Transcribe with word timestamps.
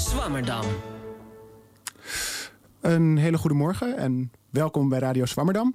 Radio 0.00 0.18
Swammerdam. 0.18 0.64
Een 2.80 3.16
hele 3.16 3.38
goede 3.38 3.56
morgen 3.56 3.96
en 3.96 4.32
welkom 4.50 4.88
bij 4.88 4.98
Radio 4.98 5.24
Swammerdam. 5.24 5.74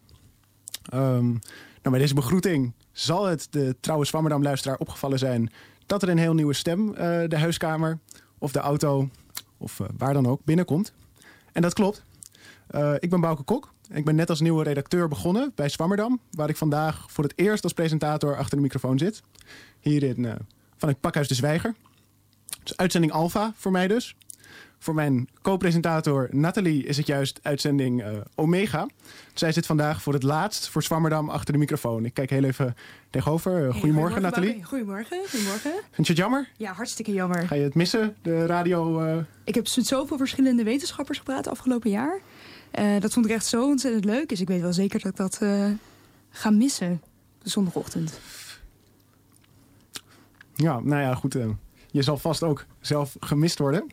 Um, 0.93 1.29
nou, 1.31 1.41
bij 1.81 1.99
deze 1.99 2.13
begroeting 2.13 2.73
zal 2.91 3.25
het 3.25 3.47
de 3.49 3.75
trouwe 3.79 4.05
Swammerdam-luisteraar 4.05 4.77
opgevallen 4.77 5.19
zijn... 5.19 5.51
dat 5.85 6.03
er 6.03 6.09
een 6.09 6.17
heel 6.17 6.33
nieuwe 6.33 6.53
stem 6.53 6.87
uh, 6.89 6.95
de 7.27 7.37
huiskamer 7.37 7.99
of 8.37 8.51
de 8.51 8.59
auto 8.59 9.09
of 9.57 9.79
uh, 9.79 9.87
waar 9.97 10.13
dan 10.13 10.27
ook 10.27 10.41
binnenkomt. 10.43 10.93
En 11.51 11.61
dat 11.61 11.73
klopt. 11.73 12.03
Uh, 12.71 12.93
ik 12.99 13.09
ben 13.09 13.21
Bouke 13.21 13.43
Kok. 13.43 13.73
Ik 13.89 14.05
ben 14.05 14.15
net 14.15 14.29
als 14.29 14.39
nieuwe 14.39 14.63
redacteur 14.63 15.07
begonnen 15.07 15.51
bij 15.55 15.69
Swammerdam... 15.69 16.19
waar 16.31 16.49
ik 16.49 16.57
vandaag 16.57 17.11
voor 17.11 17.23
het 17.23 17.33
eerst 17.35 17.63
als 17.63 17.73
presentator 17.73 18.37
achter 18.37 18.57
de 18.57 18.63
microfoon 18.63 18.97
zit. 18.97 19.21
Hier 19.79 20.03
in, 20.03 20.37
van 20.77 20.89
het 20.89 20.99
Pakhuis 20.99 21.27
de 21.27 21.35
Zwijger. 21.35 21.75
Uitzending 22.75 23.13
Alpha 23.13 23.53
voor 23.55 23.71
mij 23.71 23.87
dus. 23.87 24.15
Voor 24.79 24.93
mijn 24.93 25.29
co-presentator 25.41 26.27
Nathalie 26.31 26.85
is 26.85 26.97
het 26.97 27.07
juist 27.07 27.39
uitzending 27.41 28.01
uh, 28.01 28.17
Omega. 28.35 28.87
Zij 29.33 29.51
zit 29.51 29.65
vandaag 29.65 30.01
voor 30.01 30.13
het 30.13 30.23
laatst 30.23 30.69
voor 30.69 30.83
Swammerdam 30.83 31.29
achter 31.29 31.53
de 31.53 31.59
microfoon. 31.59 32.05
Ik 32.05 32.13
kijk 32.13 32.29
heel 32.29 32.43
even 32.43 32.75
tegenover. 33.09 33.65
Uh, 33.65 33.73
goedemorgen, 33.73 34.13
hey, 34.13 34.21
Nathalie. 34.21 34.63
Goedemorgen, 34.63 35.17
goedemorgen. 35.29 35.71
Vind 35.91 36.07
je 36.07 36.13
het 36.13 36.17
jammer? 36.21 36.49
Ja, 36.57 36.73
hartstikke 36.73 37.13
jammer. 37.13 37.47
Ga 37.47 37.55
je 37.55 37.63
het 37.63 37.75
missen, 37.75 38.15
de 38.21 38.45
radio? 38.45 39.03
Uh... 39.05 39.17
Ik 39.43 39.55
heb 39.55 39.63
met 39.75 39.85
zoveel 39.85 40.17
verschillende 40.17 40.63
wetenschappers 40.63 41.17
gepraat 41.17 41.47
afgelopen 41.47 41.89
jaar. 41.89 42.19
dat 42.99 43.13
vond 43.13 43.25
ik 43.25 43.31
echt 43.31 43.45
zo 43.45 43.65
ontzettend 43.65 44.05
leuk. 44.05 44.29
Dus 44.29 44.41
ik 44.41 44.47
weet 44.47 44.61
wel 44.61 44.73
zeker 44.73 44.99
dat 44.99 45.11
ik 45.11 45.17
dat 45.17 45.41
ga 46.29 46.49
missen, 46.49 47.01
de 47.41 47.49
zondagochtend. 47.49 48.19
Ja, 50.55 50.79
nou 50.79 51.01
ja, 51.01 51.15
goed. 51.15 51.37
Je 51.95 52.01
zal 52.01 52.17
vast 52.17 52.43
ook 52.43 52.65
zelf 52.79 53.15
gemist 53.19 53.59
worden. 53.59 53.91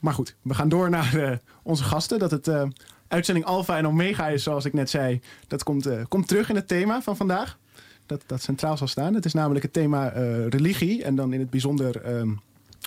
Maar 0.00 0.14
goed, 0.14 0.34
we 0.42 0.54
gaan 0.54 0.68
door 0.68 0.90
naar 0.90 1.14
uh, 1.14 1.36
onze 1.62 1.84
gasten. 1.84 2.18
Dat 2.18 2.30
het 2.30 2.48
uh, 2.48 2.62
uitzending 3.08 3.46
Alpha 3.46 3.76
en 3.76 3.86
Omega 3.86 4.28
is, 4.28 4.42
zoals 4.42 4.64
ik 4.64 4.72
net 4.72 4.90
zei. 4.90 5.20
Dat 5.46 5.62
komt, 5.62 5.86
uh, 5.86 6.02
komt 6.08 6.28
terug 6.28 6.48
in 6.48 6.54
het 6.54 6.68
thema 6.68 7.02
van 7.02 7.16
vandaag. 7.16 7.58
Dat, 8.06 8.22
dat 8.26 8.42
centraal 8.42 8.76
zal 8.76 8.86
staan. 8.86 9.14
Het 9.14 9.24
is 9.24 9.32
namelijk 9.32 9.64
het 9.64 9.72
thema 9.72 10.08
religie. 10.48 11.04
En 11.04 11.14
dan 11.14 11.32
in 11.32 11.40
het 11.40 11.50
bijzonder 11.50 12.02
ehm, 12.02 12.32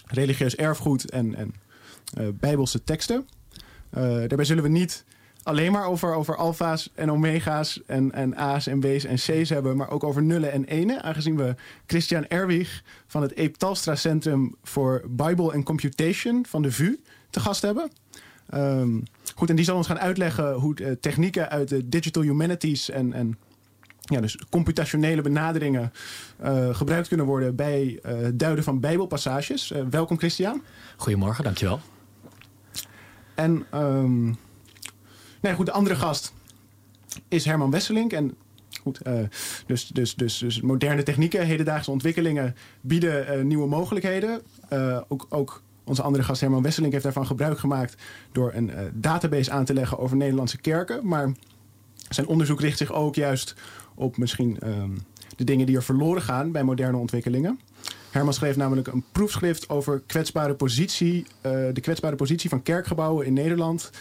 religieus 0.05 0.55
erfgoed 0.55 1.09
en, 1.09 1.35
en 1.35 1.53
bijbelse 2.39 2.83
teksten. 2.83 3.27
daarbij 3.89 4.45
zullen 4.45 4.63
we 4.63 4.69
niet 4.69 5.05
alleen 5.45 5.71
maar 5.71 5.85
over, 5.85 6.13
over 6.13 6.35
alfa's 6.35 6.89
en 6.95 7.11
omega's 7.11 7.81
en, 7.85 8.11
en 8.11 8.35
A's 8.37 8.67
en 8.67 8.79
B's 8.79 9.05
en 9.05 9.15
C's 9.15 9.49
hebben, 9.49 9.77
maar 9.77 9.89
ook 9.89 10.03
over 10.03 10.23
nullen 10.23 10.51
en 10.51 10.65
enen. 10.65 11.03
Aangezien 11.03 11.37
we 11.37 11.55
Christian 11.85 12.27
Erwig 12.27 12.83
van 13.07 13.21
het 13.21 13.37
Eep 13.37 13.55
Talstra 13.55 13.95
Centrum 13.95 14.55
voor 14.63 15.03
Bible 15.09 15.53
and 15.53 15.63
Computation 15.63 16.45
van 16.47 16.61
de 16.61 16.71
VU 16.71 16.99
te 17.29 17.39
gast 17.39 17.61
hebben. 17.61 17.91
Um, 18.53 19.03
goed, 19.35 19.49
en 19.49 19.55
die 19.55 19.65
zal 19.65 19.75
ons 19.75 19.87
gaan 19.87 19.99
uitleggen 19.99 20.53
hoe 20.53 20.79
uh, 20.79 20.91
technieken 20.91 21.49
uit 21.49 21.69
de 21.69 21.89
digital 21.89 22.23
humanities 22.23 22.89
en, 22.89 23.13
en 23.13 23.37
ja, 24.01 24.21
dus 24.21 24.37
computationele 24.49 25.21
benaderingen 25.21 25.93
uh, 26.43 26.75
gebruikt 26.75 27.07
kunnen 27.07 27.25
worden 27.25 27.55
bij 27.55 27.99
uh, 28.05 28.11
het 28.17 28.39
duiden 28.39 28.63
van 28.63 28.79
bijbelpassages. 28.79 29.73
welkom 29.89 30.17
Christian. 30.17 30.61
Goedemorgen, 30.95 31.43
dankjewel. 31.43 31.79
En 33.35 33.65
um, 33.73 34.37
Nee, 35.45 35.53
goed, 35.53 35.65
de 35.65 35.71
andere 35.71 35.95
gast 35.95 36.33
is 37.27 37.45
Herman 37.45 37.71
Wesselink. 37.71 38.13
En 38.13 38.35
goed, 38.81 38.99
uh, 39.07 39.13
dus, 39.65 39.87
dus, 39.87 40.15
dus, 40.15 40.37
dus 40.37 40.61
moderne 40.61 41.03
technieken, 41.03 41.45
hedendaagse 41.45 41.91
ontwikkelingen 41.91 42.55
bieden 42.81 43.37
uh, 43.37 43.43
nieuwe 43.43 43.67
mogelijkheden. 43.67 44.41
Uh, 44.73 45.01
ook, 45.07 45.25
ook 45.29 45.61
onze 45.83 46.01
andere 46.01 46.23
gast 46.23 46.41
Herman 46.41 46.61
Wesselink 46.61 46.91
heeft 46.91 47.03
daarvan 47.03 47.25
gebruik 47.25 47.59
gemaakt 47.59 47.95
door 48.31 48.51
een 48.53 48.71
database 48.93 49.51
aan 49.51 49.65
te 49.65 49.73
leggen 49.73 49.99
over 49.99 50.17
Nederlandse 50.17 50.57
kerken. 50.57 51.07
Maar 51.07 51.31
zijn 52.09 52.27
onderzoek 52.27 52.61
richt 52.61 52.77
zich 52.77 52.93
ook 52.93 53.15
juist 53.15 53.55
op 53.95 54.17
misschien 54.17 54.57
um, 54.63 54.97
de 55.35 55.43
dingen 55.43 55.65
die 55.65 55.75
er 55.75 55.83
verloren 55.83 56.21
gaan 56.21 56.51
bij 56.51 56.63
moderne 56.63 56.97
ontwikkelingen. 56.97 57.59
Herman 58.11 58.33
schreef 58.33 58.55
namelijk 58.55 58.87
een 58.87 59.03
proefschrift 59.11 59.69
over 59.69 60.01
kwetsbare 60.05 60.53
positie, 60.53 61.25
de 61.41 61.81
kwetsbare 61.81 62.15
positie 62.15 62.49
van 62.49 62.61
kerkgebouwen 62.61 63.25
in 63.25 63.33
Nederland 63.33 63.91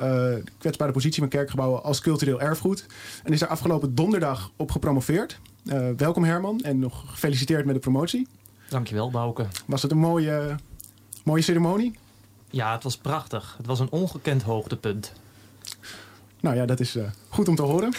uh, 0.00 0.34
kwetsbare 0.58 0.92
positie 0.92 1.20
van 1.20 1.28
kerkgebouwen 1.28 1.82
als 1.82 2.00
cultureel 2.00 2.40
erfgoed. 2.40 2.86
En 3.22 3.32
is 3.32 3.40
daar 3.40 3.48
afgelopen 3.48 3.94
donderdag 3.94 4.50
op 4.56 4.70
gepromoveerd. 4.70 5.40
Uh, 5.64 5.88
welkom 5.96 6.24
Herman 6.24 6.60
en 6.60 6.78
nog 6.78 7.04
gefeliciteerd 7.06 7.64
met 7.64 7.74
de 7.74 7.80
promotie. 7.80 8.28
Dankjewel 8.68 9.10
Bouke. 9.10 9.46
Was 9.66 9.82
het 9.82 9.90
een 9.90 9.98
mooie, 9.98 10.56
mooie 11.24 11.42
ceremonie? 11.42 11.98
Ja, 12.50 12.72
het 12.72 12.82
was 12.82 12.96
prachtig. 12.96 13.54
Het 13.56 13.66
was 13.66 13.80
een 13.80 13.90
ongekend 13.90 14.42
hoogtepunt. 14.42 15.12
Nou 16.40 16.56
ja, 16.56 16.66
dat 16.66 16.80
is 16.80 16.96
uh, 16.96 17.04
goed 17.28 17.48
om 17.48 17.54
te 17.54 17.62
horen. 17.62 17.92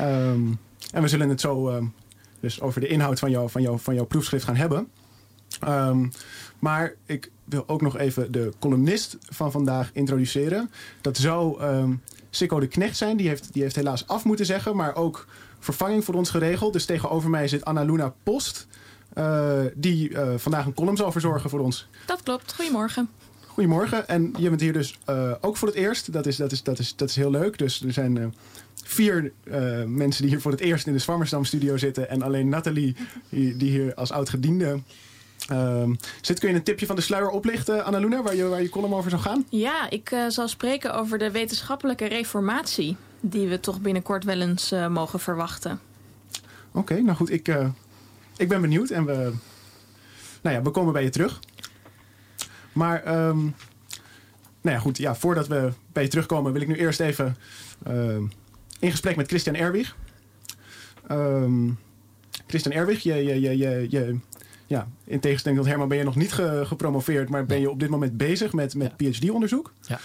um, 0.00 0.58
en 0.92 1.02
we 1.02 1.08
zullen 1.08 1.28
het 1.28 1.40
zo 1.40 1.70
uh, 1.70 1.84
dus 2.40 2.60
over 2.60 2.80
de 2.80 2.86
inhoud 2.86 3.18
van, 3.18 3.30
jou, 3.30 3.50
van, 3.50 3.62
jou, 3.62 3.78
van 3.78 3.94
jouw 3.94 4.04
proefschrift 4.04 4.44
gaan 4.44 4.56
hebben. 4.56 4.88
Um, 5.68 6.12
maar 6.58 6.94
ik 7.06 7.30
wil 7.48 7.64
ook 7.66 7.80
nog 7.80 7.98
even 7.98 8.32
de 8.32 8.52
columnist 8.58 9.16
van 9.20 9.50
vandaag 9.52 9.90
introduceren. 9.92 10.70
Dat 11.00 11.16
zou 11.16 11.62
um, 11.62 12.02
Sikko 12.30 12.60
de 12.60 12.66
Knecht 12.66 12.96
zijn. 12.96 13.16
Die 13.16 13.28
heeft, 13.28 13.52
die 13.52 13.62
heeft 13.62 13.76
helaas 13.76 14.06
af 14.06 14.24
moeten 14.24 14.46
zeggen, 14.46 14.76
maar 14.76 14.94
ook 14.94 15.26
vervanging 15.58 16.04
voor 16.04 16.14
ons 16.14 16.30
geregeld. 16.30 16.72
Dus 16.72 16.84
tegenover 16.84 17.30
mij 17.30 17.48
zit 17.48 17.64
Anna 17.64 17.82
Luna 17.82 18.14
Post. 18.22 18.66
Uh, 19.18 19.60
die 19.74 20.10
uh, 20.10 20.28
vandaag 20.36 20.66
een 20.66 20.74
column 20.74 20.96
zal 20.96 21.12
verzorgen 21.12 21.50
voor 21.50 21.60
ons. 21.60 21.88
Dat 22.06 22.22
klopt. 22.22 22.54
Goedemorgen. 22.54 23.08
Goedemorgen. 23.46 24.08
En 24.08 24.34
je 24.38 24.48
bent 24.48 24.60
hier 24.60 24.72
dus 24.72 24.98
uh, 25.10 25.32
ook 25.40 25.56
voor 25.56 25.68
het 25.68 25.76
eerst. 25.76 26.12
Dat 26.12 26.26
is, 26.26 26.36
dat 26.36 26.52
is, 26.52 26.62
dat 26.62 26.78
is, 26.78 26.96
dat 26.96 27.08
is 27.08 27.16
heel 27.16 27.30
leuk. 27.30 27.58
Dus 27.58 27.82
er 27.82 27.92
zijn 27.92 28.34
vier 28.84 29.32
mensen 29.86 30.22
die 30.22 30.30
hier 30.30 30.40
voor 30.40 30.50
het 30.50 30.60
eerst 30.60 30.86
in 30.86 30.92
de 30.92 30.98
Zwammersdam 30.98 31.44
studio 31.44 31.76
zitten. 31.76 32.08
En 32.08 32.22
alleen 32.22 32.48
Nathalie, 32.48 32.96
die, 33.28 33.56
die 33.56 33.70
hier 33.70 33.94
als 33.94 34.10
oud-gediende 34.10 34.80
Um, 35.52 35.96
zit, 36.20 36.38
kun 36.38 36.48
je 36.48 36.54
een 36.54 36.62
tipje 36.62 36.86
van 36.86 36.96
de 36.96 37.02
sluier 37.02 37.28
oplichten, 37.30 37.84
Annaluna, 37.84 38.22
waar 38.22 38.34
je, 38.34 38.44
waar 38.44 38.62
je 38.62 38.68
column 38.68 38.94
over 38.94 39.10
zou 39.10 39.22
gaan? 39.22 39.46
Ja, 39.50 39.90
ik 39.90 40.10
uh, 40.10 40.28
zal 40.28 40.48
spreken 40.48 40.94
over 40.94 41.18
de 41.18 41.30
wetenschappelijke 41.30 42.06
reformatie... 42.06 42.96
die 43.20 43.48
we 43.48 43.60
toch 43.60 43.80
binnenkort 43.80 44.24
wel 44.24 44.40
eens 44.40 44.72
uh, 44.72 44.86
mogen 44.88 45.20
verwachten. 45.20 45.80
Oké, 46.68 46.78
okay, 46.78 46.98
nou 46.98 47.16
goed, 47.16 47.30
ik, 47.30 47.48
uh, 47.48 47.68
ik 48.36 48.48
ben 48.48 48.60
benieuwd 48.60 48.90
en 48.90 49.04
we, 49.04 49.32
nou 50.42 50.56
ja, 50.56 50.62
we 50.62 50.70
komen 50.70 50.92
bij 50.92 51.02
je 51.02 51.10
terug. 51.10 51.40
Maar 52.72 53.26
um, 53.28 53.54
nou 54.60 54.76
ja, 54.76 54.78
goed, 54.78 54.98
ja, 54.98 55.14
voordat 55.14 55.46
we 55.46 55.72
bij 55.92 56.02
je 56.02 56.08
terugkomen... 56.08 56.52
wil 56.52 56.62
ik 56.62 56.68
nu 56.68 56.76
eerst 56.76 57.00
even 57.00 57.36
in 58.78 58.90
gesprek 58.90 59.16
met 59.16 59.28
Christian 59.28 59.54
Erwig. 59.54 59.96
Um, 61.10 61.78
Christian 62.46 62.74
Erwig, 62.74 63.02
je, 63.02 63.14
je, 63.14 63.40
je, 63.40 63.86
je 63.90 64.18
ja, 64.66 64.88
in 65.04 65.20
tegenstelling 65.20 65.60
tot 65.60 65.68
Herman 65.68 65.88
ben 65.88 65.98
je 65.98 66.04
nog 66.04 66.16
niet 66.16 66.32
ge 66.32 66.62
gepromoveerd, 66.66 67.28
maar 67.28 67.46
ben 67.46 67.60
je 67.60 67.70
op 67.70 67.80
dit 67.80 67.88
moment 67.88 68.16
bezig 68.16 68.52
met, 68.52 68.74
met 68.74 68.92
ja. 68.96 69.10
PhD-onderzoek. 69.10 69.72
Ja. 69.80 70.00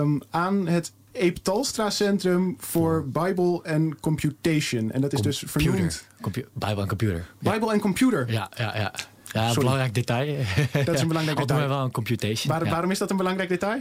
Um, 0.00 0.20
aan 0.30 0.66
het 0.66 0.92
Eep 1.12 1.36
Talstra 1.36 1.90
Centrum 1.90 2.56
voor 2.58 3.08
Bible 3.08 3.62
and 3.62 4.00
Computation. 4.00 4.90
En 4.90 5.00
dat 5.00 5.12
is 5.12 5.20
dus 5.20 5.42
vernoemd... 5.46 6.06
Compu 6.20 6.46
Bible 6.52 6.80
en 6.80 6.88
computer. 6.88 7.26
Bible 7.38 7.72
en 7.72 7.80
computer. 7.80 8.30
Ja, 8.30 8.50
ja, 8.56 8.76
ja. 8.76 8.92
Ja, 9.34 9.48
een 9.48 9.54
belangrijk 9.54 9.94
detail. 9.94 10.36
Dat 10.84 10.94
is 10.94 11.00
een 11.00 11.08
belangrijk 11.08 11.38
detail. 11.44 11.60
Altijd 11.60 11.68
wel 11.68 11.84
een 11.84 11.90
computation. 11.90 12.52
Waar, 12.52 12.64
ja. 12.64 12.70
Waarom 12.70 12.90
is 12.90 12.98
dat 12.98 13.10
een 13.10 13.16
belangrijk 13.16 13.48
detail? 13.48 13.80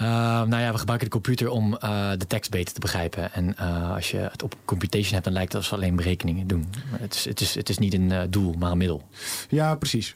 Uh, 0.00 0.08
nou 0.42 0.56
ja, 0.56 0.72
we 0.72 0.78
gebruiken 0.78 1.08
de 1.08 1.14
computer 1.14 1.50
om 1.50 1.72
uh, 1.84 2.10
de 2.16 2.26
tekst 2.26 2.50
beter 2.50 2.74
te 2.74 2.80
begrijpen. 2.80 3.32
En 3.32 3.54
uh, 3.60 3.94
als 3.94 4.10
je 4.10 4.16
het 4.16 4.42
op 4.42 4.54
computation 4.64 5.12
hebt, 5.12 5.24
dan 5.24 5.32
lijkt 5.32 5.52
het 5.52 5.62
alsof 5.62 5.78
we 5.78 5.84
alleen 5.84 5.96
berekeningen 5.96 6.46
doen. 6.46 6.66
Maar 6.90 7.00
het, 7.00 7.14
is, 7.14 7.24
het, 7.24 7.40
is, 7.40 7.54
het 7.54 7.68
is 7.68 7.78
niet 7.78 7.94
een 7.94 8.30
doel, 8.30 8.52
maar 8.52 8.70
een 8.70 8.78
middel. 8.78 9.08
Ja, 9.48 9.74
precies. 9.74 10.14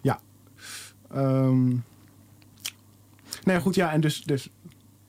Ja. 0.00 0.20
Um, 1.14 1.84
nou 3.44 3.58
ja, 3.58 3.60
goed, 3.60 3.74
ja, 3.74 3.92
en 3.92 4.00
dus, 4.00 4.22
dus 4.22 4.48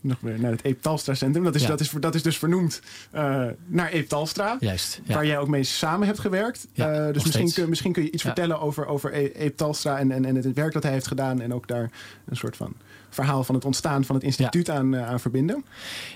nog 0.03 0.17
weer 0.19 0.39
naar 0.39 0.51
het 0.51 0.65
Eep 0.65 0.81
Talstra 0.81 1.13
Centrum. 1.13 1.44
Dat 1.44 1.55
is, 1.55 1.61
ja. 1.61 1.67
dat 1.67 1.79
is, 1.79 1.89
dat 1.89 2.15
is 2.15 2.23
dus 2.23 2.38
vernoemd 2.38 2.81
uh, 3.15 3.45
naar 3.65 3.91
Eep 3.91 4.07
Talstra. 4.07 4.57
Juist. 4.59 5.01
Ja. 5.03 5.13
Waar 5.13 5.25
jij 5.25 5.38
ook 5.38 5.47
mee 5.47 5.63
samen 5.63 6.07
hebt 6.07 6.19
gewerkt. 6.19 6.67
Ja, 6.73 7.07
uh, 7.07 7.13
dus 7.13 7.23
misschien 7.23 7.51
kun, 7.51 7.69
misschien 7.69 7.91
kun 7.94 8.03
je 8.03 8.11
iets 8.11 8.23
vertellen 8.23 8.59
over, 8.59 8.85
over 8.85 9.41
Eep 9.41 9.57
Talstra 9.57 10.00
en, 10.00 10.11
en, 10.11 10.25
en 10.25 10.35
het 10.35 10.53
werk 10.53 10.73
dat 10.73 10.83
hij 10.83 10.91
heeft 10.91 11.07
gedaan. 11.07 11.41
En 11.41 11.53
ook 11.53 11.67
daar 11.67 11.91
een 12.25 12.35
soort 12.35 12.57
van 12.57 12.75
verhaal 13.13 13.44
van 13.44 13.56
het 13.56 13.65
ontstaan 13.65 14.06
van 14.06 14.15
het 14.15 14.24
instituut 14.24 14.69
aan, 14.69 14.98
aan 14.98 15.19
verbinden. 15.19 15.65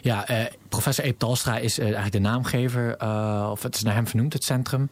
Ja, 0.01 0.25
professor 0.69 1.05
Eep 1.05 1.19
Talstra 1.19 1.57
is 1.57 1.79
eigenlijk 1.79 2.11
de 2.11 2.19
naamgever, 2.19 2.95
of 3.51 3.63
het 3.63 3.75
is 3.75 3.83
naar 3.83 3.93
hem 3.93 4.07
vernoemd, 4.07 4.33
het 4.33 4.43
centrum. 4.43 4.89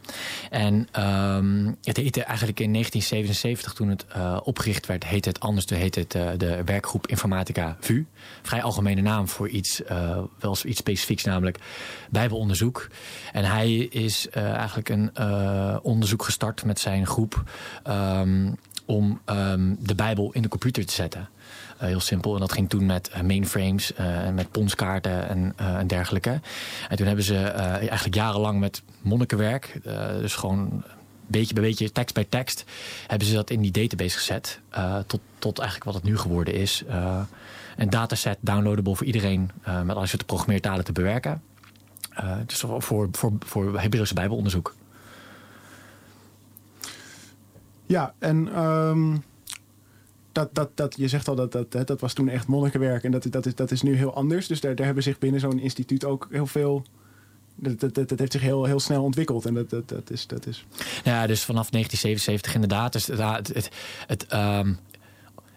En 0.49 0.87
ehm, 0.91 1.71
het 1.81 1.97
heette 1.97 2.23
eigenlijk 2.23 2.59
in 2.59 2.71
1977, 2.71 3.73
toen 3.73 3.89
het 3.89 4.05
opgericht 4.43 4.85
werd, 4.85 5.03
heette 5.03 5.29
het 5.29 5.39
anders. 5.39 5.65
Toen 5.65 5.77
heette 5.77 5.99
het 5.99 6.39
de 6.39 6.61
werkgroep 6.65 7.07
Informatica 7.07 7.77
VU. 7.79 8.05
Vrij 8.41 8.63
algemene 8.63 9.01
naam 9.01 9.27
voor 9.27 9.49
iets, 9.49 9.81
wel 10.39 10.57
iets 10.65 10.79
specifieks, 10.79 11.23
namelijk 11.23 11.59
bijbelonderzoek. 12.09 12.87
En 13.31 13.43
hij 13.43 13.75
is 13.75 14.29
eigenlijk 14.29 14.89
een 14.89 15.11
onderzoek 15.81 16.23
gestart 16.23 16.65
met 16.65 16.79
zijn 16.79 17.07
groep 17.07 17.43
ehm, 17.83 18.51
om 18.85 19.21
ehm, 19.25 19.75
de 19.79 19.95
Bijbel 19.95 20.31
in 20.33 20.41
de 20.41 20.47
computer 20.47 20.85
te 20.85 20.93
zetten. 20.93 21.29
Uh, 21.81 21.87
heel 21.87 21.99
simpel. 21.99 22.33
En 22.33 22.39
dat 22.39 22.51
ging 22.51 22.69
toen 22.69 22.85
met 22.85 23.11
uh, 23.15 23.21
mainframes, 23.21 23.91
uh, 23.99 24.29
met 24.29 24.51
ponskaarten 24.51 25.29
en, 25.29 25.53
en, 25.55 25.87
dergelijke. 25.87 26.39
En 26.89 26.97
toen 26.97 27.07
hebben 27.07 27.25
ze 27.25 27.37
eigenlijk 27.37 28.15
jarenlang 28.15 28.59
met 28.59 28.81
monnikenwerk, 29.01 29.79
dus 30.19 30.35
gewoon 30.35 30.83
beetje 31.27 31.53
bij 31.53 31.63
beetje, 31.63 31.91
tekst 31.91 32.15
bij 32.15 32.25
tekst, 32.29 32.63
hebben 33.07 33.27
ze 33.27 33.33
dat 33.33 33.49
in 33.49 33.61
die 33.61 33.71
database 33.71 34.17
gezet. 34.17 34.59
tot, 35.07 35.19
tot 35.39 35.59
eigenlijk 35.59 35.91
wat 35.91 36.01
het 36.01 36.11
nu 36.11 36.17
geworden 36.17 36.53
is. 36.53 36.83
een 37.77 37.89
dataset 37.89 38.37
downloadable 38.39 38.95
voor 38.95 39.05
iedereen 39.05 39.51
met 39.83 39.95
als 39.95 40.11
je 40.11 40.17
de 40.17 40.25
programmeertalen 40.25 40.85
te 40.85 40.91
bewerken. 40.91 41.41
dus 42.45 42.59
voor, 42.59 42.81
voor, 42.81 43.07
voor, 43.11 43.31
voor 43.39 43.79
Hebreeuwse 43.79 44.13
Bijbelonderzoek. 44.13 44.75
Ja, 47.85 48.13
en 48.19 48.63
um, 48.63 49.23
dat, 50.35 50.49
dat, 50.51 50.69
dat, 50.73 50.95
je 50.97 51.07
zegt 51.07 51.27
al 51.27 51.35
dat 51.35 51.51
dat, 51.51 51.87
dat 51.87 51.99
was 51.99 52.13
toen 52.13 52.29
echt 52.29 52.47
monnikenwerk 52.47 53.03
en 53.03 53.11
dat, 53.11 53.31
dat, 53.31 53.45
is, 53.45 53.55
dat 53.55 53.71
is 53.71 53.81
nu 53.81 53.95
heel 53.95 54.13
anders. 54.13 54.47
Dus 54.47 54.61
daar, 54.61 54.75
daar 54.75 54.85
hebben 54.85 55.03
zich 55.03 55.17
binnen 55.17 55.39
zo'n 55.39 55.59
instituut 55.59 56.05
ook 56.05 56.27
heel 56.31 56.47
veel 56.47 56.85
dat, 57.55 57.79
dat, 57.79 58.09
dat, 58.09 58.19
heeft 58.19 58.31
zich 58.31 58.41
heel, 58.41 58.65
heel 58.65 58.79
snel 58.79 59.03
ontwikkeld. 59.03 59.45
En 59.45 59.53
dat, 59.53 59.69
dat, 59.69 59.89
dat, 59.89 60.09
is, 60.09 60.27
dat 60.27 60.45
is. 60.45 60.65
Ja, 61.03 61.27
dus 61.27 61.43
vanaf 61.43 61.69
1977 61.69 62.53
inderdaad. 62.53 62.93
Dus 62.93 63.05
het, 63.05 63.19
het, 63.47 63.69
het, 64.07 64.33
um, 64.33 64.77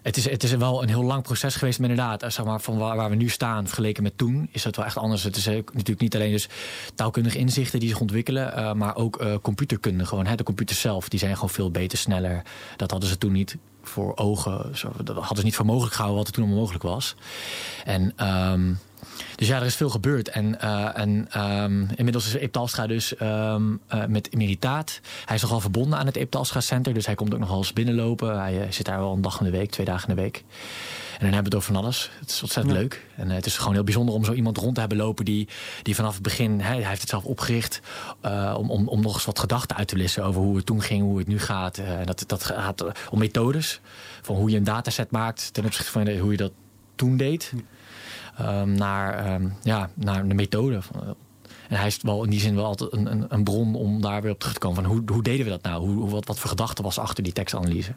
het, 0.01 0.17
is, 0.17 0.29
het 0.29 0.43
is 0.43 0.51
wel 0.51 0.81
een 0.81 0.89
heel 0.89 1.03
lang 1.03 1.23
proces 1.23 1.55
geweest, 1.55 1.79
maar 1.79 1.89
inderdaad, 1.89 2.33
zeg 2.33 2.45
maar, 2.45 2.61
van 2.61 2.77
waar, 2.77 2.95
waar, 2.95 3.09
we 3.09 3.15
nu 3.15 3.29
staan 3.29 3.65
vergeleken 3.65 4.03
met 4.03 4.17
toen, 4.17 4.49
is 4.51 4.63
dat 4.63 4.75
wel 4.75 4.85
echt 4.85 4.97
anders. 4.97 5.23
Het 5.23 5.35
is 5.35 5.45
natuurlijk 5.45 5.99
niet 5.99 6.15
alleen 6.15 6.31
dus 6.31 6.49
taalkundige 6.95 7.37
inzichten 7.37 7.79
die 7.79 7.89
zich 7.89 7.99
ontwikkelen, 7.99 8.53
uh, 8.57 8.73
maar 8.73 8.95
ook 8.95 9.39
computerkunde. 9.41 10.05
Gewoon, 10.05 10.25
hè, 10.25 10.35
de 10.35 10.43
computers 10.43 10.79
zelf, 10.79 11.09
die 11.09 11.19
zijn 11.19 11.33
gewoon 11.33 11.49
veel 11.49 11.71
beter, 11.71 11.97
sneller. 11.97 12.43
Dat 12.75 12.91
hadden 12.91 13.09
ze 13.09 13.17
toen 13.17 13.31
niet 13.31 13.57
voor 13.81 14.15
ogen, 14.15 14.71
dat 15.03 15.15
hadden 15.15 15.37
ze 15.37 15.43
niet 15.43 15.55
voor 15.55 15.65
mogelijk 15.65 15.93
gehouden 15.93 16.23
wat 16.23 16.27
er 16.27 16.33
toen 16.41 16.51
onmogelijk 16.51 16.83
was. 16.83 17.15
En 17.85 18.27
um, 18.27 18.79
dus 19.35 19.47
ja, 19.47 19.59
er 19.59 19.65
is 19.65 19.75
veel 19.75 19.89
gebeurd. 19.89 20.29
En, 20.29 20.57
uh, 20.63 20.97
en 20.97 21.41
um, 21.41 21.87
inmiddels 21.95 22.27
is 22.27 22.41
Eep 22.41 22.51
Talstra 22.51 22.87
dus 22.87 23.13
um, 23.21 23.79
uh, 23.93 24.05
met 24.05 24.33
emeritaat. 24.33 24.99
Hij 25.25 25.35
is 25.35 25.41
nogal 25.41 25.59
verbonden 25.59 25.99
aan 25.99 26.05
het 26.05 26.15
Eep 26.15 26.31
Talstra 26.31 26.59
Center. 26.59 26.93
Dus 26.93 27.05
hij 27.05 27.15
komt 27.15 27.33
ook 27.33 27.39
nog 27.39 27.49
wel 27.49 27.57
eens 27.57 27.73
binnenlopen. 27.73 28.39
Hij 28.39 28.65
uh, 28.65 28.71
zit 28.71 28.85
daar 28.85 28.99
wel 28.99 29.13
een 29.13 29.21
dag 29.21 29.39
in 29.39 29.45
de 29.45 29.51
week, 29.51 29.71
twee 29.71 29.85
dagen 29.85 30.09
in 30.09 30.15
de 30.15 30.21
week. 30.21 30.43
En 31.19 31.25
dan 31.25 31.33
hebben 31.33 31.51
we 31.51 31.57
het 31.57 31.65
over 31.67 31.73
van 31.73 31.83
alles. 31.83 32.11
Het 32.19 32.29
is 32.29 32.41
ontzettend 32.41 32.75
ja. 32.75 32.81
leuk. 32.81 33.05
En 33.15 33.29
het 33.29 33.45
is 33.45 33.57
gewoon 33.57 33.73
heel 33.73 33.83
bijzonder 33.83 34.15
om 34.15 34.23
zo 34.25 34.33
iemand 34.33 34.57
rond 34.57 34.73
te 34.73 34.79
hebben 34.79 34.97
lopen 34.97 35.25
die, 35.25 35.47
die 35.81 35.95
vanaf 35.95 36.13
het 36.13 36.23
begin, 36.23 36.59
hij, 36.61 36.75
hij 36.75 36.89
heeft 36.89 37.01
het 37.01 37.09
zelf 37.09 37.23
opgericht, 37.23 37.81
uh, 38.25 38.55
om, 38.57 38.71
om, 38.71 38.87
om 38.87 39.01
nog 39.01 39.13
eens 39.13 39.25
wat 39.25 39.39
gedachten 39.39 39.77
uit 39.77 39.87
te 39.87 39.97
wissen 39.97 40.23
over 40.23 40.41
hoe 40.41 40.55
het 40.55 40.65
toen 40.65 40.81
ging, 40.81 41.01
hoe 41.01 41.17
het 41.17 41.27
nu 41.27 41.39
gaat. 41.39 41.77
En 41.77 42.05
dat, 42.05 42.23
dat 42.27 42.43
gaat 42.43 42.85
om 43.09 43.19
methodes. 43.19 43.79
Van 44.21 44.35
hoe 44.35 44.49
je 44.49 44.57
een 44.57 44.63
dataset 44.63 45.11
maakt 45.11 45.53
ten 45.53 45.65
opzichte 45.65 45.91
van 45.91 46.09
hoe 46.09 46.31
je 46.31 46.37
dat 46.37 46.51
toen 46.95 47.17
deed. 47.17 47.53
Um, 48.41 48.71
naar, 48.71 49.33
um, 49.33 49.53
ja, 49.63 49.89
naar 49.93 50.27
de 50.27 50.33
methode. 50.33 50.81
En 51.69 51.77
hij 51.77 51.87
is 51.87 51.99
wel 52.01 52.23
in 52.23 52.29
die 52.29 52.39
zin 52.39 52.55
wel 52.55 52.65
altijd 52.65 52.93
een, 52.93 53.11
een, 53.11 53.25
een, 53.29 53.43
bron 53.43 53.75
om 53.75 54.01
daar 54.01 54.21
weer 54.21 54.31
op 54.31 54.39
terug 54.39 54.53
te 54.53 54.59
komen. 54.59 54.83
Van 54.83 54.91
hoe, 54.91 55.01
hoe 55.05 55.23
deden 55.23 55.45
we 55.45 55.51
dat 55.51 55.61
nou? 55.61 55.85
Hoe, 55.85 56.09
wat, 56.09 56.25
wat 56.25 56.39
voor 56.39 56.49
gedachte 56.49 56.81
was 56.81 56.99
achter 56.99 57.23
die 57.23 57.33
tekstanalyse? 57.33 57.95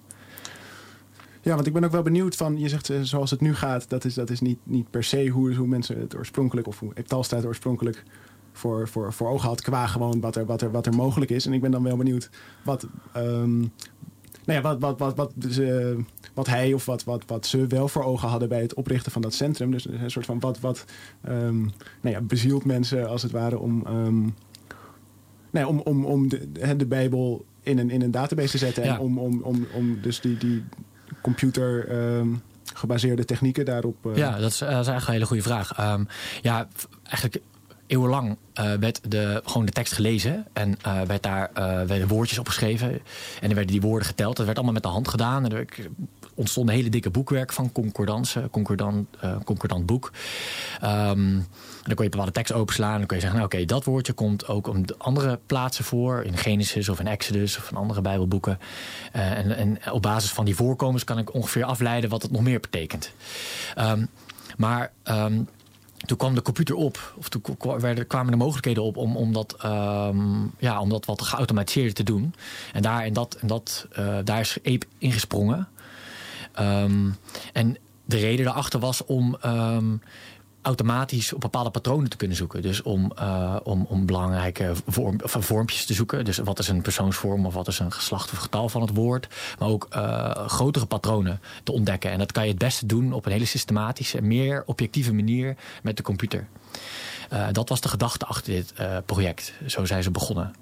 Ja, 1.43 1.55
want 1.55 1.67
ik 1.67 1.73
ben 1.73 1.85
ook 1.85 1.91
wel 1.91 2.03
benieuwd 2.03 2.37
van, 2.37 2.59
je 2.59 2.69
zegt 2.69 2.93
zoals 3.03 3.31
het 3.31 3.41
nu 3.41 3.55
gaat, 3.55 3.89
dat 3.89 4.05
is, 4.05 4.15
dat 4.15 4.31
is 4.31 4.41
niet, 4.41 4.59
niet 4.63 4.91
per 4.91 5.05
se 5.05 5.29
hoe, 5.29 5.55
hoe 5.55 5.67
mensen 5.67 6.01
het 6.01 6.17
oorspronkelijk, 6.17 6.67
of 6.67 6.79
hoe 6.79 6.93
Eptalsta 6.95 7.37
het 7.37 7.45
oorspronkelijk 7.45 8.05
voor, 8.53 8.89
voor, 8.89 9.13
voor 9.13 9.29
ogen 9.29 9.49
had, 9.49 9.61
qua 9.61 9.87
gewoon 9.87 10.21
wat 10.21 10.37
er, 10.37 10.47
wat, 10.47 10.63
er, 10.63 10.71
wat 10.71 10.87
er 10.87 10.95
mogelijk 10.95 11.31
is. 11.31 11.47
En 11.47 11.53
ik 11.53 11.61
ben 11.61 11.71
dan 11.71 11.83
wel 11.83 11.97
benieuwd 11.97 12.31
wat, 12.65 12.87
um, 13.17 13.73
nou 14.45 14.59
ja, 14.59 14.61
wat, 14.61 14.81
wat, 14.81 14.99
wat, 14.99 15.17
wat, 15.17 15.33
dus, 15.35 15.59
uh, 15.59 15.97
wat 16.35 16.47
hij 16.47 16.73
of 16.73 16.85
wat, 16.85 17.05
wat, 17.05 17.23
wat 17.27 17.47
ze 17.47 17.67
wel 17.67 17.89
voor 17.89 18.05
ogen 18.05 18.29
hadden 18.29 18.49
bij 18.49 18.61
het 18.61 18.75
oprichten 18.75 19.13
van 19.13 19.23
dat 19.23 19.35
centrum. 19.35 19.71
Dus 19.71 19.89
een 19.89 20.11
soort 20.11 20.27
van 20.27 20.41
wat, 20.41 20.61
wat 20.61 20.85
um, 21.29 21.61
nou 22.01 22.15
ja, 22.15 22.21
bezielt 22.21 22.65
mensen 22.65 23.09
als 23.09 23.23
het 23.23 23.33
ware 23.33 23.59
om, 23.59 23.87
um, 23.87 24.35
nou 25.51 25.67
ja, 25.67 25.67
om, 25.67 25.79
om, 25.79 26.05
om 26.05 26.29
de, 26.29 26.77
de 26.77 26.87
Bijbel 26.87 27.45
in 27.63 27.79
een, 27.79 27.91
in 27.91 28.03
een 28.03 28.11
database 28.11 28.51
te 28.51 28.59
zetten. 28.59 28.85
Ja. 28.85 28.95
En 28.95 29.01
om, 29.01 29.19
om, 29.19 29.43
om, 29.43 29.67
om 29.75 29.99
dus 30.03 30.21
die, 30.21 30.37
die 30.37 30.65
computer. 31.21 31.93
Um, 32.17 32.43
gebaseerde 32.75 33.25
technieken 33.25 33.65
daarop? 33.65 34.07
Uh... 34.07 34.17
Ja, 34.17 34.39
dat 34.39 34.51
is, 34.51 34.59
dat 34.59 34.69
is 34.69 34.75
eigenlijk 34.75 35.07
een 35.07 35.13
hele 35.13 35.27
goede 35.27 35.43
vraag. 35.43 35.93
Um, 35.95 36.07
ja, 36.43 36.69
eigenlijk 37.03 37.43
eeuwenlang 37.93 38.37
uh, 38.61 38.73
werd 38.73 39.11
de, 39.11 39.43
gewoon 39.45 39.67
de 39.67 39.73
tekst 39.73 39.93
gelezen. 39.93 40.47
En 40.53 40.79
uh, 40.87 41.01
werd 41.01 41.23
daar 41.23 41.51
uh, 41.51 41.63
werden 41.83 42.09
woordjes 42.09 42.39
opgeschreven. 42.39 42.89
En 42.91 43.01
dan 43.41 43.55
werden 43.55 43.73
die 43.73 43.81
woorden 43.81 44.07
geteld. 44.07 44.37
Dat 44.37 44.45
werd 44.45 44.57
allemaal 44.57 44.75
met 44.75 44.83
de 44.83 44.89
hand 44.89 45.09
gedaan. 45.09 45.45
En 45.45 45.53
er 45.53 45.67
ontstond 46.35 46.69
een 46.69 46.75
hele 46.75 46.89
dikke 46.89 47.11
boekwerk 47.11 47.53
van 47.53 47.73
concordance, 47.73 48.49
concordant, 48.51 49.09
concordant 49.45 49.87
boek. 49.87 50.13
Um, 50.85 51.47
dan 51.83 51.95
kon 51.95 52.05
je 52.05 52.11
bepaalde 52.11 52.33
tekst 52.33 52.53
openslaan. 52.53 52.93
En 52.93 52.99
dan 52.99 53.07
kon 53.07 53.17
je 53.17 53.23
zeggen, 53.23 53.41
nou, 53.41 53.53
oké, 53.53 53.65
dat 53.65 53.85
woordje 53.85 54.13
komt 54.13 54.47
ook 54.47 54.67
op 54.67 54.95
andere 54.99 55.39
plaatsen 55.47 55.85
voor. 55.85 56.23
In 56.23 56.37
Genesis 56.37 56.89
of 56.89 57.01
in 57.01 57.07
Exodus 57.07 57.59
of 57.59 57.71
in 57.71 57.77
andere 57.77 58.01
bijbelboeken. 58.01 58.59
en, 59.13 59.57
en 59.57 59.93
op 59.93 60.03
basis 60.03 60.31
van 60.31 60.45
die 60.45 60.55
voorkomens 60.55 61.05
kan 61.05 61.19
ik 61.19 61.35
ongeveer 61.35 61.65
afleiden 61.65 62.11
wat 62.11 62.23
het 62.23 62.31
nog 62.31 62.43
meer 62.43 62.61
betekent. 62.61 63.13
Um, 63.79 64.09
maar... 64.57 64.93
Um, 65.05 65.49
toen 66.05 66.17
kwam 66.17 66.35
de 66.35 66.43
computer 66.43 66.75
op, 66.75 67.15
of 67.19 67.29
toen 67.29 67.43
kwamen 68.07 68.31
de 68.31 68.37
mogelijkheden 68.37 68.83
op 68.83 68.97
om, 68.97 69.17
om, 69.17 69.33
dat, 69.33 69.57
um, 69.65 70.53
ja, 70.59 70.81
om 70.81 70.89
dat 70.89 71.05
wat 71.05 71.23
geautomatiseerd 71.23 71.95
te 71.95 72.03
doen. 72.03 72.35
En 72.73 72.83
daar, 72.83 73.05
en 73.05 73.13
dat, 73.13 73.35
en 73.35 73.47
dat, 73.47 73.87
uh, 73.99 74.19
daar 74.25 74.41
is 74.41 74.59
Ape 74.63 74.87
ingesprongen. 74.99 75.69
Um, 76.61 77.17
en 77.53 77.77
de 78.05 78.17
reden 78.17 78.45
daarachter 78.45 78.81
was 78.81 79.05
om 79.05 79.37
um, 79.47 80.03
automatisch 80.63 81.33
op 81.33 81.41
bepaalde 81.41 81.71
patronen 81.71 82.11
te 82.11 82.17
kunnen 82.17 82.37
zoeken. 82.37 82.63
Dus 82.63 82.83
om, 82.83 83.13
uh, 83.19 83.57
om, 83.63 83.87
om 83.89 84.07
belangrijke 84.07 84.73
vorm, 84.87 85.21
vormpjes 85.25 85.87
te 85.87 85.95
zoeken. 85.95 86.25
Dus 86.25 86.39
wat 86.39 86.59
is 86.59 86.69
een 86.69 86.83
persoonsvorm 86.83 87.47
of 87.47 87.55
wat 87.55 87.69
is 87.69 87.79
een 87.79 87.93
geslacht 87.93 88.33
of 88.33 88.39
getal 88.39 88.69
van 88.69 88.81
het 88.81 88.95
woord. 88.95 89.29
Maar 89.59 89.69
ook 89.69 89.87
uh, 89.97 90.31
grotere 90.47 90.87
patronen 90.87 91.41
te 91.63 91.73
ontdekken. 91.73 92.11
En 92.11 92.19
dat 92.19 92.33
kan 92.33 92.43
je 92.43 92.51
het 92.51 92.59
beste 92.59 92.87
doen 92.87 93.13
op 93.13 93.27
een 93.27 93.33
hele 93.33 93.45
systematische, 93.45 94.23
meer 94.23 94.63
objectieve 94.67 95.13
manier 95.13 95.57
met 95.83 95.97
de 95.97 96.03
computer. 96.03 96.47
Dat 97.53 97.69
was 97.69 97.81
de 97.81 97.89
gedachte 97.89 98.27
achter 98.27 98.53
dit 98.53 98.75
project. 99.07 99.53
Zo 99.67 99.85
zijn 99.85 100.03
ze 100.03 100.11
begonnen. 100.11 100.55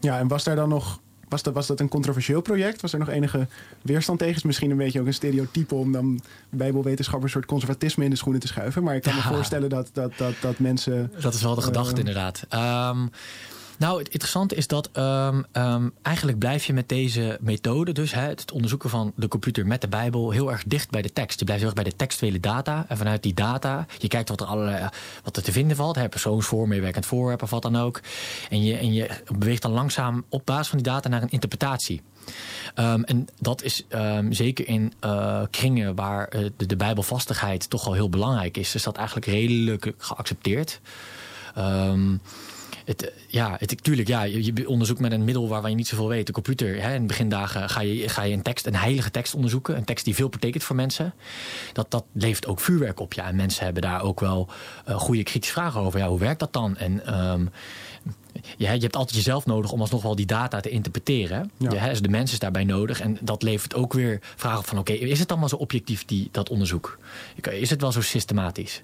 Ja, 0.00 0.18
en 0.18 0.28
was 0.28 0.44
daar 0.44 0.56
dan 0.56 0.68
nog 0.68 1.00
was 1.32 1.42
dat, 1.42 1.54
was 1.54 1.66
dat 1.66 1.80
een 1.80 1.88
controversieel 1.88 2.40
project? 2.40 2.80
Was 2.80 2.92
er 2.92 2.98
nog 2.98 3.08
enige 3.08 3.46
weerstand 3.82 4.18
tegen? 4.18 4.36
Is 4.36 4.42
misschien 4.42 4.70
een 4.70 4.76
beetje 4.76 5.00
ook 5.00 5.06
een 5.06 5.14
stereotype 5.14 5.74
om 5.74 5.92
dan 5.92 6.20
bijbelwetenschappers 6.50 7.34
een 7.34 7.38
soort 7.38 7.50
conservatisme 7.50 8.04
in 8.04 8.10
de 8.10 8.16
schoenen 8.16 8.40
te 8.40 8.46
schuiven. 8.46 8.82
Maar 8.82 8.94
ik 8.94 9.02
kan 9.02 9.16
ja. 9.16 9.28
me 9.28 9.34
voorstellen 9.34 9.68
dat, 9.68 9.90
dat, 9.92 10.12
dat, 10.16 10.34
dat 10.40 10.58
mensen. 10.58 11.12
Dat 11.20 11.34
is 11.34 11.42
wel 11.42 11.54
de 11.54 11.60
gedachte, 11.60 11.92
uh, 11.92 11.98
inderdaad. 11.98 12.46
Um, 12.50 13.10
nou, 13.82 13.98
het 13.98 14.08
interessante 14.08 14.54
is 14.54 14.66
dat 14.66 14.90
um, 14.96 15.44
um, 15.52 15.92
eigenlijk 16.02 16.38
blijf 16.38 16.64
je 16.64 16.72
met 16.72 16.88
deze 16.88 17.38
methode, 17.40 17.92
dus 17.92 18.12
hè, 18.12 18.28
het 18.28 18.52
onderzoeken 18.52 18.90
van 18.90 19.12
de 19.16 19.28
computer 19.28 19.66
met 19.66 19.80
de 19.80 19.88
Bijbel, 19.88 20.30
heel 20.30 20.50
erg 20.50 20.62
dicht 20.66 20.90
bij 20.90 21.02
de 21.02 21.12
tekst. 21.12 21.38
Je 21.38 21.44
blijft 21.44 21.62
heel 21.62 21.72
erg 21.72 21.82
bij 21.82 21.90
de 21.90 21.96
textuele 21.96 22.40
data. 22.40 22.84
En 22.88 22.96
vanuit 22.96 23.22
die 23.22 23.34
data, 23.34 23.86
je 23.98 24.08
kijkt 24.08 24.28
wat 24.28 24.40
er, 24.40 24.46
allerlei, 24.46 24.88
wat 25.24 25.36
er 25.36 25.42
te 25.42 25.52
vinden 25.52 25.76
valt, 25.76 25.96
hè, 25.96 26.08
persoonsvorm, 26.08 26.68
meewerkend 26.68 27.06
voorwerp 27.06 27.42
of 27.42 27.50
wat 27.50 27.62
dan 27.62 27.76
ook. 27.76 28.00
En 28.50 28.62
je, 28.62 28.76
en 28.76 28.92
je 28.92 29.10
beweegt 29.38 29.62
dan 29.62 29.72
langzaam 29.72 30.24
op 30.28 30.46
basis 30.46 30.68
van 30.68 30.78
die 30.78 30.92
data 30.92 31.08
naar 31.08 31.22
een 31.22 31.30
interpretatie. 31.30 32.02
Um, 32.74 33.04
en 33.04 33.26
dat 33.38 33.62
is 33.62 33.86
zeker 34.30 34.68
in 34.68 34.92
uh, 35.04 35.42
kringen 35.50 35.94
waar 35.94 36.34
uh, 36.34 36.50
de, 36.56 36.66
de 36.66 36.76
bijbelvastigheid 36.76 37.70
toch 37.70 37.84
wel 37.84 37.94
heel 37.94 38.08
belangrijk 38.08 38.56
is, 38.56 38.74
is 38.74 38.82
dat 38.82 38.96
eigenlijk 38.96 39.26
redelijk 39.26 39.92
geaccepteerd. 39.96 40.80
Um, 41.58 42.20
het, 42.84 43.12
ja, 43.26 43.56
het, 43.58 43.82
tuurlijk, 43.82 44.08
ja, 44.08 44.22
je, 44.22 44.68
onderzoekt 44.68 45.00
met 45.00 45.12
een 45.12 45.24
middel 45.24 45.48
waarvan 45.48 45.70
je 45.70 45.76
niet 45.76 45.88
zoveel 45.88 46.08
weet. 46.08 46.26
De 46.26 46.32
computer, 46.32 46.82
hè, 46.82 46.94
in 46.94 47.00
de 47.00 47.06
begindagen 47.06 47.68
ga 47.68 47.80
je, 47.80 48.08
ga 48.08 48.22
je 48.22 48.34
een 48.34 48.42
tekst, 48.42 48.66
een 48.66 48.74
heilige 48.74 49.10
tekst 49.10 49.34
onderzoeken. 49.34 49.76
Een 49.76 49.84
tekst 49.84 50.04
die 50.04 50.14
veel 50.14 50.28
betekent 50.28 50.64
voor 50.64 50.76
mensen. 50.76 51.14
Dat, 51.72 51.90
dat 51.90 52.04
levert 52.12 52.46
ook 52.46 52.60
vuurwerk 52.60 53.00
op. 53.00 53.12
Ja, 53.12 53.26
en 53.26 53.36
mensen 53.36 53.64
hebben 53.64 53.82
daar 53.82 54.02
ook 54.02 54.20
wel 54.20 54.48
uh, 54.88 54.94
goede 54.94 55.22
kritische 55.22 55.54
vragen 55.54 55.80
over. 55.80 55.98
Ja, 55.98 56.08
hoe 56.08 56.18
werkt 56.18 56.40
dat 56.40 56.52
dan? 56.52 56.76
En 56.76 57.20
um, 57.30 57.50
je, 58.56 58.64
je 58.64 58.66
hebt 58.80 58.96
altijd 58.96 59.16
jezelf 59.16 59.46
nodig 59.46 59.72
om 59.72 59.80
alsnog 59.80 60.02
wel 60.02 60.16
die 60.16 60.26
data 60.26 60.60
te 60.60 60.70
interpreteren. 60.70 61.50
Ja. 61.56 61.88
Dus 61.88 62.02
de 62.02 62.08
mens 62.08 62.32
is 62.32 62.38
daarbij 62.38 62.64
nodig. 62.64 63.00
En 63.00 63.18
dat 63.20 63.42
levert 63.42 63.74
ook 63.74 63.92
weer 63.92 64.18
vragen 64.36 64.64
van... 64.64 64.78
oké, 64.78 64.92
is 64.92 65.18
het 65.18 65.30
allemaal 65.30 65.48
zo 65.48 65.56
objectief, 65.56 66.04
die, 66.04 66.28
dat 66.32 66.48
onderzoek? 66.48 66.98
Is 67.50 67.70
het 67.70 67.80
wel 67.80 67.92
zo 67.92 68.00
systematisch? 68.00 68.82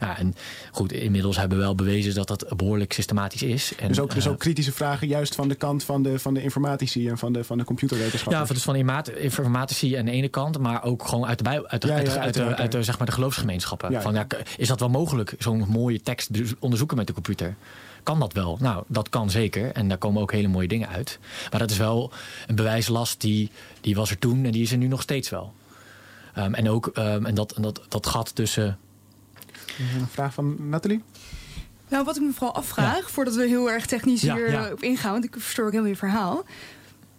Ja, 0.00 0.18
en 0.18 0.34
goed, 0.72 0.92
inmiddels 0.92 1.36
hebben 1.36 1.58
we 1.58 1.64
wel 1.64 1.74
bewezen 1.74 2.14
dat 2.14 2.28
dat 2.28 2.56
behoorlijk 2.56 2.92
systematisch 2.92 3.42
is. 3.42 3.72
En, 3.78 3.88
dus, 3.88 4.00
ook, 4.00 4.14
dus 4.14 4.24
eh, 4.24 4.30
ook 4.30 4.38
kritische 4.38 4.72
vragen 4.72 5.08
juist 5.08 5.34
van 5.34 5.48
de 5.48 5.54
kant 5.54 5.84
van 5.84 6.02
de, 6.02 6.18
van 6.18 6.34
de 6.34 6.42
informatici 6.42 7.08
en 7.08 7.18
van 7.18 7.32
de, 7.32 7.44
van 7.44 7.58
de 7.58 7.64
computerwetenschappers. 7.64 8.48
Ja, 8.48 8.54
dus 8.54 8.62
van 8.62 8.76
informatici 9.16 9.94
aan 9.94 10.04
de 10.04 10.10
ene 10.10 10.28
kant, 10.28 10.58
maar 10.58 10.84
ook 10.84 11.08
gewoon 11.08 11.26
uit 11.26 11.38
de, 11.38 11.44
bij, 11.44 11.66
uit 11.66 11.82
de, 11.82 11.88
Ja, 11.88 11.94
uit 11.94 12.04
de- 12.06 12.10
ja, 12.12 12.20
uit 12.20 12.34
de, 12.34 12.56
uit 12.56 12.72
de, 12.72 12.82
zeg 12.82 12.98
maar 12.98 13.06
de 13.06 13.12
geloofsgemeenschappen. 13.12 13.90
Ja, 13.90 14.00
van, 14.00 14.14
ja. 14.14 14.24
ja, 14.28 14.38
is 14.56 14.68
dat 14.68 14.80
wel 14.80 14.88
mogelijk, 14.88 15.34
zo'n 15.38 15.64
mooie 15.68 16.00
tekst 16.00 16.30
be- 16.30 16.56
onderzoeken 16.58 16.96
met 16.96 17.06
de 17.06 17.12
computer? 17.12 17.56
Kan 18.08 18.20
dat 18.20 18.32
wel? 18.32 18.58
Nou, 18.60 18.84
dat 18.86 19.08
kan 19.08 19.30
zeker. 19.30 19.72
En 19.72 19.88
daar 19.88 19.98
komen 19.98 20.22
ook 20.22 20.32
hele 20.32 20.48
mooie 20.48 20.68
dingen 20.68 20.88
uit. 20.88 21.18
Maar 21.50 21.60
dat 21.60 21.70
is 21.70 21.76
wel 21.76 22.12
een 22.46 22.54
bewijslast 22.54 23.20
die, 23.20 23.50
die 23.80 23.94
was 23.94 24.10
er 24.10 24.18
toen 24.18 24.44
en 24.44 24.50
die 24.50 24.62
is 24.62 24.72
er 24.72 24.78
nu 24.78 24.86
nog 24.86 25.02
steeds 25.02 25.28
wel. 25.28 25.52
Ehm, 26.34 26.54
en 26.54 26.68
ook 26.68 26.86
ehm, 26.86 27.26
en 27.26 27.34
dat, 27.34 27.52
en 27.52 27.62
dat, 27.62 27.80
dat 27.88 28.06
gat 28.06 28.34
tussen. 28.34 28.78
Een 29.78 30.06
vraag 30.10 30.34
van 30.34 30.68
Nathalie? 30.68 31.02
Nou, 31.88 32.04
wat 32.04 32.16
ik 32.16 32.22
me 32.22 32.32
vooral 32.32 32.54
afvraag, 32.54 33.10
voordat 33.10 33.34
we 33.34 33.46
heel 33.46 33.70
erg 33.70 33.86
technisch 33.86 34.20
Ja, 34.20 34.34
hier 34.34 34.50
ja. 34.50 34.72
op 34.72 34.82
ingaan, 34.82 35.12
want 35.12 35.24
ik 35.24 35.32
verstoor 35.38 35.64
ook 35.64 35.70
helemaal 35.70 35.92
je 35.92 35.98
verhaal. 35.98 36.44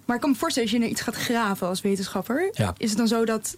Maar 0.05 0.15
ik 0.15 0.21
kan 0.21 0.31
me 0.31 0.37
voorstellen, 0.37 0.71
als 0.71 0.81
je 0.81 0.89
iets 0.89 1.01
gaat 1.01 1.15
graven 1.15 1.67
als 1.67 1.81
wetenschapper, 1.81 2.49
Ja. 2.51 2.73
is 2.77 2.89
het 2.89 2.97
dan 2.97 3.07
zo 3.07 3.25
dat 3.25 3.57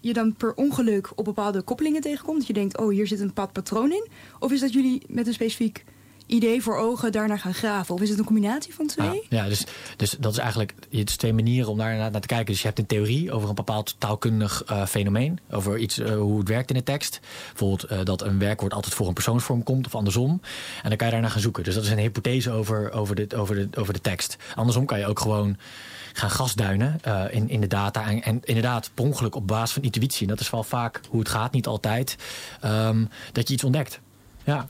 je 0.00 0.12
dan 0.12 0.34
per 0.34 0.54
ongeluk 0.54 1.10
op 1.14 1.24
bepaalde 1.24 1.62
koppelingen 1.62 2.00
tegenkomt? 2.00 2.38
Dat 2.38 2.46
je 2.46 2.52
denkt, 2.52 2.78
oh, 2.78 2.90
hier 2.90 3.06
zit 3.06 3.20
een 3.20 3.26
bepaald 3.26 3.52
patroon 3.52 3.92
in? 3.92 4.08
Of 4.38 4.52
is 4.52 4.60
dat 4.60 4.72
jullie 4.72 5.02
met 5.08 5.26
een 5.26 5.34
specifiek 5.34 5.84
idee 6.30 6.62
voor 6.62 6.76
ogen 6.76 7.12
daarnaar 7.12 7.38
gaan 7.38 7.54
graven? 7.54 7.94
Of 7.94 8.00
is 8.00 8.08
het 8.08 8.18
een 8.18 8.24
combinatie 8.24 8.74
van 8.74 8.86
twee? 8.86 9.26
Ja, 9.28 9.42
ja 9.42 9.48
dus, 9.48 9.64
dus 9.96 10.16
dat 10.18 10.32
is 10.32 10.38
eigenlijk 10.38 10.74
je 10.88 10.98
hebt 10.98 11.18
twee 11.18 11.32
manieren 11.32 11.70
om 11.70 11.78
daar 11.78 11.96
naar, 11.96 12.20
te 12.20 12.26
kijken. 12.26 12.46
Dus 12.46 12.60
je 12.60 12.66
hebt 12.66 12.78
een 12.78 12.86
theorie 12.86 13.32
over 13.32 13.48
een 13.48 13.54
bepaald 13.54 13.94
taalkundig 13.98 14.64
eh, 14.64 14.86
fenomeen. 14.86 15.38
Over 15.50 15.78
iets, 15.78 15.98
eh, 15.98 16.14
hoe 16.14 16.38
het 16.38 16.48
werkt 16.48 16.70
in 16.70 16.76
de 16.76 16.82
tekst. 16.82 17.20
Bijvoorbeeld 17.48 17.84
eh, 17.84 17.98
dat 18.04 18.22
een 18.22 18.38
werkwoord 18.38 18.74
altijd 18.74 18.94
voor 18.94 19.06
een 19.06 19.14
persoonsvorm 19.14 19.62
komt 19.62 19.86
of 19.86 19.94
andersom. 19.94 20.40
En 20.82 20.88
dan 20.88 20.96
kan 20.96 21.06
je 21.06 21.12
daarnaar 21.12 21.30
gaan 21.30 21.40
zoeken. 21.40 21.64
Dus 21.64 21.74
dat 21.74 21.84
is 21.84 21.90
een 21.90 21.98
hypothese 21.98 22.50
over, 22.50 22.92
over, 22.92 23.14
de, 23.14 23.36
over, 23.36 23.54
de, 23.54 23.68
over 23.78 23.92
de 23.92 24.00
tekst. 24.00 24.36
Andersom 24.54 24.86
kan 24.86 24.98
je 24.98 25.06
ook 25.06 25.20
gewoon 25.20 25.56
gaan 26.12 26.30
gasduinen 26.30 27.00
in, 27.30 27.48
in 27.48 27.60
de 27.60 27.66
data. 27.66 28.08
En, 28.08 28.22
en 28.22 28.40
inderdaad, 28.44 28.90
per 28.94 29.04
ongeluk 29.04 29.34
op 29.34 29.46
basis 29.46 29.72
van 29.72 29.82
intuïtie. 29.82 30.22
En 30.22 30.28
dat 30.28 30.40
is 30.40 30.50
wel 30.50 30.62
vaak 30.62 31.00
hoe 31.08 31.18
het 31.18 31.28
gaat, 31.28 31.52
niet 31.52 31.66
altijd. 31.66 32.16
ehm, 32.60 33.04
dat 33.32 33.48
je 33.48 33.54
iets 33.54 33.64
ontdekt. 33.64 34.00
Ja, 34.44 34.68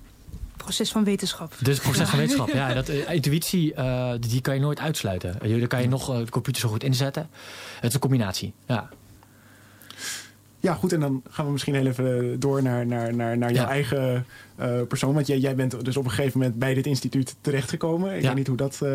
Proces 0.64 0.90
van 0.90 1.04
wetenschap. 1.04 1.54
dus 1.60 1.74
het 1.74 1.82
proces 1.82 2.08
van 2.08 2.18
wetenschap. 2.18 2.48
Ja, 2.48 2.74
dat, 2.80 2.88
eh, 2.88 3.14
intuïtie, 3.14 3.74
eh, 3.74 4.12
die 4.20 4.40
kan 4.40 4.54
je 4.54 4.60
nooit 4.60 4.80
uitsluiten. 4.80 5.36
Daar 5.58 5.66
kan 5.66 5.82
je 5.82 5.88
nog 5.88 6.10
eh, 6.10 6.18
de 6.18 6.30
computer 6.30 6.60
zo 6.62 6.68
goed 6.68 6.82
inzetten. 6.84 7.28
Het 7.74 7.84
is 7.88 7.94
een 7.94 8.00
combinatie. 8.00 8.52
Ja. 8.66 8.88
Ja, 10.60 10.74
goed. 10.74 10.92
En 10.92 11.00
dan 11.00 11.22
gaan 11.30 11.44
we 11.46 11.52
misschien 11.52 11.74
heel 11.74 11.86
even 11.86 12.40
door 12.40 12.62
naar, 12.62 12.86
naar, 12.86 13.14
naar, 13.14 13.38
naar 13.38 13.52
jouw 13.52 13.64
Ja. 13.64 13.70
eigen 13.70 14.26
eh, 14.56 14.80
persoon. 14.88 15.14
Want 15.14 15.26
jij, 15.26 15.38
jij 15.38 15.54
bent 15.54 15.84
dus 15.84 15.96
op 15.96 16.04
een 16.04 16.10
gegeven 16.10 16.38
moment 16.38 16.58
bij 16.58 16.74
dit 16.74 16.86
instituut 16.86 17.36
terechtgekomen. 17.40 18.14
Ik 18.16 18.20
Ja. 18.22 18.26
weet 18.26 18.36
niet 18.36 18.46
hoe 18.46 18.56
dat, 18.56 18.78
eh, 18.82 18.88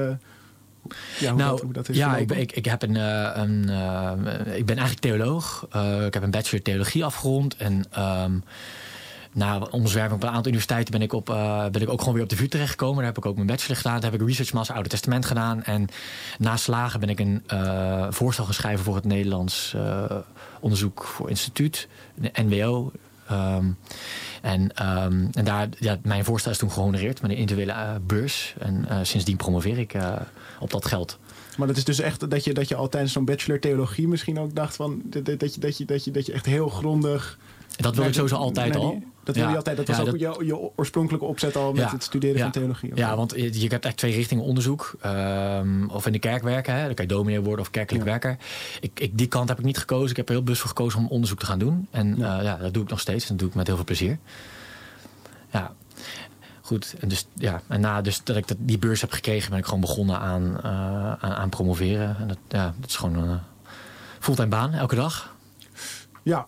ja, 1.20 1.30
hoe 1.30 1.38
nou, 1.40 1.52
dat, 1.52 1.62
hoe 1.62 1.74
dat 1.74 1.90
is 1.90 1.98
ja, 1.98 2.18
ik 2.18 2.28
ben, 2.28 2.38
ik, 2.40 2.52
ik, 2.52 2.66
heb 2.66 2.82
een, 2.82 2.96
eh, 2.96 3.32
een, 3.34 3.70
eh, 3.70 4.58
ik 4.58 4.66
ben 4.66 4.78
eigenlijk 4.78 5.00
theoloog. 5.00 5.68
Eh, 5.72 6.06
ik 6.06 6.14
heb 6.14 6.24
een 6.24 6.32
bachelor 6.32 6.62
theologie 6.64 7.06
afgerond. 7.06 7.56
En 7.58 7.86
ehm, 7.92 8.32
na 9.36 9.60
omzwerving 9.72 10.14
op 10.14 10.24
een 10.24 10.30
aantal 10.30 10.48
universiteiten 10.48 10.92
ben 10.92 11.02
ik, 11.02 11.14
op, 11.14 11.30
eh, 11.30 11.66
ben 11.72 11.82
ik 11.82 11.90
ook 11.90 12.00
gewoon 12.00 12.14
weer 12.14 12.24
op 12.24 12.30
de 12.30 12.36
VU 12.36 12.48
terechtgekomen. 12.48 12.96
Daar 12.96 13.06
heb 13.06 13.18
ik 13.18 13.26
ook 13.26 13.36
mijn 13.36 13.48
bachelor 13.48 13.76
gedaan. 13.76 14.00
Daar 14.02 14.12
heb 14.12 14.22
ik 14.22 14.28
Research 14.28 14.54
Master 14.54 14.76
Oude 14.76 14.90
Testament 14.90 15.26
gedaan. 15.26 15.64
En 15.64 15.88
na 16.38 16.58
slagen 16.58 17.00
ben 17.00 17.10
ik 17.10 17.20
een 17.20 17.44
eh, 17.48 18.08
voorstel 18.10 18.46
geschreven 18.46 18.84
voor 18.84 18.96
het 18.96 19.06
Nederlands 19.06 19.74
eh, 19.76 20.16
Onderzoek 20.60 21.04
voor 21.04 21.30
Instituut, 21.30 21.88
de 22.16 22.32
NWO. 22.34 22.92
Ehm, 23.28 23.66
en, 24.42 24.76
ehm, 24.76 25.28
en 25.32 25.46
daar, 25.46 25.68
mijn 26.02 26.24
voorstel 26.24 26.52
is 26.52 26.58
toen 26.58 26.72
gehonoreerd 26.72 27.22
met 27.22 27.32
een 27.32 27.38
individuele 27.38 28.00
beurs. 28.02 28.54
En 28.60 28.88
sindsdien 29.02 29.38
promoveer 29.38 29.78
ik 29.78 29.94
op 30.60 30.72
dat 30.72 30.86
geld. 30.86 31.18
Maar 31.58 31.68
dat 31.68 31.78
is 31.78 31.84
dus 31.84 32.00
echt 32.00 32.30
dat 32.30 32.44
je, 32.44 32.54
dat 32.54 32.68
je 32.68 32.76
al 32.76 32.90
tijdens 32.90 33.14
zo'n 33.14 33.26
bachelor 33.26 33.60
theologie 33.60 34.08
misschien 34.08 34.40
ook 34.40 34.56
dacht 34.56 34.76
van... 34.76 35.02
Dat, 35.04 35.26
je, 35.26 35.38
dat, 35.38 35.54
je, 35.78 35.86
dat, 35.86 36.04
je, 36.04 36.12
dat 36.12 36.26
je 36.26 36.34
echt 36.34 36.46
heel 36.46 36.70
grondig... 36.70 37.38
Dat 37.78 37.96
wil 37.96 38.06
ik 38.06 38.14
sowieso 38.14 38.36
altijd 38.36 38.76
al. 38.76 39.04
Dat 39.24 39.36
wil 39.36 39.50
je 39.50 39.56
altijd. 39.56 39.78
Dat 39.78 39.88
was 39.88 40.00
ook 40.00 40.06
dat- 40.06 40.20
je, 40.20 40.46
je 40.46 40.58
oorspronkelijke 40.76 41.26
opzet 41.26 41.56
al 41.56 41.74
met 41.74 41.92
het 41.92 42.04
studeren 42.04 42.40
van 42.40 42.52
theologie. 42.52 42.92
Ja, 42.96 43.16
want 43.16 43.32
je, 43.32 43.38
je 43.42 43.44
hebt 43.50 43.54
eigenlijk 43.62 43.96
twee 43.96 44.14
richtingen 44.14 44.44
onderzoek. 44.44 44.96
Ehm, 45.02 45.88
of 45.88 46.06
in 46.06 46.12
de 46.12 46.20
kerk 46.20 46.44
werken. 46.44 46.74
Hè. 46.76 46.86
Dan 46.86 46.94
kan 46.94 47.06
je 47.08 47.14
dominee 47.14 47.42
worden 47.42 47.60
of 47.66 47.72
kerkelijk 47.72 48.06
werker. 48.06 48.38
Ik, 48.80 49.00
ik, 49.00 49.18
die 49.18 49.28
kant 49.28 49.50
heb 49.50 49.60
ik 49.60 49.66
niet 49.66 49.78
gekozen. 49.78 50.10
Ik 50.10 50.16
heb 50.16 50.28
er 50.28 50.34
heel 50.34 50.44
bewust 50.44 50.62
voor 50.62 50.70
gekozen 50.70 51.00
om 51.00 51.08
onderzoek 51.08 51.40
te 51.40 51.46
gaan 51.46 51.60
doen. 51.60 51.88
En 51.92 52.16
Ja. 52.18 52.42
ja. 52.42 52.58
dat 52.58 52.74
doe 52.74 52.84
ik 52.84 52.90
nog 52.90 53.00
steeds. 53.00 53.24
En 53.24 53.30
dat 53.30 53.40
doe 53.40 53.48
ik 53.50 53.56
met 53.56 53.68
heel 53.68 53.76
veel 53.76 53.86
plezier. 53.86 54.18
Ja, 55.52 55.72
goed. 56.62 56.96
En, 57.00 57.08
dus, 57.08 57.28
ja, 57.34 57.62
en 57.68 57.80
na 57.82 58.02
dus 58.02 58.24
dat 58.24 58.36
ik 58.36 58.48
dat, 58.48 58.58
die 58.60 58.78
beurs 58.78 59.02
heb 59.02 59.12
gekregen... 59.12 59.50
ben 59.50 59.60
ik 59.60 59.66
gewoon 59.66 59.82
begonnen 59.82 60.20
aan, 60.20 60.60
eh, 60.64 61.14
aan, 61.14 61.34
aan 61.34 61.50
promoveren. 61.50 62.18
En 62.20 62.28
dat, 62.28 62.38
ja, 62.48 62.74
dat 62.80 62.90
is 62.90 62.96
gewoon 62.96 63.16
een 63.16 63.30
eh, 63.30 63.70
fulltime 64.20 64.48
baan, 64.48 64.74
elke 64.74 64.96
dag. 64.96 65.34
Ja, 66.24 66.48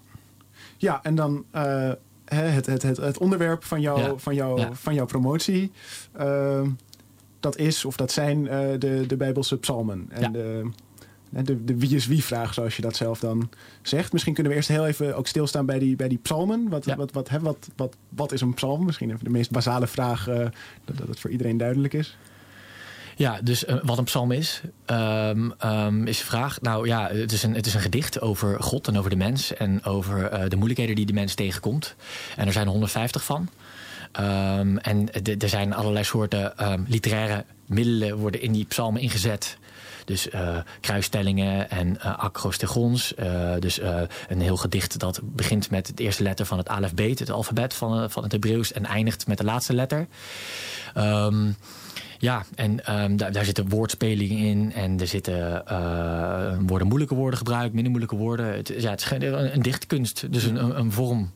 ja 0.77 0.99
en 1.03 1.15
dan 1.15 1.45
eh, 1.51 1.91
het, 2.25 2.65
het, 2.65 2.81
het, 2.81 2.97
het 2.97 3.17
onderwerp 3.17 3.63
van, 3.63 3.81
jou, 3.81 3.99
Ja. 3.99 4.13
van, 4.17 4.35
jou, 4.35 4.59
Ja. 4.59 4.73
van 4.73 4.93
jouw 4.93 5.05
promotie. 5.05 5.71
ehm, 6.11 6.69
dat 7.39 7.57
is 7.57 7.85
of 7.85 7.95
dat 7.97 8.11
zijn 8.11 8.47
eh, 8.47 8.59
de, 8.79 9.03
de 9.07 9.17
Bijbelse 9.17 9.57
psalmen. 9.57 10.05
En 10.09 10.21
Ja. 10.21 10.29
de, 10.29 10.69
de, 11.29 11.63
de 11.63 11.77
wie 11.77 11.95
is 11.95 12.07
wie 12.07 12.23
vraag, 12.23 12.53
zoals 12.53 12.75
je 12.75 12.81
dat 12.81 12.95
zelf 12.95 13.19
dan 13.19 13.49
zegt. 13.81 14.11
Misschien 14.11 14.33
kunnen 14.33 14.51
we 14.51 14.57
eerst 14.57 14.69
heel 14.69 14.87
even 14.87 15.15
ook 15.17 15.27
stilstaan 15.27 15.65
bij 15.65 15.79
die, 15.79 15.95
bij 15.95 16.07
die 16.07 16.17
psalmen. 16.17 16.69
Wat, 16.69 16.85
Ja. 16.85 16.95
wat, 16.95 17.11
wat, 17.11 17.29
hè, 17.29 17.39
wat, 17.39 17.67
wat, 17.75 17.95
wat 18.09 18.31
is 18.31 18.41
een 18.41 18.53
psalm? 18.53 18.85
Misschien 18.85 19.11
even 19.11 19.23
de 19.23 19.29
meest 19.29 19.51
basale 19.51 19.87
vraag, 19.87 20.27
eh, 20.27 20.35
dat, 20.85 20.97
dat 20.97 21.07
het 21.07 21.19
voor 21.19 21.29
iedereen 21.29 21.57
duidelijk 21.57 21.93
is. 21.93 22.17
Ja, 23.17 23.39
dus 23.43 23.65
eh, 23.65 23.75
wat 23.83 23.97
een 23.97 24.03
psalm 24.03 24.31
is, 24.31 24.61
ehm, 24.85 25.49
ehm, 25.57 26.07
is 26.07 26.17
de 26.17 26.25
vraag. 26.25 26.61
Nou 26.61 26.87
ja, 26.87 27.09
het 27.11 27.31
is, 27.31 27.43
een, 27.43 27.55
het 27.55 27.65
is 27.65 27.73
een 27.73 27.81
gedicht 27.81 28.21
over 28.21 28.63
God 28.63 28.87
en 28.87 28.97
over 28.97 29.09
de 29.09 29.15
mens 29.15 29.53
en 29.53 29.83
over 29.83 30.25
eh, 30.25 30.49
de 30.49 30.55
moeilijkheden 30.55 30.95
die 30.95 31.05
de 31.05 31.13
mens 31.13 31.33
tegenkomt. 31.33 31.95
En 32.35 32.47
er 32.47 32.53
zijn 32.53 32.65
er 32.65 32.71
150 32.71 33.23
van. 33.23 33.49
Ehm, 34.11 34.77
en 34.77 35.11
er 35.39 35.49
zijn 35.49 35.73
allerlei 35.73 36.03
soorten 36.05 36.53
literaire 36.87 37.45
middelen 37.65 38.17
worden 38.17 38.41
in 38.41 38.51
die 38.51 38.65
psalmen 38.65 39.01
ingezet. 39.01 39.57
Dus 40.05 40.29
eh, 40.29 40.57
kruisstellingen 40.81 41.69
en 41.69 41.99
eh 41.99 42.19
acrostegons. 42.19 43.13
Dus 43.59 43.79
een 44.27 44.41
heel 44.41 44.57
gedicht 44.57 44.99
dat 44.99 45.19
begint 45.23 45.69
met 45.69 45.87
het 45.87 45.99
eerste 45.99 46.23
letter 46.23 46.45
van 46.45 46.57
het 46.57 46.69
alfabet, 46.69 47.19
het 47.19 47.31
alfabet 47.31 47.73
van, 47.73 48.11
van 48.11 48.23
het 48.23 48.31
Hebreeuws, 48.31 48.71
en 48.71 48.85
eindigt 48.85 49.27
met 49.27 49.37
de 49.37 49.43
laatste 49.43 49.73
letter. 49.73 50.07
Ehm, 50.93 51.49
ja, 52.19 52.45
en 52.55 52.85
ehm, 52.85 53.15
daar, 53.15 53.31
daar 53.31 53.45
zitten 53.45 53.69
woordspelingen 53.69 54.37
in. 54.37 54.73
En 54.73 54.99
er 54.99 55.07
zitten 55.07 55.65
eh, 55.67 56.57
worden 56.65 56.87
moeilijke 56.87 57.15
woorden 57.15 57.37
gebruikt, 57.37 57.73
minder 57.73 57.91
moeilijke 57.91 58.15
woorden. 58.17 58.53
Het, 58.55 58.69
is- 58.69 58.83
ja, 58.83 58.89
het 58.89 59.01
is 59.01 59.11
een, 59.11 59.53
een 59.55 59.61
dichtkunst, 59.61 60.31
dus 60.33 60.43
een, 60.43 60.63
een, 60.63 60.79
een 60.79 60.91
vorm. 60.91 61.31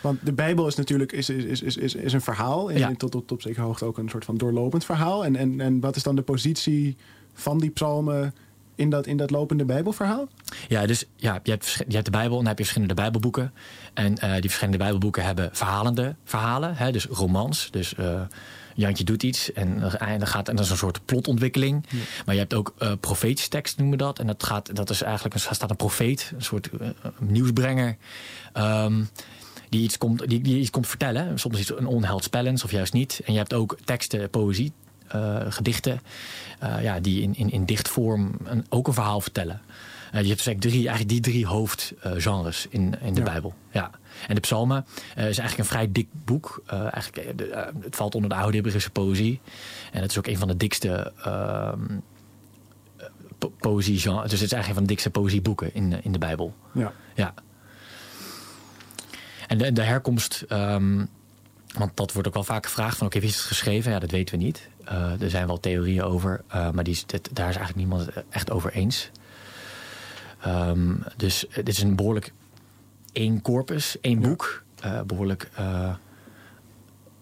Want 0.00 0.18
de 0.22 0.32
Bijbel 0.32 0.66
is 0.66 0.74
natuurlijk 0.74 1.12
is, 1.12 1.28
is, 1.30 1.62
is, 1.62 1.76
is, 1.76 1.94
is 1.94 2.12
een 2.12 2.20
verhaal. 2.20 2.70
En 2.70 2.78
Ja. 2.78 2.92
tot, 2.96 3.10
tot 3.10 3.32
op 3.32 3.42
zekere 3.42 3.62
hoogte 3.64 3.84
ook 3.84 3.98
een 3.98 4.08
soort 4.08 4.24
van 4.24 4.36
doorlopend 4.36 4.84
verhaal. 4.84 5.24
En, 5.24 5.36
en, 5.36 5.60
en 5.60 5.80
wat 5.80 5.96
is 5.96 6.02
dan 6.02 6.16
de 6.16 6.22
positie 6.22 6.96
van 7.34 7.58
die 7.58 7.70
psalmen 7.70 8.34
in 8.74 8.90
dat, 8.90 9.06
in 9.06 9.16
dat 9.16 9.30
lopende 9.30 9.64
Bijbelverhaal? 9.64 10.28
Ja, 10.68 10.86
dus 10.86 11.04
ja, 11.16 11.40
je, 11.42 11.50
hebt, 11.50 11.66
je 11.88 11.94
hebt 11.94 12.04
de 12.04 12.10
Bijbel 12.10 12.30
en 12.30 12.38
dan 12.38 12.46
heb 12.46 12.58
je 12.58 12.62
verschillende 12.64 12.94
Bijbelboeken. 12.94 13.52
En 13.94 14.18
eh, 14.18 14.30
die 14.32 14.40
verschillende 14.40 14.78
Bijbelboeken 14.78 15.24
hebben 15.24 15.48
verhalende 15.52 16.14
verhalen, 16.24 16.74
hè, 16.76 16.92
dus 16.92 17.04
romans. 17.04 17.68
Dus 17.70 17.94
eh, 17.94 18.20
Jantje 18.80 19.04
doet 19.04 19.22
iets 19.22 19.52
en, 19.52 19.80
dan 20.18 20.26
gaat, 20.26 20.48
en 20.48 20.56
dat 20.56 20.64
is 20.64 20.70
een 20.70 20.76
soort 20.76 21.04
plotontwikkeling. 21.04 21.86
Maar 22.26 22.34
je 22.34 22.40
hebt 22.40 22.54
ook 22.54 22.74
eh 22.78 22.92
profetische 23.00 23.48
tekst, 23.48 23.78
noemen 23.78 23.98
we 23.98 24.04
dat. 24.04 24.18
En 24.18 24.26
dat, 24.26 24.42
gaat, 24.42 24.76
dat 24.76 24.90
is 24.90 25.02
eigenlijk 25.02 25.34
een, 25.34 25.40
staat 25.40 25.70
een 25.70 25.76
profeet, 25.76 26.32
een 26.36 26.42
soort 26.42 26.68
eh, 26.70 26.88
nieuwsbrenger. 27.18 27.96
ehm, 28.52 29.02
die 29.68 29.82
iets, 29.82 29.98
komt, 29.98 30.28
die, 30.28 30.40
die 30.40 30.58
iets 30.58 30.70
komt 30.70 30.86
vertellen. 30.86 31.38
Soms 31.38 31.58
iets 31.58 31.70
een 31.78 31.86
onheilspellends 31.86 32.64
of 32.64 32.70
juist 32.70 32.92
niet. 32.92 33.20
En 33.24 33.32
je 33.32 33.38
hebt 33.38 33.54
ook 33.54 33.78
teksten, 33.84 34.30
poëzie, 34.30 34.72
eh, 35.08 35.36
gedichten. 35.48 36.00
ja, 36.60 37.00
die 37.00 37.22
in, 37.22 37.34
in, 37.34 37.50
in 37.50 37.64
dichtvorm 37.64 38.34
een, 38.44 38.66
ook 38.68 38.86
een 38.86 38.92
verhaal 38.92 39.20
vertellen. 39.20 39.60
Je 40.10 40.16
hebt 40.16 40.36
dus 40.36 40.46
eigenlijk, 40.46 40.60
drie, 40.60 40.88
eigenlijk 40.88 41.08
die 41.08 41.32
drie 41.32 41.46
hoofdgenres 41.46 42.66
in, 42.70 42.94
in 43.00 43.14
de 43.14 43.20
Ja. 43.20 43.26
Bijbel. 43.26 43.54
Ja. 43.70 43.90
En 44.26 44.34
de 44.34 44.40
psalmen 44.40 44.86
eh, 45.14 45.28
is 45.28 45.38
eigenlijk 45.38 45.58
een 45.58 45.76
vrij 45.76 45.92
dik 45.92 46.08
boek. 46.24 46.62
Eh, 46.66 46.80
eigenlijk, 46.80 47.16
eh, 47.16 47.32
de, 47.36 47.72
het 47.80 47.96
valt 47.96 48.14
onder 48.14 48.30
de 48.30 48.36
oude 48.36 48.56
Hebreeuwse 48.56 48.90
poëzie. 48.90 49.40
En 49.92 50.02
het 50.02 50.10
is 50.10 50.18
ook 50.18 50.26
een 50.26 50.38
van 50.38 50.48
de 50.48 50.56
dikste 50.56 51.12
ehm 51.24 51.80
eh, 52.96 53.06
po 53.38 53.52
poëzie-genre. 53.58 54.22
Dus 54.22 54.40
het 54.40 54.42
is 54.42 54.52
eigenlijk 54.52 54.68
een 54.68 54.74
van 54.74 54.82
de 54.82 54.88
dikste 54.88 55.10
poëzieboeken 55.10 55.74
in, 55.74 56.02
in 56.02 56.12
de 56.12 56.18
Bijbel. 56.18 56.54
Ja. 56.72 56.92
Ja. 57.14 57.34
En 59.46 59.58
de, 59.58 59.72
de 59.72 59.82
herkomst 59.82 60.44
ehm, 60.48 61.04
Want 61.74 61.96
dat 61.96 62.12
wordt 62.12 62.28
ook 62.28 62.34
wel 62.34 62.44
vaak 62.44 62.66
gevraagd 62.66 62.96
van 62.96 63.06
oké, 63.06 63.20
wie 63.20 63.28
is 63.28 63.36
het 63.36 63.44
geschreven? 63.44 63.92
Ja, 63.92 63.98
dat 63.98 64.10
weten 64.10 64.38
we 64.38 64.44
niet. 64.44 64.68
Uh, 64.84 65.22
er 65.22 65.30
zijn 65.30 65.46
wel 65.46 65.60
theorieën 65.60 66.02
over, 66.02 66.44
uh, 66.54 66.70
maar 66.70 66.84
die, 66.84 67.02
dit, 67.06 67.28
daar 67.32 67.48
is 67.48 67.56
eigenlijk 67.56 67.88
niemand 67.88 68.08
echt 68.30 68.50
over 68.50 68.72
eens. 68.72 69.10
Um, 70.46 71.02
dus 71.16 71.44
dit 71.54 71.68
is 71.68 71.82
een 71.82 71.96
behoorlijk 71.96 72.32
één 73.12 73.42
corpus, 73.42 74.00
één 74.00 74.20
boek. 74.20 74.62
Uh, 74.84 75.00
behoorlijk 75.02 75.50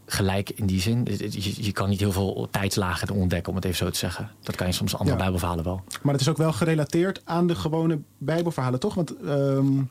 gelijk 0.06 0.50
in 0.50 0.66
die 0.66 0.80
zin. 0.80 1.04
Je, 1.04 1.64
je, 1.64 1.72
kan 1.72 1.88
niet 1.88 2.00
heel 2.00 2.12
veel 2.12 2.48
tijdslagen 2.50 3.10
ontdekken, 3.10 3.48
om 3.48 3.56
het 3.56 3.64
even 3.64 3.76
zo 3.76 3.90
te 3.90 3.98
zeggen. 3.98 4.30
Dat 4.42 4.56
kan 4.56 4.66
je 4.66 4.72
soms 4.72 4.94
andere 4.96 5.16
ja. 5.16 5.22
bijbelverhalen 5.22 5.64
wel. 5.64 5.82
Maar 6.02 6.12
het 6.12 6.22
is 6.22 6.28
ook 6.28 6.36
wel 6.36 6.52
gerelateerd 6.52 7.20
aan 7.24 7.46
de 7.46 7.54
gewone 7.54 7.98
bijbelverhalen, 8.18 8.80
toch? 8.80 8.94
Want 8.94 9.14
um, 9.24 9.90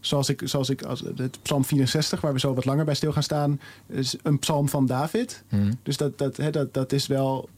zoals 0.00 0.28
ik, 0.28 0.42
zoals 0.44 0.70
ik 0.70 0.82
als 0.82 1.02
het 1.16 1.38
psalm 1.42 1.64
64, 1.64 2.20
waar 2.20 2.32
we 2.32 2.40
zo 2.40 2.54
wat 2.54 2.64
langer 2.64 2.84
bij 2.84 2.94
stil 2.94 3.12
gaan 3.12 3.22
staan, 3.22 3.60
is 3.86 4.16
een 4.22 4.38
psalm 4.38 4.68
van 4.68 4.86
David. 4.86 5.42
Hmm. 5.48 5.70
Dus 5.82 5.96
dat, 5.96 6.18
dat, 6.18 6.36
dat, 6.50 6.74
dat 6.74 6.92
is 6.92 7.06
wel. 7.06 7.48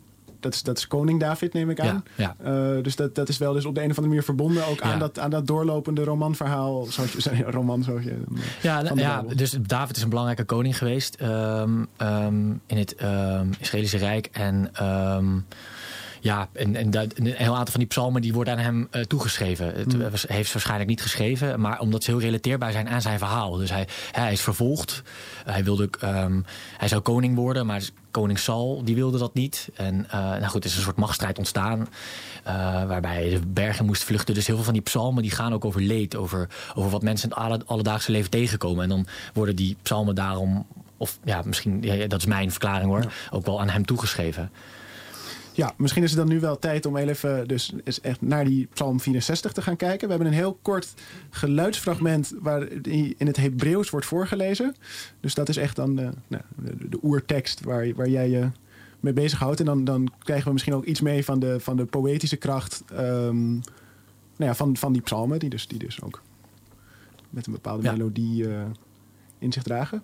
Dat 0.44 0.54
is, 0.54 0.62
dat 0.62 0.78
is 0.78 0.86
koning 0.86 1.20
David, 1.20 1.52
neem 1.52 1.70
ik 1.70 1.80
aan. 1.80 2.04
Ja, 2.16 2.36
ja. 2.44 2.52
Uh, 2.76 2.82
dus 2.82 2.96
dat, 2.96 3.14
dat 3.14 3.28
is 3.28 3.38
wel 3.38 3.52
dus 3.52 3.64
op 3.64 3.74
de 3.74 3.80
een 3.80 3.90
of 3.90 3.96
andere 3.96 4.08
manier 4.08 4.22
verbonden 4.22 4.66
ook 4.66 4.82
ja. 4.82 4.92
aan, 4.92 4.98
dat, 4.98 5.18
aan 5.18 5.30
dat 5.30 5.46
doorlopende 5.46 6.04
romanverhaal. 6.04 6.84
Zoals 6.84 7.12
je 7.12 7.44
roman 7.58 7.82
zoals 7.82 8.04
je. 8.04 8.22
Ja, 8.62 8.82
ja 8.94 9.24
dus 9.34 9.50
David 9.50 9.96
is 9.96 10.02
een 10.02 10.08
belangrijke 10.08 10.44
koning 10.44 10.78
geweest 10.78 11.20
um, 11.20 11.88
um, 11.98 12.60
in 12.66 12.76
het 12.76 13.02
um, 13.02 13.50
Israëlische 13.58 13.98
Rijk. 13.98 14.28
En 14.32 14.70
ja, 16.24 16.48
en, 16.52 16.76
en 16.76 16.90
dat, 16.90 17.18
een 17.18 17.26
heel 17.26 17.56
aantal 17.56 17.70
van 17.70 17.80
die 17.80 17.88
psalmen 17.88 18.22
die 18.22 18.32
worden 18.32 18.54
aan 18.54 18.60
hem 18.60 18.88
uh, 18.90 19.02
toegeschreven. 19.02 19.66
Het 19.66 19.92
Hmm. 19.92 20.02
heeft 20.26 20.46
ze 20.46 20.52
waarschijnlijk 20.52 20.88
niet 20.88 21.02
geschreven, 21.02 21.60
maar 21.60 21.80
omdat 21.80 22.04
ze 22.04 22.10
heel 22.10 22.20
relateerbaar 22.20 22.72
zijn 22.72 22.88
aan 22.88 23.00
zijn 23.02 23.18
verhaal. 23.18 23.56
Dus 23.56 23.70
hij, 23.70 23.88
hij 24.12 24.32
is 24.32 24.40
vervolgd. 24.40 25.02
Hij, 25.44 25.64
wilde, 25.64 25.90
um, 26.04 26.44
hij 26.78 26.88
zou 26.88 27.02
koning 27.02 27.36
worden, 27.36 27.66
maar 27.66 27.82
koning 28.10 28.38
Saul 28.38 28.84
die 28.84 28.94
wilde 28.94 29.18
dat 29.18 29.34
niet. 29.34 29.68
En 29.74 30.06
uh, 30.06 30.12
nou 30.12 30.44
goed, 30.44 30.64
er 30.64 30.70
is 30.70 30.76
een 30.76 30.82
soort 30.82 30.96
machtsstrijd 30.96 31.38
ontstaan. 31.38 31.78
Uh, 31.80 31.86
waarbij 32.86 33.14
hij 33.14 33.30
de 33.30 33.40
bergen 33.46 33.84
moest 33.84 34.04
vluchten. 34.04 34.34
Dus 34.34 34.46
heel 34.46 34.56
veel 34.56 34.64
van 34.64 34.72
die 34.72 34.82
psalmen 34.82 35.22
die 35.22 35.32
gaan 35.32 35.52
ook 35.52 35.64
over 35.64 35.80
leed. 35.80 36.16
Over, 36.16 36.48
over 36.74 36.90
wat 36.90 37.02
mensen 37.02 37.30
in 37.30 37.36
het 37.36 37.44
alle, 37.44 37.62
alledaagse 37.66 38.12
leven 38.12 38.30
tegenkomen. 38.30 38.82
En 38.82 38.88
dan 38.88 39.06
worden 39.34 39.56
die 39.56 39.76
psalmen 39.82 40.14
daarom... 40.14 40.66
Of 40.96 41.18
ja, 41.24 41.42
misschien, 41.44 41.82
ja, 41.82 42.06
dat 42.06 42.18
is 42.18 42.26
mijn 42.26 42.50
verklaring 42.50 42.88
hoor. 42.88 43.02
Ja. 43.02 43.08
Ook 43.30 43.46
wel 43.46 43.60
aan 43.60 43.68
hem 43.68 43.84
toegeschreven. 43.84 44.50
Ja, 45.56 45.74
misschien 45.76 46.02
is 46.02 46.10
het 46.10 46.18
dan 46.18 46.28
nu 46.28 46.40
wel 46.40 46.58
tijd 46.58 46.86
om 46.86 46.96
even 46.96 47.48
dus 47.48 47.72
echt 48.02 48.20
naar 48.20 48.44
die 48.44 48.68
Psalm 48.72 49.00
64 49.00 49.52
te 49.52 49.62
gaan 49.62 49.76
kijken. 49.76 50.06
We 50.08 50.14
hebben 50.14 50.32
een 50.32 50.38
heel 50.38 50.58
kort 50.62 50.94
geluidsfragment 51.30 52.34
waar 52.40 52.68
in 52.82 53.26
het 53.26 53.36
Hebreeuws 53.36 53.90
wordt 53.90 54.06
voorgelezen. 54.06 54.74
Dus 55.20 55.34
dat 55.34 55.48
is 55.48 55.56
echt 55.56 55.76
dan 55.76 55.96
de, 55.96 56.10
nou, 56.26 56.42
de, 56.88 56.98
oertekst 57.02 57.64
waar, 57.64 57.94
waar 57.94 58.08
jij 58.08 58.30
je 58.30 58.48
mee 59.00 59.12
bezighoudt. 59.12 59.60
En 59.60 59.66
dan, 59.66 59.84
dan 59.84 60.12
krijgen 60.18 60.46
we 60.46 60.52
misschien 60.52 60.74
ook 60.74 60.84
iets 60.84 61.00
mee 61.00 61.24
van 61.24 61.38
de, 61.38 61.60
van 61.60 61.76
de 61.76 61.84
poëtische 61.84 62.36
kracht 62.36 62.84
um, 62.92 63.50
nou 64.36 64.50
ja, 64.50 64.54
van, 64.54 64.76
van 64.76 64.92
die 64.92 65.02
psalmen. 65.02 65.38
Die 65.38 65.50
dus, 65.50 65.68
die 65.68 65.78
dus 65.78 66.02
ook 66.02 66.22
met 67.30 67.46
een 67.46 67.52
bepaalde 67.52 67.90
melodie 67.90 68.48
eh, 68.48 68.62
in 69.38 69.52
zich 69.52 69.62
dragen. 69.62 70.02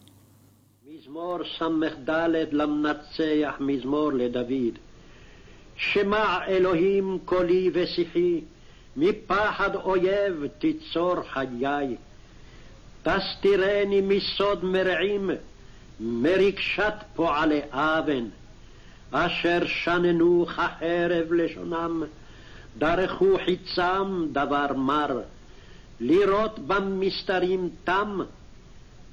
Mizmor 0.84 1.44
Sammech 1.44 1.96
Dalet 2.04 2.52
Lam 2.52 2.80
Natseach 2.80 3.58
Mizmor 3.58 4.14
Le 4.14 4.30
David. 4.30 4.78
שמע 5.80 6.38
אלוהים 6.46 7.18
קולי 7.24 7.70
ושיחי, 7.72 8.40
מפחד 8.96 9.76
אויב 9.76 10.46
תצור 10.58 11.14
חיי. 11.22 11.96
תסתירני 13.02 14.00
מסוד 14.00 14.64
מרעים, 14.64 15.30
מרגשת 16.00 16.92
פועלי 17.14 17.60
אבן, 17.70 18.24
אשר 19.10 19.66
שננו 19.66 20.46
כחרב 20.46 21.32
לשונם, 21.32 22.02
דרכו 22.78 23.36
חיצם 23.44 24.26
דבר 24.32 24.66
מר, 24.76 25.20
לראות 26.00 26.58
במסתרים 26.58 27.70
תם, 27.84 28.20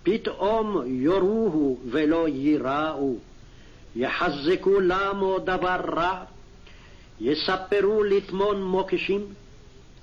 פתאום 0.04 0.82
יורוהו 0.86 1.80
ולא 1.90 2.28
ייראו, 2.28 3.16
יחזקו 3.96 4.80
למו 4.80 5.40
דבר 5.40 5.80
רע, 5.96 6.24
יספרו 7.21 8.03
לטמון 8.03 8.63
מוקשים, 8.65 9.35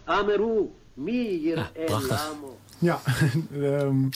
אמרו 0.07 0.71
מי 0.97 1.39
יראה 1.41 1.85
למו. 1.89 2.55
Ja, 2.81 2.97
um, 3.53 4.09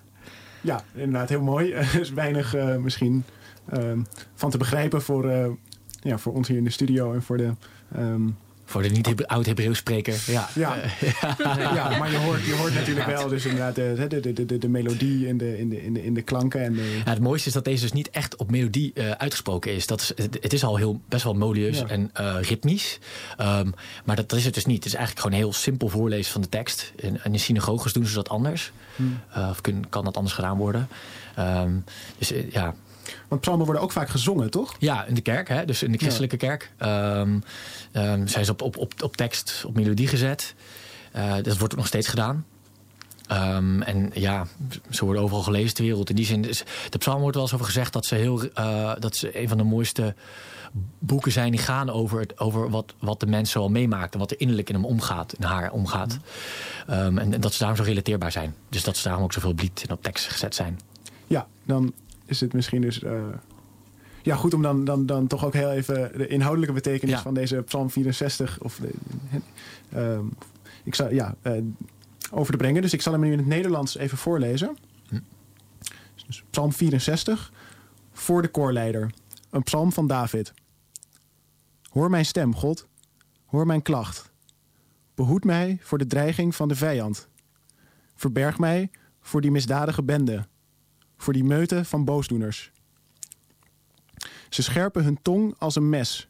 ja, 0.61 0.83
inderdaad 0.95 1.29
heel 1.29 1.41
mooi. 1.41 1.73
Er 1.73 1.99
is 1.99 2.09
weinig 2.09 2.55
uh, 2.55 2.75
misschien 2.75 3.23
um, 3.73 4.05
van 4.35 4.49
te 4.49 4.57
begrijpen 4.57 5.01
voor, 5.01 5.25
uh, 5.25 5.47
ja, 6.01 6.17
voor 6.17 6.33
ons 6.33 6.47
hier 6.47 6.57
in 6.57 6.63
de 6.63 6.69
studio 6.69 7.13
en 7.13 7.21
voor 7.21 7.37
de... 7.37 7.51
Um, 7.97 8.37
voor 8.66 8.82
de 8.82 8.88
niet 8.88 9.26
oud-Hebreeuws 9.26 9.78
spreker, 9.78 10.22
ja. 10.26 10.48
Ja. 10.54 10.76
ja, 11.74 11.98
maar 11.98 12.10
je 12.10 12.16
hoort, 12.16 12.44
je 12.44 12.54
hoort 12.54 12.74
natuurlijk 12.74 13.06
wel 13.06 13.28
dus 13.28 13.44
inderdaad 13.44 13.74
de, 13.74 14.06
de, 14.08 14.32
de, 14.32 14.44
de, 14.44 14.58
de 14.58 14.68
melodie 14.68 15.26
in 15.26 15.38
de, 15.38 15.58
in, 15.58 15.68
de, 15.68 15.84
in, 15.84 15.92
de, 15.92 16.04
in 16.04 16.14
de 16.14 16.22
klanken. 16.22 16.62
En 16.62 16.72
de... 16.72 17.02
ja, 17.04 17.10
het 17.10 17.20
mooiste 17.20 17.48
is 17.48 17.54
dat 17.54 17.64
deze 17.64 17.82
dus 17.82 17.92
niet 17.92 18.10
echt 18.10 18.36
op 18.36 18.50
melodie 18.50 18.90
uh, 18.94 19.10
uitgesproken 19.10 19.74
is. 19.74 19.86
Dat 19.86 20.00
is 20.00 20.12
het, 20.16 20.38
het 20.40 20.52
is 20.52 20.64
al 20.64 20.76
heel, 20.76 21.00
best 21.08 21.24
wel 21.24 21.34
melodieus 21.34 21.78
ja. 21.78 21.86
en 21.86 22.10
uh, 22.20 22.36
ritmisch. 22.40 22.98
Um, 23.40 23.74
maar 24.04 24.16
dat, 24.16 24.28
dat, 24.28 24.38
is 24.38 24.44
het 24.44 24.54
dus 24.54 24.66
niet. 24.66 24.76
Het 24.76 24.86
is 24.86 24.94
eigenlijk 24.94 25.26
gewoon 25.26 25.40
heel 25.42 25.52
simpel 25.52 25.88
voorlezen 25.88 26.32
van 26.32 26.40
de 26.40 26.48
tekst. 26.48 26.92
In, 26.96 27.20
in 27.24 27.32
de 27.32 27.38
synagoges 27.38 27.92
doen 27.92 28.06
ze 28.06 28.14
dat 28.14 28.28
anders. 28.28 28.72
Hmm. 28.96 29.20
Uh, 29.36 29.48
of 29.50 29.60
kun, 29.60 29.88
kan 29.88 30.04
dat 30.04 30.16
anders 30.16 30.34
gedaan 30.34 30.56
worden. 30.56 30.88
Um, 31.38 31.84
dus 32.18 32.32
ja, 32.50 32.74
want 33.28 33.40
psalmen 33.40 33.64
worden 33.64 33.82
ook 33.82 33.92
vaak 33.92 34.08
gezongen, 34.08 34.50
toch? 34.50 34.76
Ja, 34.78 35.04
in 35.04 35.14
de 35.14 35.20
kerk, 35.20 35.48
hè? 35.48 35.64
dus 35.64 35.82
in 35.82 35.92
de 35.92 35.98
christelijke 35.98 36.36
ja. 36.40 36.56
kerk. 36.56 36.72
Um, 37.18 37.42
um, 37.92 38.28
zijn 38.28 38.44
ze 38.44 38.50
op, 38.50 38.62
op, 38.62 38.76
op, 38.76 38.92
op 39.02 39.16
tekst, 39.16 39.64
op 39.66 39.74
melodie 39.74 40.08
gezet. 40.08 40.54
Uh, 41.16 41.34
dat 41.42 41.58
wordt 41.58 41.72
ook 41.72 41.78
nog 41.78 41.86
steeds 41.86 42.08
gedaan. 42.08 42.44
Um, 43.32 43.82
en 43.82 44.10
ja, 44.14 44.46
ze 44.90 45.04
worden 45.04 45.22
overal 45.22 45.42
gelezen 45.42 45.74
ter 45.74 45.84
wereld. 45.84 46.10
In 46.10 46.16
die 46.16 46.24
zin, 46.24 46.48
is, 46.48 46.64
de 46.90 46.98
psalm 46.98 47.20
wordt 47.20 47.34
wel 47.34 47.44
eens 47.44 47.54
over 47.54 47.66
gezegd 47.66 47.92
dat 47.92 48.06
ze, 48.06 48.14
heel, 48.14 48.44
uh, 48.44 48.92
dat 48.98 49.16
ze 49.16 49.40
een 49.40 49.48
van 49.48 49.58
de 49.58 49.64
mooiste 49.64 50.14
boeken 50.98 51.32
zijn 51.32 51.50
die 51.50 51.60
gaan 51.60 51.90
over, 51.90 52.20
het, 52.20 52.38
over 52.38 52.70
wat, 52.70 52.94
wat 52.98 53.20
de 53.20 53.26
mens 53.26 53.50
zoal 53.50 53.68
meemaakt. 53.68 54.12
En 54.12 54.18
wat 54.18 54.30
er 54.30 54.40
innerlijk 54.40 54.68
in 54.68 54.74
hem 54.74 54.84
omgaat, 54.84 55.32
in 55.32 55.44
haar 55.44 55.72
omgaat. 55.72 56.18
Mm. 56.86 56.94
Um, 56.94 57.18
en, 57.18 57.32
en, 57.32 57.40
dat 57.40 57.52
ze 57.52 57.58
daarom 57.58 57.76
zo 57.76 57.82
relateerbaar 57.82 58.32
zijn. 58.32 58.54
Dus 58.68 58.82
dat 58.82 58.96
ze 58.96 59.02
daarom 59.02 59.24
ook 59.24 59.32
zoveel 59.32 59.52
blied 59.54 59.84
en 59.86 59.94
op 59.94 60.02
tekst 60.02 60.26
gezet 60.26 60.54
zijn. 60.54 60.80
Ja, 61.26 61.46
dan 61.64 61.92
is 62.26 62.40
het 62.40 62.52
misschien 62.52 62.80
dus... 62.80 63.02
Uh, 63.02 63.22
ja, 64.22 64.36
goed 64.36 64.54
om 64.54 64.62
dan, 64.62 64.84
dan, 64.84 65.06
dan 65.06 65.26
toch 65.26 65.44
ook 65.44 65.52
heel 65.52 65.70
even 65.70 66.10
de 66.16 66.26
inhoudelijke 66.26 66.74
betekenis 66.74 67.14
ja. 67.14 67.22
van 67.22 67.34
deze 67.34 67.62
Psalm 67.62 67.90
64 67.90 68.58
of 68.60 68.80
de, 68.80 68.90
uh, 69.96 70.18
ik 70.84 70.94
zal, 70.94 71.12
ja, 71.12 71.34
uh, 71.42 71.52
over 72.30 72.52
te 72.52 72.58
brengen. 72.58 72.82
Dus 72.82 72.92
ik 72.92 73.02
zal 73.02 73.12
hem 73.12 73.22
nu 73.22 73.32
in 73.32 73.38
het 73.38 73.46
Nederlands 73.46 73.96
even 73.96 74.18
voorlezen. 74.18 74.76
Hm. 75.08 75.18
Dus 76.26 76.44
psalm 76.50 76.72
64 76.72 77.52
voor 78.12 78.42
de 78.42 78.48
koorleider. 78.48 79.10
Een 79.50 79.62
psalm 79.62 79.92
van 79.92 80.06
David. 80.06 80.52
Hoor 81.90 82.10
mijn 82.10 82.24
stem, 82.24 82.54
God. 82.54 82.86
Hoor 83.44 83.66
mijn 83.66 83.82
klacht. 83.82 84.30
Behoed 85.14 85.44
mij 85.44 85.78
voor 85.80 85.98
de 85.98 86.06
dreiging 86.06 86.54
van 86.54 86.68
de 86.68 86.76
vijand. 86.76 87.28
Verberg 88.14 88.58
mij 88.58 88.90
voor 89.20 89.40
die 89.40 89.50
misdadige 89.50 90.02
bende 90.02 90.46
voor 91.16 91.32
die 91.32 91.44
meute 91.44 91.84
van 91.84 92.04
boosdoeners. 92.04 92.70
Ze 94.48 94.62
scherpen 94.62 95.04
hun 95.04 95.22
tong 95.22 95.54
als 95.58 95.76
een 95.76 95.88
mes. 95.88 96.26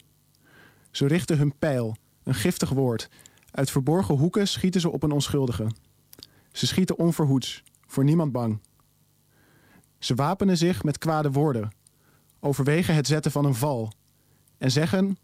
Ze 0.91 1.07
richten 1.07 1.39
hun 1.39 1.59
pijl, 1.59 1.97
een 2.23 2.35
giftig 2.35 2.69
woord. 2.69 3.09
Uit 3.51 3.71
verborgen 3.71 4.15
hoeken 4.15 4.49
schieten 4.49 4.81
ze 4.81 4.91
op 4.91 5.03
een 5.03 5.11
onschuldige. 5.11 5.71
Ze 6.53 6.67
schieten 6.67 6.99
onverhoeds, 6.99 7.63
voor 7.87 8.05
niemand 8.05 8.33
bang. 8.33 8.61
Ze 9.99 10.15
wapenen 10.15 10.57
zich 10.57 10.85
met 10.85 10.99
kwade 10.99 11.31
woorden, 11.31 11.71
overwegen 12.41 12.95
het 12.95 13.07
zetten 13.07 13.31
van 13.31 13.45
een 13.45 13.55
val 13.55 13.93
en 14.59 14.71
zeggen: 14.71 15.19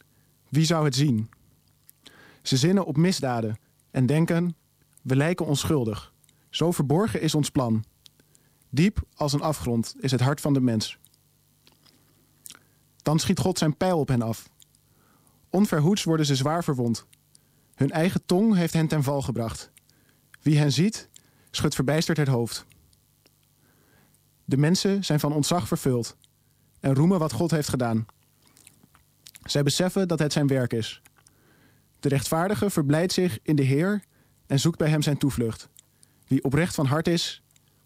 wie 0.48 0.64
zou 0.64 0.84
het 0.84 0.94
zien? 0.94 1.30
Ze 2.42 2.56
zinnen 2.56 2.84
op 2.84 2.96
misdaden 2.96 3.58
en 3.90 4.06
denken: 4.06 4.56
we 5.02 5.16
lijken 5.16 5.46
onschuldig. 5.46 6.12
Zo 6.50 6.70
verborgen 6.70 7.20
is 7.20 7.34
ons 7.34 7.50
plan. 7.50 7.84
Diep 8.74 9.02
als 9.14 9.32
een 9.32 9.40
afgrond 9.40 9.94
is 10.00 10.10
het 10.10 10.20
hart 10.20 10.40
van 10.40 10.52
de 10.52 10.60
mens. 10.60 10.98
Dan 13.02 13.18
schiet 13.18 13.38
God 13.38 13.58
zijn 13.58 13.76
pijl 13.76 13.98
op 13.98 14.08
hen 14.08 14.22
af. 14.22 14.48
Onverhoeds 15.50 16.04
worden 16.04 16.26
ze 16.26 16.36
zwaar 16.36 16.64
verwond. 16.64 17.06
Hun 17.74 17.90
eigen 17.90 18.26
tong 18.26 18.54
heeft 18.54 18.72
hen 18.72 18.86
ten 18.86 19.02
val 19.02 19.22
gebracht. 19.22 19.70
Wie 20.40 20.58
hen 20.58 20.72
ziet, 20.72 21.08
schudt 21.50 21.74
verbijsterd 21.74 22.18
het 22.18 22.28
hoofd. 22.28 22.66
De 24.44 24.56
mensen 24.56 25.04
zijn 25.04 25.20
van 25.20 25.32
ontzag 25.32 25.68
vervuld 25.68 26.16
en 26.80 26.94
roemen 26.94 27.18
wat 27.18 27.32
God 27.32 27.50
heeft 27.50 27.68
gedaan. 27.68 28.06
Zij 29.42 29.62
beseffen 29.62 30.08
dat 30.08 30.18
het 30.18 30.32
zijn 30.32 30.46
werk 30.46 30.72
is. 30.72 31.02
De 32.00 32.08
rechtvaardige 32.08 32.70
verblijdt 32.70 33.12
zich 33.12 33.38
in 33.42 33.56
de 33.56 33.62
Heer 33.62 34.04
en 34.46 34.60
zoekt 34.60 34.78
bij 34.78 34.88
hem 34.88 35.02
zijn 35.02 35.18
toevlucht. 35.18 35.68
Wie 36.26 36.44
oprecht 36.44 36.74
van 36.74 36.86
hart 36.86 37.08
is, 37.08 37.41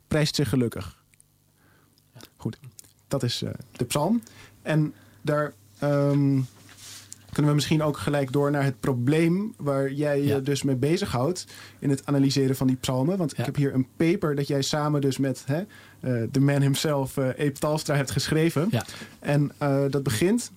prijst 0.09 0.35
zich 0.35 0.49
gelukkig. 0.49 1.05
Goed. 2.37 2.59
dat 3.09 3.23
is 3.23 3.43
eh, 3.43 3.51
de 3.73 3.85
psalm. 3.85 4.23
En 4.63 4.95
daar 5.23 5.53
ehm, 5.79 6.41
kunnen 7.33 7.51
we 7.51 7.55
misschien 7.55 7.83
ook 7.83 7.97
gelijk 7.99 8.33
door 8.33 8.51
naar 8.51 8.65
het 8.65 8.81
probleem 8.81 9.55
waar 9.57 9.93
jij 9.93 10.23
je 10.23 10.43
dus 10.43 10.63
mee 10.63 10.77
bezighoudt 10.77 11.47
in 11.79 11.91
het 11.91 12.07
analyseren 12.07 12.57
van 12.57 12.67
die 12.67 12.77
psalmen. 12.77 13.17
Want 13.19 13.31
Ja. 13.31 13.39
ik 13.39 13.45
heb 13.45 13.57
hier 13.57 13.75
een 13.75 13.87
paper 13.97 14.35
dat 14.35 14.47
jij 14.47 14.63
samen 14.63 15.01
dus 15.01 15.19
met 15.19 15.43
hè, 15.47 15.59
eh, 16.01 16.29
de 16.31 16.41
man 16.41 16.61
himself, 16.61 17.17
eh 17.17 17.29
Abe 17.29 17.53
Talstra, 17.53 17.95
hebt 17.95 18.11
geschreven. 18.11 18.69
Ja. 18.71 18.85
En 19.19 19.53
dat 19.91 20.03
begint 20.03 20.51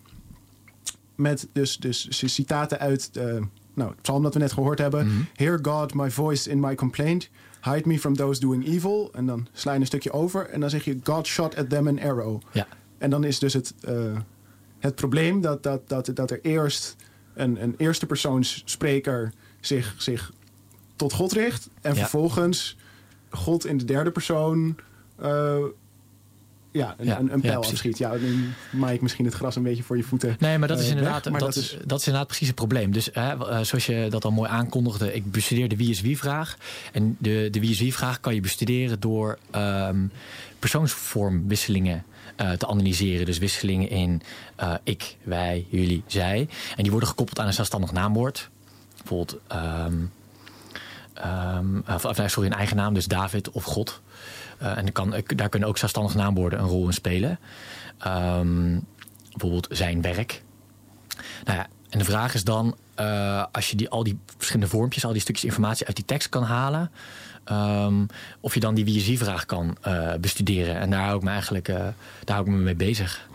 met 1.20 1.48
dus, 1.52 1.78
dus 1.78 2.34
citaten 2.34 2.80
uit 2.80 3.10
eh, 3.14 3.38
nou, 3.80 3.92
het 3.92 4.02
psalm 4.02 4.24
dat 4.24 4.34
we 4.34 4.40
net 4.40 4.52
gehoord 4.52 4.80
hebben. 4.80 5.08
Mhm. 5.08 5.22
Hear 5.36 5.60
God, 5.62 5.94
my 5.94 6.12
voice 6.12 6.50
in 6.50 6.60
my 6.60 6.76
complaint. 6.76 7.30
Hide 7.62 7.88
me 7.88 8.00
from 8.00 8.16
those 8.16 8.40
doing 8.40 8.66
evil. 8.68 9.10
En 9.14 9.26
dan 9.26 9.48
sla 9.54 9.74
je 9.74 9.80
een 9.80 9.86
stukje 9.86 10.12
over. 10.12 10.46
En 10.50 10.60
dan 10.60 10.70
zeg 10.70 10.84
je, 10.86 10.98
God 11.04 11.28
shot 11.28 11.56
at 11.56 11.70
them 11.70 11.88
an 11.88 12.00
arrow. 12.00 12.42
Ja. 12.52 12.68
En 12.98 13.10
dan 13.10 13.24
is 13.24 13.40
dus 13.40 13.54
het, 13.54 13.74
eh, 13.82 14.18
het 14.80 14.96
probleem 14.96 15.42
dat, 15.42 15.64
dat, 15.64 15.90
dat, 15.90 16.12
dat 16.14 16.32
er 16.32 16.40
eerst 16.42 16.96
een, 17.34 17.64
een 17.64 17.74
eerste 17.78 18.06
persoons 18.06 18.62
spreker 18.66 19.34
zich, 19.60 19.94
zich 19.98 20.32
tot 20.96 21.14
God 21.14 21.32
richt. 21.32 21.70
En 21.82 21.94
Ja. 21.94 22.00
vervolgens 22.00 22.78
God 23.30 23.66
in 23.66 23.78
de 23.78 23.86
derde 23.86 24.12
persoon 24.12 24.76
eh, 25.16 25.58
ja, 26.72 26.96
een, 26.98 27.06
Ja, 27.06 27.20
een, 27.20 27.24
een 27.34 27.36
ja, 27.36 27.42
pijl 27.42 27.54
precies. 27.60 27.72
afschiet. 27.72 27.98
Ja, 27.98 28.14
nu 28.16 28.50
maai 28.72 28.96
ik 28.96 29.02
misschien 29.02 29.26
het 29.26 29.34
gras 29.34 29.56
een 29.56 29.64
beetje 29.64 29.84
voor 29.84 29.98
je 29.98 30.04
voeten. 30.04 30.36
Nee, 30.40 30.58
maar 30.58 30.68
dat 30.68 30.80
is 30.80 30.84
eh, 30.86 30.90
inderdaad, 30.92 31.24
weg, 31.26 31.34
dat, 31.34 31.42
dat 31.42 31.56
is, 31.64 31.74
is- 31.74 31.78
dat 31.86 32.00
is 32.00 32.06
inderdaad 32.06 32.28
precies 32.28 32.48
het 32.48 32.56
probleem. 32.56 32.92
Dus 32.92 33.10
hè, 33.14 33.30
eh, 33.50 33.60
zoals 33.62 33.86
je 33.86 34.08
dat 34.10 34.26
al 34.26 34.32
mooi 34.32 34.50
aankondigde, 34.50 35.14
ik 35.14 35.32
bestudeer 35.32 35.68
de 35.70 35.76
wie 35.76 35.90
is 35.90 36.02
wie 36.02 36.18
vraag. 36.18 36.58
En 36.92 37.16
de, 37.20 37.48
de 37.52 37.60
wie 37.60 37.70
is 37.70 37.80
wie 37.80 37.94
vraag 37.94 38.20
kan 38.20 38.34
je 38.36 38.42
bestuderen 38.42 39.00
door 39.00 39.38
ehm, 39.52 39.98
persoonsvormwisselingen 40.60 42.04
eh, 42.36 42.52
te 42.52 42.68
analyseren. 42.68 43.26
Dus 43.26 43.38
wisselingen 43.38 43.90
in 43.90 44.22
ik, 44.84 45.16
wij, 45.24 45.66
jullie, 45.70 46.04
zij. 46.08 46.48
En 46.76 46.82
die 46.84 46.92
worden 46.92 47.10
gekoppeld 47.10 47.40
aan 47.40 47.48
een 47.48 47.54
zelfstandig 47.54 47.92
naamwoord. 47.92 48.50
Bijvoorbeeld, 48.98 49.40
ehm, 49.48 49.94
ehm, 51.14 51.78
of, 51.94 52.22
sorry, 52.32 52.50
een 52.50 52.58
eigen 52.58 52.76
naam, 52.76 52.94
dus 52.94 53.06
David 53.06 53.50
of 53.50 53.64
God. 53.64 54.02
Eh, 54.60 54.78
en 54.78 54.92
kan, 54.92 55.16
daar 55.36 55.50
kunnen 55.50 55.70
ook 55.70 55.78
zelfstandige 55.78 56.18
naamwoorden 56.18 56.60
een 56.60 56.66
rol 56.66 56.86
in 56.86 56.94
spelen. 56.94 57.40
Ehm, 57.98 58.80
bijvoorbeeld 59.32 59.68
zijn 59.72 60.02
werk. 60.02 60.44
Nou 61.44 61.58
ja, 61.58 61.68
en 61.90 62.00
de 62.00 62.06
vraag 62.06 62.34
is 62.34 62.44
dan, 62.44 62.76
eh, 62.96 63.46
als 63.52 63.70
je 63.70 63.76
die, 63.76 63.90
al 63.90 64.04
die 64.04 64.20
verschillende 64.38 64.72
vormpjes, 64.72 65.06
al 65.06 65.12
die 65.12 65.22
stukjes 65.22 65.46
informatie 65.46 65.88
uit 65.88 65.96
die 65.96 66.06
tekst 66.06 66.30
kan 66.30 66.44
halen, 66.44 66.92
ehm, 67.44 68.06
of 68.40 68.54
je 68.54 68.60
dan 68.60 68.76
die 68.76 68.86
wie 68.86 69.12
is 69.12 69.20
vraag 69.20 69.46
kan 69.46 69.78
eh, 69.82 70.14
bestuderen. 70.22 70.80
En 70.80 70.90
daar 70.90 71.04
hou 71.04 71.18
ik 71.18 71.24
me 71.24 71.30
eigenlijk 71.30 71.68
eh, 71.68 71.76
daar 72.24 72.36
hou 72.36 72.48
ik 72.48 72.54
me 72.54 72.58
mee 72.58 72.76
bezig. 72.76 73.28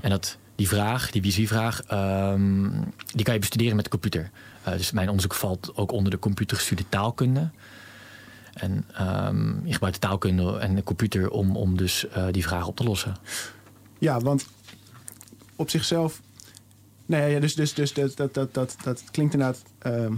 En 0.00 0.10
dat, 0.10 0.36
die 0.54 0.68
vraag, 0.68 1.10
die 1.10 1.22
wie 1.22 1.42
is 1.42 1.48
vraag, 1.48 1.82
ehm, 1.82 2.70
die 3.14 3.24
kan 3.24 3.34
je 3.34 3.40
bestuderen 3.40 3.76
met 3.76 3.84
de 3.84 3.90
computer. 3.90 4.30
Dus 4.76 4.90
mijn 4.90 5.08
onderzoek 5.08 5.34
valt 5.34 5.70
ook 5.74 5.92
onder 5.92 6.10
de 6.10 6.18
computergestuurde 6.18 6.84
taalkunde. 6.88 7.50
En 8.58 8.84
ehm, 8.94 9.66
je 9.66 9.72
gebruikt 9.72 10.00
de 10.00 10.06
taalkunde 10.08 10.58
en 10.58 10.74
de 10.74 10.82
computer 10.82 11.30
om, 11.30 11.56
om 11.56 11.76
dus 11.76 12.08
eh, 12.08 12.26
die 12.30 12.42
vraag 12.46 12.66
op 12.66 12.76
te 12.76 12.84
lossen. 12.84 13.16
Ja, 13.98 14.20
want 14.20 14.46
op 15.56 15.70
zichzelf. 15.70 16.20
Nee, 17.06 17.32
ja, 17.32 17.40
dus, 17.40 17.54
dus, 17.54 17.74
dus 17.74 17.92
dat, 17.94 18.16
dat, 18.16 18.34
dat, 18.34 18.52
dat, 18.52 18.76
dat 18.82 19.02
klinkt 19.10 19.32
inderdaad 19.34 19.62
ehm, 19.78 20.12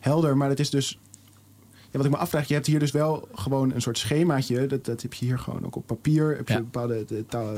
helder, 0.00 0.36
maar 0.36 0.48
het 0.48 0.60
is 0.60 0.70
dus. 0.70 0.98
Ja, 1.90 1.98
wat 1.98 2.04
ik 2.04 2.10
me 2.12 2.16
afvraag, 2.18 2.48
je 2.48 2.54
hebt 2.54 2.66
hier 2.66 2.78
dus 2.78 2.90
wel 2.90 3.28
gewoon 3.34 3.72
een 3.74 3.82
soort 3.82 3.98
schemaatje. 3.98 4.66
Dat, 4.66 4.84
dat 4.84 5.02
heb 5.02 5.14
je 5.14 5.24
hier 5.24 5.38
gewoon 5.38 5.64
ook 5.66 5.76
op 5.76 5.86
papier. 5.86 6.36
Heb 6.36 6.48
je 6.48 6.54
Ja. 6.54 6.60
bepaalde 6.60 7.04
de, 7.04 7.26
taal, 7.26 7.56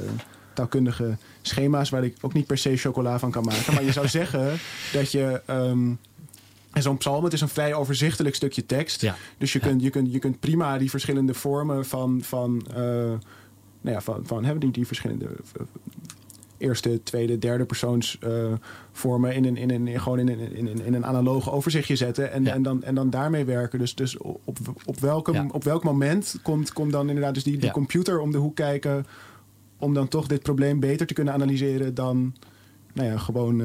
taalkundige 0.54 1.16
schema's 1.42 1.90
waar 1.90 2.04
ik 2.04 2.16
ook 2.20 2.32
niet 2.32 2.46
per 2.46 2.58
se 2.58 2.76
chocola 2.76 3.18
van 3.18 3.30
kan 3.30 3.44
maken. 3.44 3.74
Maar 3.74 3.84
je 3.84 3.92
zou 3.92 4.08
zeggen 4.18 4.58
dat 4.92 5.12
je. 5.12 5.42
ehm, 5.46 5.90
en 6.74 6.82
zo'n 6.82 6.96
psalm, 6.96 7.24
het 7.24 7.32
is 7.32 7.40
een 7.40 7.48
vrij 7.48 7.74
overzichtelijk 7.74 8.34
stukje 8.34 8.66
tekst. 8.66 9.00
Ja. 9.00 9.16
Dus 9.38 9.52
je, 9.52 9.58
Ja. 9.62 9.66
kunt, 9.68 9.82
je, 9.82 9.90
kunt, 9.90 10.12
je 10.12 10.18
kunt 10.18 10.40
prima 10.40 10.78
die 10.78 10.90
verschillende 10.90 11.34
vormen 11.34 11.84
van, 11.84 12.22
van, 12.22 12.66
eh, 12.70 12.76
nou 13.80 13.94
ja, 13.96 14.00
van, 14.00 14.20
van 14.26 14.42
hebben 14.44 14.60
die, 14.60 14.70
die 14.70 14.86
verschillende 14.86 15.24
eh, 15.24 15.66
eerste, 16.58 17.02
tweede, 17.02 17.38
derde 17.38 17.64
persoons 17.64 18.18
eh, 18.20 18.52
vormen 18.92 19.34
in 19.34 19.44
een, 19.44 19.56
in 19.56 19.70
een, 19.70 20.00
gewoon 20.00 20.18
in 20.18 20.28
een, 20.28 20.56
in 20.56 20.66
een, 20.66 20.84
in 20.84 20.94
een 20.94 21.06
analoog 21.06 21.52
overzichtje 21.52 21.96
zetten 21.96 22.32
en, 22.32 22.44
Ja. 22.44 22.52
en, 22.52 22.62
dan, 22.62 22.82
en 22.82 22.94
dan 22.94 23.10
daarmee 23.10 23.44
werken. 23.44 23.78
Dus, 23.78 23.94
dus 23.94 24.16
op, 24.18 24.58
op, 24.84 25.00
welke, 25.00 25.32
Ja. 25.32 25.46
op 25.52 25.64
welk 25.64 25.84
moment 25.84 26.38
komt, 26.42 26.72
komt 26.72 26.92
dan 26.92 27.08
inderdaad 27.08 27.34
dus 27.34 27.44
die, 27.44 27.56
die 27.56 27.64
Ja. 27.64 27.70
computer 27.72 28.20
om 28.20 28.32
de 28.32 28.38
hoek 28.38 28.56
kijken 28.56 29.06
om 29.78 29.94
dan 29.94 30.08
toch 30.08 30.26
dit 30.26 30.42
probleem 30.42 30.80
beter 30.80 31.06
te 31.06 31.14
kunnen 31.14 31.34
analyseren 31.34 31.94
dan 31.94 32.34
nou 32.92 33.08
ja, 33.08 33.18
gewoon 33.18 33.62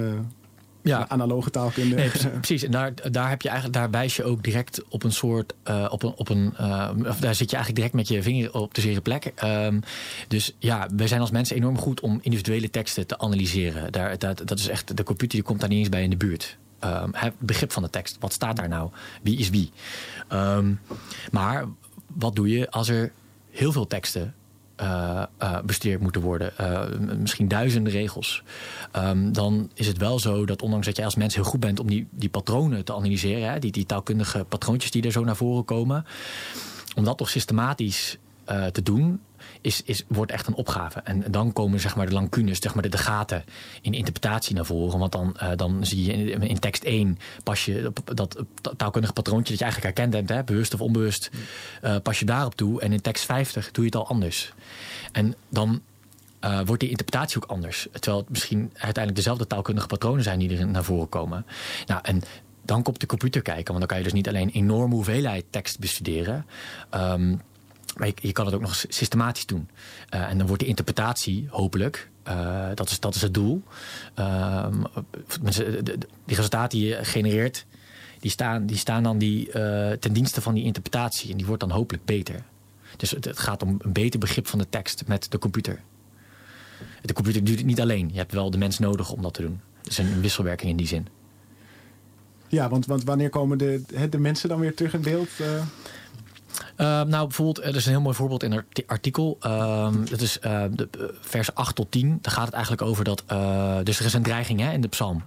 Ja, 0.90 1.08
analoge 1.08 1.50
taalkunde. 1.50 1.96
Nee, 1.96 2.10
precies. 2.34 2.64
En 2.64 2.72
daar, 2.72 3.12
daar, 3.12 3.30
heb 3.30 3.42
je 3.42 3.50
eigenlijk, 3.50 3.80
daar 3.80 3.90
wijs 3.92 4.16
je 4.16 4.24
ook 4.24 4.44
direct 4.44 4.84
op 4.90 5.04
een 5.04 5.12
soort. 5.12 5.54
eh, 5.64 5.88
op 5.90 6.04
een, 6.04 6.14
op 6.16 6.30
een, 6.30 6.54
eh, 6.58 6.90
daar 7.20 7.36
zit 7.36 7.50
je 7.50 7.56
eigenlijk 7.56 7.76
direct 7.76 7.94
met 7.94 8.08
je 8.08 8.24
vinger 8.24 8.54
op 8.54 8.74
de 8.74 8.82
zere 8.82 9.02
plek. 9.02 9.32
Ehm, 9.36 9.80
dus 10.28 10.56
ja, 10.60 10.88
wij 10.96 11.08
zijn 11.08 11.22
als 11.22 11.32
mensen 11.32 11.56
enorm 11.56 11.78
goed 11.78 12.00
om 12.00 12.20
individuele 12.22 12.70
teksten 12.70 13.08
te 13.08 13.18
analyseren. 13.20 13.92
Daar, 13.92 14.18
dat, 14.18 14.42
dat 14.46 14.60
is 14.60 14.68
echt, 14.68 14.98
de 14.98 15.04
computer 15.04 15.38
die 15.38 15.48
komt 15.48 15.60
daar 15.60 15.70
niet 15.70 15.80
eens 15.80 15.90
bij 15.90 16.04
in 16.04 16.10
de 16.10 16.18
buurt. 16.18 16.58
Ehm, 16.80 17.10
het 17.12 17.34
begrip 17.40 17.72
van 17.72 17.84
de 17.84 17.90
tekst. 17.90 18.18
Wat 18.20 18.34
staat 18.34 18.56
daar 18.56 18.68
nou? 18.68 18.90
Wie 19.22 19.38
is 19.38 19.50
wie? 19.50 19.72
Ehm, 20.28 20.74
maar 21.32 21.66
wat 22.08 22.36
doe 22.36 22.50
je 22.50 22.72
als 22.72 22.90
er 22.90 23.12
heel 23.52 23.72
veel 23.72 23.88
teksten 23.88 24.34
eh, 24.80 25.24
eh, 25.38 25.60
bestudeerd 25.66 26.02
moeten 26.02 26.22
worden. 26.22 26.58
Eh, 26.58 26.82
misschien 27.18 27.48
duizenden 27.48 27.94
regels. 27.94 28.44
Ehm, 28.92 29.32
dan 29.32 29.70
is 29.74 29.88
het 29.88 29.98
wel 29.98 30.20
zo 30.20 30.46
dat 30.46 30.62
ondanks 30.62 30.86
dat 30.86 30.96
jij 30.96 31.06
als 31.06 31.16
mens 31.16 31.36
heel 31.36 31.44
goed 31.44 31.60
bent 31.60 31.80
om 31.80 31.88
die, 31.88 32.08
die 32.12 32.30
patronen 32.30 32.86
te 32.86 32.94
analyseren, 32.94 33.52
hè, 33.52 33.60
die, 33.60 33.72
die 33.72 33.86
taalkundige 33.86 34.44
patroontjes 34.44 34.92
die 34.92 35.04
er 35.04 35.12
zo 35.12 35.24
naar 35.24 35.36
voren 35.36 35.66
komen, 35.66 36.06
om 36.96 37.04
dat 37.04 37.18
toch 37.18 37.30
systematisch 37.30 38.18
te 38.72 38.82
doen, 38.84 39.22
is, 39.62 39.82
is, 39.84 40.04
wordt 40.08 40.32
echt 40.32 40.48
een 40.48 40.54
opgave. 40.54 41.00
En 41.00 41.24
dan 41.32 41.54
komen 41.54 41.80
zeg 41.80 41.96
maar, 41.96 42.06
de 42.06 42.14
lacunes, 42.14 42.60
zeg 42.60 42.74
maar, 42.74 42.90
de, 42.90 42.98
gaten 42.98 43.44
in 43.82 43.94
interpretatie 43.94 44.56
naar 44.56 44.66
voren. 44.66 45.00
Want 45.00 45.12
dan, 45.12 45.38
eh, 45.38 45.52
dan 45.56 45.86
zie 45.86 46.06
je 46.06 46.32
in, 46.32 46.42
in 46.42 46.60
tekst 46.60 46.84
1 46.84 47.18
pas 47.44 47.66
je 47.66 47.92
dat 48.14 48.44
taalkundige 48.78 49.14
patroontje 49.14 49.50
dat 49.50 49.60
je 49.60 49.66
eigenlijk 49.66 49.96
herkend 49.96 50.14
hebt, 50.14 50.30
hè, 50.30 50.44
bewust 50.44 50.74
of 50.74 50.82
onbewust, 50.82 51.30
eh, 51.82 51.96
pas 52.04 52.20
je 52.20 52.26
daarop 52.26 52.56
toe. 52.56 52.82
En 52.82 52.94
in 52.94 53.02
tekst 53.02 53.26
50 53.26 53.72
doe 53.72 53.84
je 53.84 53.90
het 53.90 54.00
al 54.00 54.08
anders. 54.08 54.54
En 55.12 55.36
dan 55.50 55.82
eh, 56.40 56.60
wordt 56.66 56.82
die 56.82 56.90
interpretatie 56.90 57.38
ook 57.38 57.50
anders. 57.50 57.88
Terwijl 57.92 58.18
het 58.18 58.30
misschien 58.30 58.60
uiteindelijk 58.74 59.16
dezelfde 59.16 59.48
taalkundige 59.48 59.88
patronen 59.88 60.24
zijn 60.24 60.40
die 60.40 60.58
er 60.58 60.68
naar 60.68 60.84
voren 60.84 61.10
komen. 61.10 61.46
Nou, 61.86 62.00
en 62.04 62.22
dan 62.62 62.84
komt 62.84 63.00
de 63.00 63.06
computer 63.06 63.42
kijken. 63.42 63.66
Want 63.66 63.80
dan 63.80 63.88
kan 63.88 63.98
je 63.98 64.04
dus 64.04 64.14
niet 64.14 64.28
alleen 64.28 64.48
een 64.48 64.54
enorme 64.54 64.94
hoeveelheid 64.94 65.46
tekst 65.50 65.80
bestuderen. 65.80 66.46
ehm, 66.90 67.36
maar 68.00 68.10
je, 68.16 68.32
kan 68.32 68.46
het 68.46 68.56
ook 68.56 68.62
nog 68.62 68.76
systematisch 68.88 69.46
doen. 69.46 69.70
Eh, 70.10 70.30
en 70.30 70.38
dan 70.38 70.48
wordt 70.48 70.62
de 70.62 70.68
interpretatie 70.68 71.48
hopelijk, 71.50 72.10
eh, 72.24 72.68
dat, 72.76 72.90
is, 72.90 73.00
dat 73.00 73.16
is 73.16 73.22
het 73.22 73.34
doel. 73.34 73.64
Ehm, 74.14 74.84
de- 75.42 75.98
die 76.26 76.36
resultaten 76.36 76.80
die 76.80 76.88
je 76.88 77.06
genereert, 77.06 77.66
die 78.20 78.32
staan, 78.32 78.66
die 78.66 78.78
staan 78.78 79.04
dan 79.04 79.18
die, 79.18 79.52
eh, 79.52 79.92
ten 79.92 80.14
dienste 80.14 80.42
van 80.42 80.54
die 80.54 80.64
interpretatie. 80.64 81.32
En 81.32 81.38
die 81.38 81.46
wordt 81.46 81.62
dan 81.62 81.72
hopelijk 81.72 82.06
beter. 82.06 82.44
Dus 82.98 83.12
het, 83.12 83.40
gaat 83.40 83.64
om 83.64 83.78
een 83.80 83.94
beter 83.94 84.20
begrip 84.20 84.48
van 84.48 84.60
de 84.60 84.70
tekst 84.70 85.04
met 85.08 85.32
de 85.32 85.40
computer. 85.40 85.82
De 87.02 87.14
computer 87.14 87.44
doet 87.44 87.58
het 87.58 87.66
niet 87.66 87.82
alleen. 87.82 88.10
Je 88.12 88.18
hebt 88.18 88.32
wel 88.32 88.52
de 88.52 88.58
mens 88.58 88.80
nodig 88.80 89.12
om 89.12 89.22
dat 89.22 89.34
te 89.34 89.42
doen. 89.42 89.62
Het 89.78 89.92
is 89.92 89.98
een 89.98 90.22
wisselwerking 90.22 90.72
in 90.72 90.78
die 90.78 90.88
zin. 90.88 91.08
Ja, 92.48 92.70
want, 92.70 92.86
want 92.86 93.04
wanneer 93.04 93.30
komen 93.30 93.58
de, 93.58 93.82
de 94.10 94.20
mensen 94.20 94.50
dan 94.50 94.60
weer 94.60 94.76
terug 94.76 94.94
in 94.94 95.02
beeld? 95.02 95.30
Eh? 96.80 96.86
Uh, 96.86 97.02
nou, 97.02 97.28
bijvoorbeeld, 97.28 97.66
er 97.66 97.76
is 97.76 97.86
een 97.86 97.92
heel 97.92 98.02
mooi 98.02 98.16
voorbeeld 98.16 98.44
in 98.44 98.52
het 98.52 98.84
artikel. 98.86 99.38
Um, 99.46 100.10
dat 100.10 100.22
is 100.22 100.38
uh, 100.46 100.64
de, 100.72 100.88
uh, 100.98 101.04
vers 101.22 101.54
8 101.54 101.76
tot 101.76 101.92
10. 101.92 102.20
Daar 102.22 102.34
gaat 102.34 102.46
het 102.46 102.54
eigenlijk 102.54 102.84
over 102.84 103.04
dat. 103.04 103.24
Uh, 103.32 103.78
dus 103.84 104.00
er 104.00 104.06
is 104.06 104.14
een 104.14 104.24
dreiging 104.24 104.60
hè, 104.60 104.72
in 104.72 104.82
de 104.82 104.88
psalm. 104.88 105.24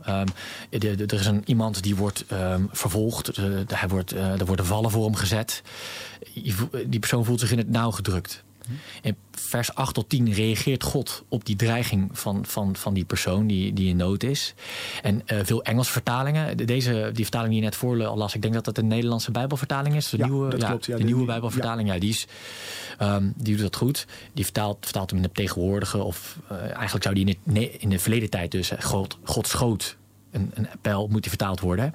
De, 0.71 1.05
er 1.07 1.21
is 1.21 1.27
een, 1.27 1.43
iemand 1.45 1.83
die 1.83 1.97
wordt 1.97 2.25
vervolgd. 2.71 3.37
hij 3.67 3.89
wordt, 3.89 4.13
er 4.13 4.45
worden 4.45 4.67
vallen 4.67 4.91
voor 4.91 5.05
hem 5.05 5.15
gezet. 5.15 5.63
Die 6.87 6.99
persoon 6.99 7.25
voelt 7.25 7.41
zich 7.41 7.53
in 7.53 7.59
het 7.59 7.71
nauw 7.71 7.91
gedrukt. 7.91 8.45
In 9.03 9.17
vers 9.31 9.75
8 9.75 9.95
tot 9.95 10.09
10 10.09 10.33
reageert 10.33 10.83
God 10.83 11.25
op 11.29 11.45
die 11.45 11.57
dreiging 11.57 12.09
van, 12.13 12.45
van, 12.47 12.77
van 12.77 12.95
die 12.95 13.05
persoon 13.05 13.47
die, 13.47 13.73
die 13.73 13.89
in 13.89 13.97
nood 13.97 14.23
is. 14.23 14.55
En 15.03 15.23
uh, 15.27 15.39
veel 15.43 15.63
Engelse 15.63 15.93
vertalingen, 15.93 16.57
deze, 16.57 17.11
die 17.13 17.25
vertaling 17.25 17.51
die 17.51 17.61
je 17.61 17.67
net 17.67 17.77
voor 17.77 17.97
las, 17.97 18.35
ik 18.35 18.43
denk 18.43 18.55
dat 18.55 18.65
dat 18.65 18.79
een 18.79 18.87
Nederlandse 18.87 19.31
Bijbelvertaling 19.31 19.97
is. 19.97 20.09
De 20.09 20.17
ja, 20.17 20.27
nieuwe, 20.27 20.57
ja, 20.59 20.67
klopt, 20.67 20.87
ja, 20.87 20.93
de, 20.93 20.99
de, 20.99 21.07
nieuwe 21.07 21.25
Bijbelvertaling, 21.25 21.89
ja, 21.89 21.99
die, 21.99 22.11
is, 22.11 22.27
um, 23.01 23.33
die 23.37 23.55
doet 23.55 23.65
dat 23.65 23.77
goed. 23.77 24.07
Die 24.33 24.45
vertaalt, 24.45 24.77
vertaalt 24.81 25.11
hem 25.11 25.19
in 25.19 25.25
de 25.25 25.33
tegenwoordige, 25.33 26.03
of 26.03 26.39
uh, 26.53 26.59
eigenlijk 26.61 27.03
zou 27.03 27.15
die 27.15 27.27
in, 27.27 27.57
het, 27.57 27.83
in 27.83 27.89
de 27.89 27.99
verleden 27.99 28.31
tijd 28.31 28.51
dus, 28.51 28.73
God, 28.81 29.19
God 29.23 29.47
schoot, 29.47 29.97
een, 30.31 30.51
een 30.55 30.69
pijl 30.81 31.07
moet 31.07 31.21
die 31.21 31.31
vertaald 31.31 31.61
worden. 31.61 31.93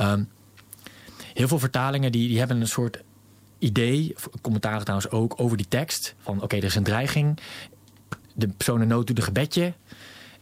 Um, 0.00 0.28
heel 1.34 1.48
veel 1.48 1.58
vertalingen 1.58 2.12
die, 2.12 2.28
die 2.28 2.38
hebben 2.38 2.60
een 2.60 2.68
soort 2.68 3.02
idee, 3.64 4.14
commentaren 4.40 4.80
trouwens 4.80 5.10
ook, 5.10 5.34
over 5.36 5.56
die 5.56 5.68
tekst. 5.68 6.14
Van 6.18 6.42
oké, 6.42 6.56
er 6.56 6.64
is 6.64 6.74
een 6.74 6.82
dreiging. 6.82 7.38
de 8.34 8.48
persoon 8.48 8.82
in 8.82 8.88
nood 8.88 9.06
doet 9.06 9.18
een 9.18 9.24
gebedje. 9.24 9.72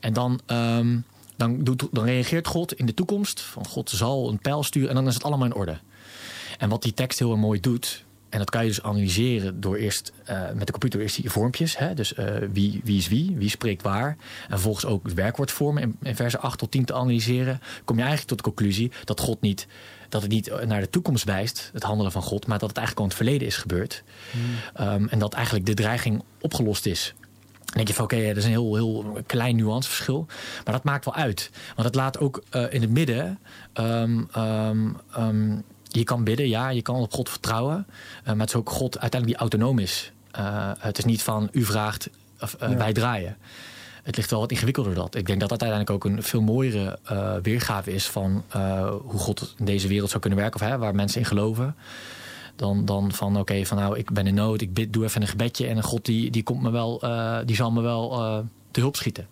En 0.00 0.12
dan, 0.12 0.40
ehm, 0.46 0.98
dan, 1.36 1.64
doet, 1.64 1.88
dan 1.90 2.04
reageert 2.04 2.46
God 2.46 2.74
in 2.74 2.86
de 2.86 2.94
toekomst. 2.94 3.40
Van 3.40 3.66
God 3.66 3.90
zal 3.90 4.28
een 4.28 4.38
pijl 4.38 4.62
sturen 4.62 4.88
en 4.88 4.94
dan 4.94 5.06
is 5.06 5.14
het 5.14 5.24
allemaal 5.24 5.46
in 5.46 5.54
orde. 5.54 5.78
En 6.58 6.68
wat 6.68 6.82
die 6.82 6.94
tekst 6.94 7.18
heel 7.18 7.36
mooi 7.36 7.60
doet, 7.60 8.04
en 8.32 8.38
dat 8.38 8.50
kan 8.50 8.62
je 8.62 8.68
dus 8.68 8.82
analyseren 8.82 9.60
door 9.60 9.76
eerst 9.76 10.12
uh, 10.30 10.50
met 10.54 10.66
de 10.66 10.72
computer 10.72 11.00
eerst 11.00 11.16
die 11.16 11.30
vormpjes. 11.30 11.78
Hè? 11.78 11.94
Dus 11.94 12.12
uh, 12.18 12.26
wie, 12.52 12.80
wie 12.84 12.98
is 12.98 13.08
wie, 13.08 13.36
wie 13.36 13.48
spreekt 13.48 13.82
waar. 13.82 14.08
En 14.08 14.48
vervolgens 14.48 14.84
ook 14.84 15.08
werkwoordvormen 15.08 15.82
in, 15.82 15.96
in 16.02 16.16
versen 16.16 16.40
8 16.40 16.58
tot 16.58 16.70
10 16.70 16.84
te 16.84 16.94
analyseren. 16.94 17.60
Kom 17.84 17.96
je 17.96 18.02
eigenlijk 18.02 18.30
tot 18.30 18.38
de 18.38 18.52
conclusie 18.52 18.92
dat 19.04 19.20
God 19.20 19.40
niet 19.40 19.66
dat 20.12 20.22
het 20.22 20.30
niet 20.30 20.52
naar 20.66 20.80
de 20.80 20.90
toekomst 20.90 21.24
wijst, 21.24 21.70
het 21.72 21.82
handelen 21.82 22.12
van 22.12 22.22
God, 22.22 22.46
maar 22.46 22.58
dat 22.58 22.68
het 22.68 22.78
eigenlijk 22.78 22.98
al 22.98 23.12
in 23.12 23.18
het 23.18 23.26
verleden 23.26 23.46
is 23.46 23.56
gebeurd. 23.56 24.02
Hmm. 24.30 24.86
Um, 24.86 25.08
en 25.08 25.18
dat 25.18 25.34
eigenlijk 25.34 25.66
de 25.66 25.74
dreiging 25.74 26.22
opgelost 26.40 26.86
is. 26.86 27.14
Dan 27.64 27.74
denk 27.74 27.88
je 27.88 27.94
van 27.94 28.04
oké, 28.04 28.14
okay, 28.14 28.28
dat 28.28 28.36
is 28.36 28.44
een 28.44 28.50
heel, 28.50 28.74
heel 28.74 29.22
klein 29.26 29.56
nuanceverschil. 29.56 30.26
Maar 30.64 30.74
dat 30.74 30.84
maakt 30.84 31.04
wel 31.04 31.14
uit. 31.14 31.50
Want 31.74 31.86
het 31.86 31.94
laat 31.94 32.18
ook 32.18 32.42
uh, 32.50 32.72
in 32.72 32.80
het 32.80 32.90
midden. 32.90 33.38
Um, 33.74 34.28
um, 35.16 35.62
je 35.88 36.04
kan 36.04 36.24
bidden, 36.24 36.48
ja, 36.48 36.68
je 36.68 36.82
kan 36.82 36.94
op 36.94 37.12
God 37.12 37.28
vertrouwen. 37.28 37.86
Uh, 37.88 38.26
maar 38.26 38.36
het 38.36 38.48
is 38.48 38.54
ook 38.54 38.70
God 38.70 38.98
uiteindelijk 38.98 39.40
die 39.40 39.50
autonoom 39.50 39.78
is. 39.78 40.12
Uh, 40.38 40.70
het 40.78 40.98
is 40.98 41.04
niet 41.04 41.22
van 41.22 41.48
u 41.52 41.64
vraagt, 41.64 42.10
of 42.40 42.56
ja. 42.60 42.76
wij 42.76 42.92
draaien 42.92 43.36
het 44.02 44.16
ligt 44.16 44.30
wel 44.30 44.40
wat 44.40 44.50
ingewikkelder 44.50 44.94
dat. 44.94 45.14
Ik 45.14 45.26
denk 45.26 45.40
dat 45.40 45.48
dat 45.48 45.62
uiteindelijk 45.62 45.90
ook 45.90 46.12
een 46.12 46.22
veel 46.22 46.40
mooiere 46.40 46.98
uh, 47.12 47.34
weergave 47.42 47.92
is 47.92 48.06
van 48.06 48.44
uh, 48.56 48.94
hoe 49.02 49.20
God 49.20 49.54
in 49.58 49.64
deze 49.64 49.88
wereld 49.88 50.08
zou 50.08 50.20
kunnen 50.20 50.38
werken, 50.38 50.60
of 50.60 50.66
hè, 50.66 50.78
waar 50.78 50.94
mensen 50.94 51.20
in 51.20 51.26
geloven. 51.26 51.76
Dan, 52.56 52.84
dan 52.84 53.12
van 53.12 53.30
oké, 53.30 53.40
okay, 53.40 53.66
van 53.66 53.76
nou, 53.76 53.98
ik 53.98 54.12
ben 54.12 54.26
in 54.26 54.34
nood, 54.34 54.60
ik 54.60 54.74
bid, 54.74 54.92
doe 54.92 55.04
even 55.04 55.22
een 55.22 55.28
gebedje 55.28 55.66
en 55.66 55.76
een 55.76 55.82
God 55.82 56.04
die, 56.04 56.30
die 56.30 56.42
komt 56.42 56.62
me 56.62 56.70
wel, 56.70 57.04
uh, 57.04 57.38
die 57.44 57.56
zal 57.56 57.70
me 57.70 57.80
wel 57.80 58.10
te 58.70 58.80
hulp 58.80 58.96
schieten. 58.96 59.26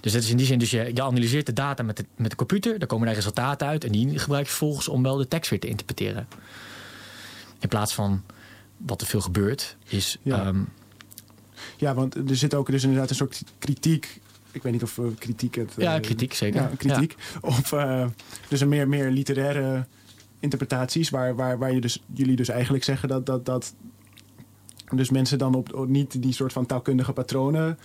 Dus 0.00 0.12
dat 0.12 0.22
is 0.22 0.30
in 0.30 0.36
die 0.36 0.46
zin, 0.46 0.58
dus 0.58 0.70
je, 0.70 0.90
je 0.94 1.02
analyseert 1.02 1.46
de 1.46 1.52
data 1.52 1.82
met 1.82 1.96
de, 1.96 2.04
met 2.16 2.30
de 2.30 2.36
computer, 2.36 2.78
daar 2.78 2.88
komen 2.88 3.06
daar 3.06 3.14
resultaten 3.14 3.66
uit 3.66 3.84
en 3.84 3.92
die 3.92 4.18
gebruik 4.18 4.44
je 4.44 4.50
vervolgens 4.50 4.88
om 4.88 5.02
wel 5.02 5.16
de 5.16 5.28
tekst 5.28 5.50
weer 5.50 5.60
te 5.60 5.68
interpreteren. 5.68 6.28
In 7.58 7.68
plaats 7.68 7.94
van 7.94 8.22
wat 8.76 9.00
er 9.00 9.06
veel 9.06 9.20
gebeurt, 9.20 9.76
is 9.88 10.18
ja. 10.22 10.46
Um, 10.46 10.68
ja, 11.76 11.94
want 11.94 12.14
er 12.14 12.36
zit 12.36 12.54
ook 12.54 12.70
dus 12.70 12.82
inderdaad 12.82 13.10
een 13.10 13.16
soort 13.16 13.42
kritiek. 13.58 14.20
Ik 14.52 14.62
weet 14.62 14.72
niet 14.72 14.82
of 14.82 14.96
uh, 14.96 15.06
kritiek 15.18 15.54
het. 15.54 15.72
Uh, 15.78 15.84
ja, 15.84 15.98
kritiek 15.98 16.34
zeker. 16.34 16.60
Ja, 16.60 16.70
kritiek. 16.76 17.14
Ja. 17.18 17.38
Of 17.40 17.72
uh, 17.72 18.06
dus 18.48 18.60
een 18.60 18.68
meer, 18.68 18.88
meer 18.88 19.10
literaire 19.10 19.86
interpretaties, 20.40 21.10
waar, 21.10 21.34
waar, 21.34 21.58
waar 21.58 21.72
je 21.72 21.80
dus, 21.80 22.02
jullie 22.12 22.36
dus 22.36 22.48
eigenlijk 22.48 22.84
zeggen 22.84 23.08
dat, 23.08 23.26
dat, 23.26 23.46
dat 23.46 23.74
dus 24.90 25.10
mensen 25.10 25.38
dan 25.38 25.54
op, 25.54 25.74
op 25.74 25.88
niet 25.88 26.22
die 26.22 26.32
soort 26.32 26.52
van 26.52 26.66
taalkundige 26.66 27.12
patronen 27.12 27.78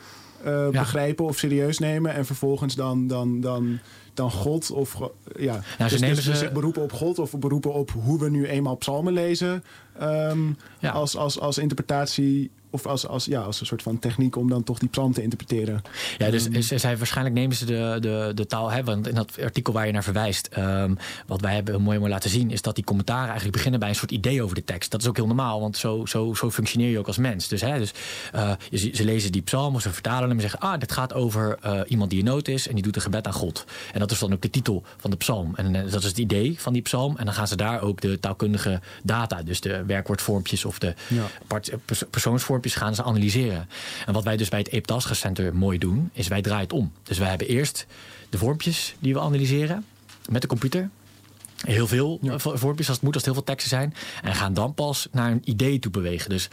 ja. 0.44 0.70
begrijpen 0.70 1.26
of 1.26 1.38
serieus 1.38 1.80
nemen. 1.80 2.14
En 2.14 2.26
vervolgens 2.26 2.76
dan, 2.76 3.08
dan, 3.08 3.42
dan, 3.42 3.80
dan 4.20 4.32
God 4.32 4.72
of 4.72 4.98
ja. 5.38 5.64
Nou, 5.78 5.90
dus, 5.90 6.00
nemen 6.00 6.16
dus, 6.16 6.26
ze... 6.26 6.32
dus 6.32 6.52
beroepen 6.52 6.82
op 6.82 6.94
God 6.94 7.20
of 7.20 7.38
beroepen 7.38 7.74
op 7.74 7.92
hoe 7.92 8.20
we 8.20 8.30
nu 8.30 8.48
eenmaal 8.48 8.76
psalmen 8.76 9.14
lezen. 9.14 9.64
Um, 10.02 10.58
ja. 10.80 10.92
als, 10.92 11.16
als, 11.16 11.40
als 11.40 11.58
interpretatie 11.58 12.52
of 12.70 12.86
als, 12.86 13.08
als, 13.08 13.26
ja, 13.26 13.42
als 13.42 13.60
een 13.60 13.66
soort 13.66 13.82
van 13.82 14.00
techniek 14.00 14.36
om 14.36 14.50
dan 14.50 14.64
toch 14.64 14.80
die 14.80 14.90
psalm 14.90 15.14
te 15.14 15.22
interpreteren. 15.22 15.82
Ja, 16.18 16.30
dus 16.30 16.46
um, 16.46 16.62
zij, 16.62 16.98
waarschijnlijk 16.98 17.36
nemen 17.36 17.56
ze 17.56 17.66
de, 17.66 17.98
de, 18.00 18.32
de 18.36 18.46
taal, 18.46 18.72
hè, 18.72 18.84
want 18.84 19.08
in 19.08 19.16
dat 19.16 19.40
artikel 19.42 19.74
waar 19.74 19.86
je 19.86 19.92
naar 19.92 20.04
verwijst, 20.04 20.50
um, 20.58 20.98
wat 21.28 21.42
wij 21.42 21.54
hebben 21.54 21.82
mooi, 21.82 22.00
mooi 22.00 22.12
laten 22.12 22.30
zien, 22.30 22.52
is 22.52 22.62
dat 22.62 22.76
die 22.76 22.84
commentaren 22.84 23.26
eigenlijk 23.26 23.56
beginnen 23.56 23.80
bij 23.80 23.90
een 23.90 23.96
soort 23.96 24.12
idee 24.12 24.44
over 24.44 24.56
de 24.56 24.64
tekst. 24.64 24.92
Dat 24.92 25.02
is 25.02 25.08
ook 25.08 25.16
heel 25.16 25.28
normaal, 25.28 25.60
want 25.60 25.78
zo, 25.78 26.06
zo, 26.06 26.34
zo 26.34 26.52
functioneer 26.52 26.90
je 26.90 27.00
ook 27.00 27.08
als 27.08 27.18
mens. 27.18 27.48
Dus, 27.48 27.62
hè, 27.62 27.78
dus 27.78 27.94
uh, 28.36 28.52
je, 28.70 28.78
ze 28.78 29.04
lezen 29.04 29.32
die 29.32 29.42
psalm, 29.42 29.76
of 29.76 29.82
ze 29.82 29.90
vertalen 29.90 30.28
hem 30.28 30.32
en 30.32 30.42
zeggen, 30.42 30.60
ah, 30.60 30.80
dit 30.80 30.92
gaat 30.92 31.14
over 31.14 31.58
uh, 31.66 31.82
iemand 31.88 32.10
die 32.10 32.20
in 32.20 32.26
nood 32.26 32.48
is 32.48 32.68
en 32.68 32.74
die 32.74 32.84
doet 32.84 32.96
een 32.96 33.02
gebed 33.02 33.28
aan 33.28 33.34
God. 33.34 33.66
En 33.94 34.00
dat 34.00 34.09
is 34.12 34.20
dan 34.20 34.34
ook 34.34 34.42
de 34.42 34.50
titel 34.50 34.84
van 34.98 35.12
de 35.12 35.18
psalm. 35.18 35.56
En 35.56 35.74
uh, 35.74 35.92
dat 35.92 36.02
is 36.02 36.08
het 36.08 36.18
idee 36.18 36.56
van 36.60 36.74
die 36.74 36.82
psalm. 36.82 37.18
En 37.18 37.26
dan 37.26 37.34
gaan 37.34 37.48
ze 37.48 37.56
daar 37.56 37.82
ook 37.82 38.02
de 38.02 38.20
taalkundige 38.20 38.82
data, 39.04 39.44
dus 39.44 39.62
de 39.62 39.86
werkwoordvormpjes 39.86 40.66
of 40.66 40.80
de 40.80 40.94
ja. 41.08 41.26
persoonsvormpjes 42.10 42.76
gaan 42.76 42.96
ze 42.96 43.04
analyseren. 43.04 43.70
En 44.06 44.14
wat 44.14 44.24
wij 44.24 44.38
dus 44.38 44.50
bij 44.50 44.60
het 44.60 44.72
Eeptasker 44.72 45.16
Center 45.16 45.56
mooi 45.56 45.78
doen, 45.78 46.10
is 46.14 46.28
wij 46.28 46.42
draaien 46.42 46.64
het 46.64 46.74
om. 46.74 46.92
Dus 47.04 47.18
wij 47.18 47.30
hebben 47.30 47.48
eerst 47.48 47.86
de 48.30 48.38
vormpjes 48.38 48.96
die 49.00 49.14
we 49.14 49.20
analyseren 49.20 49.86
met 50.30 50.42
de 50.42 50.48
computer. 50.48 50.90
Heel 51.60 51.88
veel 51.88 52.20
ja. 52.22 52.40
vormpjes 52.40 52.88
als 52.88 52.98
het 52.98 53.06
moet, 53.06 53.14
als 53.14 53.26
het 53.26 53.34
heel 53.34 53.34
veel 53.34 53.44
teksten 53.44 53.70
zijn. 53.70 53.94
En 54.22 54.36
gaan 54.36 54.54
dan 54.54 54.74
pas 54.74 55.08
naar 55.12 55.32
een 55.32 55.42
idee 55.44 55.80
toe 55.80 55.92
bewegen. 55.92 56.30
Dus 56.30 56.50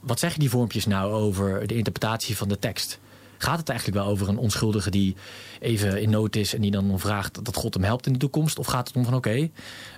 wat 0.00 0.18
zeggen 0.18 0.40
die 0.40 0.50
vormpjes 0.50 0.86
nou 0.86 1.12
over 1.12 1.66
de 1.66 1.76
interpretatie 1.76 2.36
van 2.36 2.48
de 2.48 2.58
tekst? 2.58 2.98
Gaat 3.42 3.58
het 3.58 3.68
eigenlijk 3.68 3.98
wel 3.98 4.08
over 4.08 4.28
een 4.28 4.36
onschuldige 4.36 4.90
die 4.90 5.16
even 5.60 6.00
in 6.00 6.10
nood 6.10 6.36
is 6.36 6.54
en 6.54 6.60
die 6.60 6.70
dan 6.70 6.98
vraagt 6.98 7.44
dat 7.44 7.56
God 7.56 7.74
hem 7.74 7.84
helpt 7.84 8.06
in 8.06 8.12
de 8.12 8.18
toekomst? 8.18 8.58
Of 8.58 8.66
gaat 8.66 8.88
het 8.88 8.96
om 8.96 9.04
van 9.04 9.14
oké, 9.14 9.28
okay, 9.28 9.50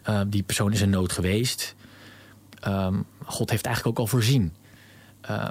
uh, 0.08 0.20
die 0.26 0.42
persoon 0.42 0.72
is 0.72 0.80
in 0.80 0.90
nood 0.90 1.12
geweest. 1.12 1.74
Um, 2.68 3.06
God 3.24 3.50
heeft 3.50 3.66
eigenlijk 3.66 3.98
ook 3.98 4.04
al 4.04 4.10
voorzien. 4.10 4.52
Uh, 5.30 5.48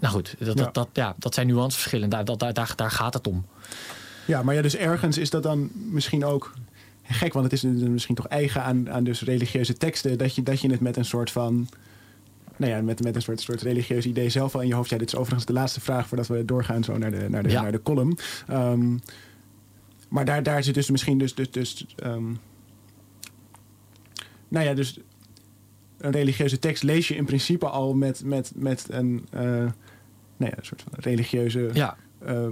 nou 0.00 0.14
goed, 0.14 0.34
dat, 0.38 0.58
ja. 0.58 0.64
Dat, 0.64 0.74
dat, 0.74 0.88
ja, 0.92 1.14
dat 1.18 1.34
zijn 1.34 1.46
nuanceverschillen. 1.46 2.08
Daar, 2.08 2.24
dat, 2.24 2.38
daar, 2.38 2.52
daar, 2.52 2.72
daar 2.76 2.90
gaat 2.90 3.14
het 3.14 3.26
om. 3.26 3.46
Ja, 4.26 4.42
maar 4.42 4.54
ja, 4.54 4.62
dus 4.62 4.76
ergens 4.76 5.18
is 5.18 5.30
dat 5.30 5.42
dan 5.42 5.70
misschien 5.72 6.24
ook 6.24 6.52
gek, 7.02 7.32
want 7.32 7.44
het 7.44 7.52
is 7.52 7.62
misschien 7.62 8.14
toch 8.14 8.26
eigen 8.26 8.62
aan, 8.62 8.90
aan 8.90 9.04
dus 9.04 9.22
religieuze 9.22 9.76
teksten, 9.76 10.18
dat 10.18 10.34
je, 10.34 10.42
dat 10.42 10.60
je 10.60 10.70
het 10.70 10.80
met 10.80 10.96
een 10.96 11.04
soort 11.04 11.30
van. 11.30 11.68
Nou 12.56 12.72
ja, 12.72 12.82
met, 12.82 13.02
met 13.02 13.14
een 13.14 13.22
soort, 13.22 13.40
soort 13.40 13.62
religieus 13.62 14.06
idee 14.06 14.28
zelf 14.28 14.54
al 14.54 14.60
in 14.60 14.68
je 14.68 14.74
hoofd. 14.74 14.90
Ja, 14.90 14.98
dit 14.98 15.08
is 15.08 15.16
overigens 15.16 15.46
de 15.46 15.52
laatste 15.52 15.80
vraag 15.80 16.08
voordat 16.08 16.26
we 16.26 16.44
doorgaan 16.44 16.84
zo 16.84 16.98
naar 16.98 17.10
de, 17.10 17.26
naar 17.28 17.42
de, 17.42 17.48
ja. 17.48 17.62
naar 17.62 17.72
de 17.72 17.82
column. 17.82 18.18
Um, 18.50 19.00
maar 20.08 20.24
daar, 20.24 20.42
daar 20.42 20.62
zit 20.62 20.74
dus 20.74 20.90
misschien 20.90 21.18
dus. 21.18 21.34
dus, 21.34 21.50
dus 21.50 21.86
um, 22.04 22.38
nou 24.48 24.66
ja, 24.66 24.74
dus 24.74 25.00
een 25.98 26.10
religieuze 26.10 26.58
tekst 26.58 26.82
lees 26.82 27.08
je 27.08 27.14
in 27.14 27.24
principe 27.24 27.68
al 27.68 27.94
met, 27.94 28.24
met, 28.24 28.52
met 28.54 28.86
een, 28.90 29.26
uh, 29.34 29.40
nou 29.40 29.72
ja, 30.36 30.56
een 30.56 30.64
soort 30.64 30.82
van 30.82 30.92
religieuze. 30.96 31.70
Ja. 31.72 31.96
Uh, 32.26 32.48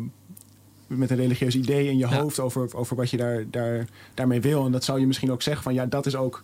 met 0.86 1.10
een 1.10 1.16
religieus 1.16 1.54
idee 1.54 1.88
in 1.88 1.98
je 1.98 2.08
ja. 2.08 2.20
hoofd 2.20 2.40
over, 2.40 2.76
over 2.76 2.96
wat 2.96 3.10
je 3.10 3.16
daar, 3.16 3.44
daar, 3.50 3.86
daarmee 4.14 4.40
wil. 4.40 4.66
En 4.66 4.72
dat 4.72 4.84
zou 4.84 5.00
je 5.00 5.06
misschien 5.06 5.32
ook 5.32 5.42
zeggen 5.42 5.62
van 5.62 5.74
ja, 5.74 5.86
dat 5.86 6.06
is 6.06 6.16
ook 6.16 6.42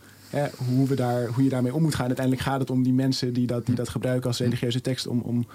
hoe, 0.56 0.86
we 0.86 0.94
daar, 0.94 1.26
hoe 1.26 1.44
je 1.44 1.50
daarmee 1.50 1.74
om 1.74 1.82
moet 1.82 1.94
gaan. 1.94 2.06
Uiteindelijk 2.06 2.46
gaat 2.46 2.60
het 2.60 2.70
om 2.70 2.82
die 2.82 2.92
mensen 2.92 3.32
die 3.32 3.46
dat, 3.46 3.66
die 3.66 3.74
dat 3.74 3.88
gebruiken 3.88 4.28
als 4.28 4.38
religieuze 4.38 4.80
tekst 4.80 5.06
om, 5.06 5.20
om 5.20 5.46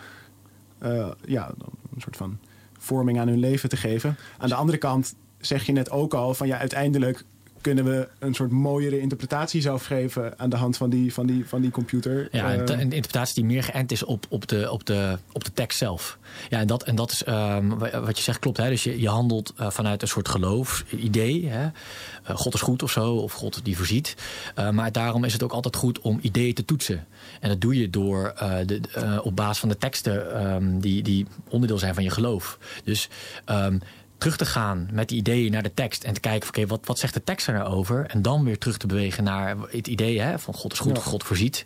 uh, 0.84 1.12
ja, 1.26 1.52
een 1.96 2.02
soort 2.02 2.18
van 2.18 2.38
vorming 2.78 3.20
aan 3.20 3.28
hun 3.28 3.40
leven 3.40 3.70
te 3.70 3.78
geven. 3.78 4.18
Aan 4.38 4.50
de 4.50 4.56
andere 4.56 4.78
kant 4.78 5.16
zeg 5.40 5.66
je 5.66 5.72
net 5.72 5.92
ook 5.92 6.14
al 6.14 6.34
van 6.34 6.48
ja, 6.48 6.58
uiteindelijk 6.58 7.24
kunnen 7.62 7.84
we 7.84 8.08
een 8.20 8.34
soort 8.34 8.52
mooiere 8.52 9.00
interpretatie 9.00 9.62
zelf 9.62 9.86
geven 9.86 10.40
aan 10.40 10.50
de 10.50 10.56
hand 10.56 10.78
van 10.78 10.90
die, 10.90 11.14
van 11.14 11.26
die, 11.26 11.46
van 11.48 11.62
die 11.62 11.72
computer. 11.72 12.28
Ja, 12.32 12.54
een, 12.54 12.72
een 12.72 12.80
interpretatie 12.80 13.34
die 13.34 13.46
meer 13.46 13.64
geënt 13.64 13.92
is 13.92 14.04
op, 14.04 14.26
op, 14.30 14.48
de, 14.48 14.72
op, 14.72 14.86
de, 14.86 15.18
op 15.32 15.44
de 15.44 15.54
tekst 15.54 15.78
zelf. 15.78 16.18
Ja, 16.50 16.60
en 16.60 16.68
dat, 16.68 16.84
en 16.84 16.96
dat 16.96 17.12
is 17.12 17.28
um, 17.28 17.78
wat 17.78 18.18
je 18.18 18.24
zegt 18.24 18.40
klopt. 18.40 18.58
Hè? 18.58 18.70
Dus 18.70 18.84
je, 18.84 19.00
je 19.00 19.10
handelt 19.10 19.54
uh, 19.60 19.70
vanuit 19.70 20.02
een 20.02 20.08
soort 20.08 20.30
geloofsidee. 20.30 21.48
Hè? 21.48 21.64
Uh, 21.64 22.36
God 22.36 22.54
is 22.54 22.62
goed 22.62 22.84
of 22.84 22.92
zo, 22.92 23.14
of 23.16 23.34
God 23.34 23.60
die 23.64 23.78
voorziet. 23.78 24.16
Uh, 24.60 24.70
maar 24.70 24.92
daarom 24.92 25.24
is 25.24 25.34
het 25.34 25.44
ook 25.44 25.52
altijd 25.52 25.76
goed 25.76 26.00
om 26.00 26.20
ideeën 26.22 26.54
te 26.54 26.66
toetsen. 26.66 27.08
En 27.40 27.50
dat 27.50 27.62
doe 27.62 27.78
je 27.78 27.90
door 27.90 28.34
de, 28.66 28.82
op 29.24 29.36
basis 29.36 29.60
van 29.60 29.70
de 29.70 29.78
teksten 29.78 30.46
um, 30.46 30.80
die, 30.80 31.04
die 31.04 31.26
onderdeel 31.50 31.78
zijn 31.78 31.94
van 31.94 32.04
je 32.04 32.10
geloof. 32.10 32.58
Dus 32.84 33.10
um, 33.46 33.82
terug 34.22 34.38
te 34.38 34.46
gaan 34.46 34.90
met 34.92 35.10
die 35.10 35.18
ideeën 35.18 35.52
naar 35.52 35.64
de 35.64 35.74
tekst. 35.74 36.04
En 36.04 36.14
te 36.14 36.20
kijken, 36.20 36.48
oké, 36.48 36.60
okay, 36.60 36.70
wat, 36.70 36.86
wat 36.86 37.00
zegt 37.00 37.14
de 37.14 37.24
tekst 37.24 37.48
er 37.48 37.54
nou 37.54 37.74
over? 37.74 38.06
En 38.06 38.22
dan 38.22 38.44
weer 38.44 38.58
terug 38.58 38.78
te 38.78 38.88
bewegen 38.88 39.24
naar 39.24 39.58
het 39.70 39.88
idee 39.88 40.22
hè, 40.22 40.40
van 40.40 40.54
God 40.54 40.74
is 40.74 40.80
goed, 40.80 40.96
ja. 40.98 41.04
God 41.04 41.24
voorziet. 41.24 41.66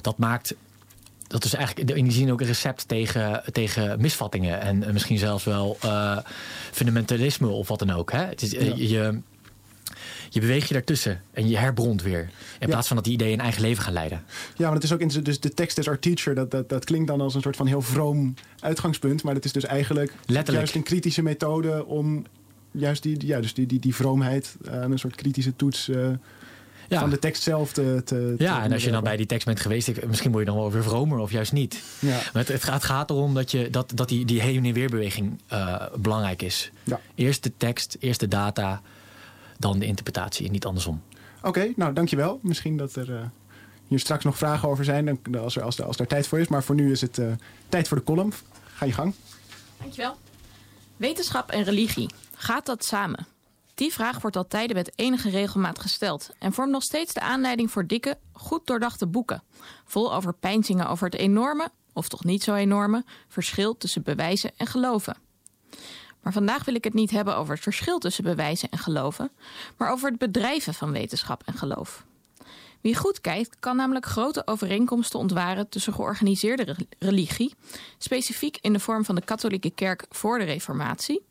Dat 0.00 0.18
maakt 0.18 0.54
dat 1.26 1.44
is 1.44 1.54
eigenlijk 1.54 1.90
in 1.90 2.04
die 2.04 2.12
zin 2.12 2.32
ook 2.32 2.40
een 2.40 2.46
recept 2.46 2.88
tegen, 2.88 3.42
tegen 3.52 4.00
misvattingen. 4.00 4.60
En 4.60 4.92
misschien 4.92 5.18
zelfs 5.18 5.44
wel 5.44 5.78
uh, 5.84 6.18
fundamentalisme 6.72 7.48
of 7.48 7.68
wat 7.68 7.78
dan 7.78 7.90
ook. 7.90 8.12
Hè? 8.12 8.24
Het 8.24 8.42
is, 8.42 8.50
ja. 8.50 8.72
je, 8.76 9.20
je 10.28 10.40
beweegt 10.40 10.68
je 10.68 10.74
daartussen 10.74 11.22
en 11.32 11.48
je 11.48 11.56
herbrondt 11.56 12.02
weer. 12.02 12.20
In 12.20 12.30
ja. 12.58 12.66
plaats 12.66 12.86
van 12.86 12.96
dat 12.96 13.04
die 13.04 13.14
ideeën 13.14 13.32
een 13.32 13.40
eigen 13.40 13.62
leven 13.62 13.82
gaan 13.82 13.92
leiden. 13.92 14.22
Ja, 14.56 14.64
maar 14.64 14.74
het 14.74 14.84
is 14.84 14.92
ook 14.92 15.00
in 15.00 15.08
dus 15.08 15.40
de 15.40 15.54
tekst 15.54 15.78
is 15.78 15.88
our 15.88 15.98
teacher. 15.98 16.34
Dat, 16.34 16.50
dat, 16.50 16.68
dat 16.68 16.84
klinkt 16.84 17.06
dan 17.06 17.20
als 17.20 17.34
een 17.34 17.42
soort 17.42 17.56
van 17.56 17.66
heel 17.66 17.82
vroom 17.82 18.34
uitgangspunt. 18.60 19.22
Maar 19.22 19.34
het 19.34 19.44
is 19.44 19.52
dus 19.52 19.64
eigenlijk 19.64 20.12
Letterlijk. 20.18 20.56
juist 20.56 20.74
een 20.74 20.82
kritische 20.82 21.22
methode 21.22 21.86
om 21.86 22.24
juist 22.70 23.02
die, 23.02 23.26
ja, 23.26 23.40
dus 23.40 23.54
die, 23.54 23.66
die, 23.66 23.80
die 23.80 23.94
vroomheid 23.94 24.56
aan 24.70 24.92
een 24.92 24.98
soort 24.98 25.14
kritische 25.14 25.56
toets. 25.56 25.88
Uh, 25.88 26.08
ja. 26.88 27.00
van 27.00 27.10
de 27.10 27.18
tekst 27.18 27.42
zelf 27.42 27.72
te, 27.72 28.02
te 28.04 28.34
Ja, 28.38 28.58
te 28.58 28.64
en 28.64 28.72
als 28.72 28.84
je 28.84 28.90
dan 28.90 29.02
bij 29.02 29.16
die 29.16 29.26
tekst 29.26 29.46
bent 29.46 29.60
geweest, 29.60 30.06
misschien 30.06 30.30
word 30.32 30.44
je 30.44 30.50
dan 30.50 30.60
wel 30.60 30.72
weer 30.72 30.82
vromer 30.82 31.18
of 31.18 31.30
juist 31.30 31.52
niet. 31.52 31.82
Ja. 31.98 32.08
Maar 32.08 32.42
het, 32.42 32.48
het, 32.48 32.64
gaat, 32.64 32.74
het 32.74 32.84
gaat 32.84 33.10
erom 33.10 33.34
dat, 33.34 33.50
je, 33.50 33.70
dat, 33.70 33.92
dat 33.94 34.08
die, 34.08 34.24
die 34.24 34.40
heen- 34.40 34.64
en 34.64 34.72
weerbeweging 34.72 35.40
uh, 35.52 35.82
belangrijk 35.98 36.42
is. 36.42 36.70
Ja. 36.84 37.00
Eerst 37.14 37.42
de 37.42 37.52
tekst, 37.56 37.96
eerst 38.00 38.20
de 38.20 38.28
data, 38.28 38.82
dan 39.58 39.78
de 39.78 39.86
interpretatie 39.86 40.46
en 40.46 40.52
niet 40.52 40.66
andersom. 40.66 41.02
Oké, 41.38 41.48
okay, 41.48 41.72
nou 41.76 41.92
dankjewel. 41.92 42.38
Misschien 42.42 42.76
dat 42.76 42.94
er 42.94 43.10
uh, 43.10 43.20
hier 43.86 43.98
straks 43.98 44.24
nog 44.24 44.36
vragen 44.36 44.68
over 44.68 44.84
zijn, 44.84 45.20
als 45.36 45.56
er, 45.56 45.62
als, 45.62 45.78
er, 45.78 45.84
als 45.84 45.98
er 45.98 46.06
tijd 46.06 46.26
voor 46.26 46.38
is. 46.38 46.48
Maar 46.48 46.62
voor 46.62 46.74
nu 46.74 46.90
is 46.90 47.00
het 47.00 47.18
uh, 47.18 47.32
tijd 47.68 47.88
voor 47.88 47.96
de 47.96 48.04
column. 48.04 48.32
Ga 48.64 48.84
je 48.84 48.92
gang. 48.92 49.14
Dankjewel. 49.80 50.16
Wetenschap 50.96 51.50
en 51.50 51.62
religie. 51.62 52.10
Gaat 52.34 52.66
dat 52.66 52.84
samen? 52.84 53.26
Die 53.74 53.92
vraag 53.92 54.20
wordt 54.20 54.36
al 54.36 54.46
tijden 54.46 54.76
met 54.76 54.92
enige 54.94 55.30
regelmaat 55.30 55.78
gesteld 55.78 56.30
en 56.38 56.52
vormt 56.52 56.72
nog 56.72 56.82
steeds 56.82 57.14
de 57.14 57.20
aanleiding 57.20 57.70
voor 57.70 57.86
dikke, 57.86 58.18
goed 58.32 58.66
doordachte 58.66 59.06
boeken. 59.06 59.42
Vol 59.84 60.14
overpeinzingen 60.14 60.88
over 60.88 61.04
het 61.04 61.14
enorme, 61.14 61.70
of 61.92 62.08
toch 62.08 62.24
niet 62.24 62.42
zo 62.42 62.54
enorme, 62.54 63.04
verschil 63.28 63.76
tussen 63.76 64.02
bewijzen 64.02 64.50
en 64.56 64.66
geloven. 64.66 65.16
Maar 66.26 66.34
vandaag 66.34 66.64
wil 66.64 66.74
ik 66.74 66.84
het 66.84 66.94
niet 66.94 67.10
hebben 67.10 67.36
over 67.36 67.54
het 67.54 67.62
verschil 67.62 67.98
tussen 67.98 68.24
bewijzen 68.24 68.70
en 68.70 68.78
geloven, 68.78 69.30
maar 69.76 69.90
over 69.90 70.10
het 70.10 70.18
bedrijven 70.18 70.74
van 70.74 70.92
wetenschap 70.92 71.42
en 71.44 71.54
geloof. 71.54 72.04
Wie 72.80 72.96
goed 72.96 73.20
kijkt, 73.20 73.56
kan 73.60 73.76
namelijk 73.76 74.06
grote 74.06 74.46
overeenkomsten 74.46 75.18
ontwaren 75.18 75.68
tussen 75.68 75.92
georganiseerde 75.92 76.62
re- 76.62 76.86
religie, 76.98 77.54
specifiek 77.98 78.58
in 78.60 78.72
de 78.72 78.78
vorm 78.78 79.04
van 79.04 79.14
de 79.14 79.24
katholieke 79.24 79.70
kerk 79.70 80.06
voor 80.10 80.38
de 80.38 80.44
Reformatie, 80.44 81.22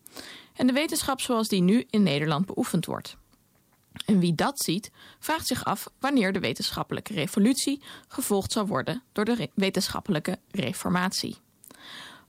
en 0.53 0.67
de 0.67 0.73
wetenschap 0.73 1.21
zoals 1.21 1.47
die 1.47 1.61
nu 1.61 1.85
in 1.89 2.03
Nederland 2.03 2.45
beoefend 2.45 2.85
wordt. 2.85 3.17
En 4.05 4.19
wie 4.19 4.35
dat 4.35 4.59
ziet, 4.59 4.91
vraagt 5.19 5.47
zich 5.47 5.65
af 5.65 5.89
wanneer 5.99 6.33
de 6.33 6.39
wetenschappelijke 6.39 7.13
revolutie 7.13 7.81
gevolgd 8.07 8.51
zal 8.51 8.67
worden 8.67 9.03
door 9.11 9.25
de 9.25 9.49
wetenschappelijke 9.53 10.39
reformatie. 10.51 11.37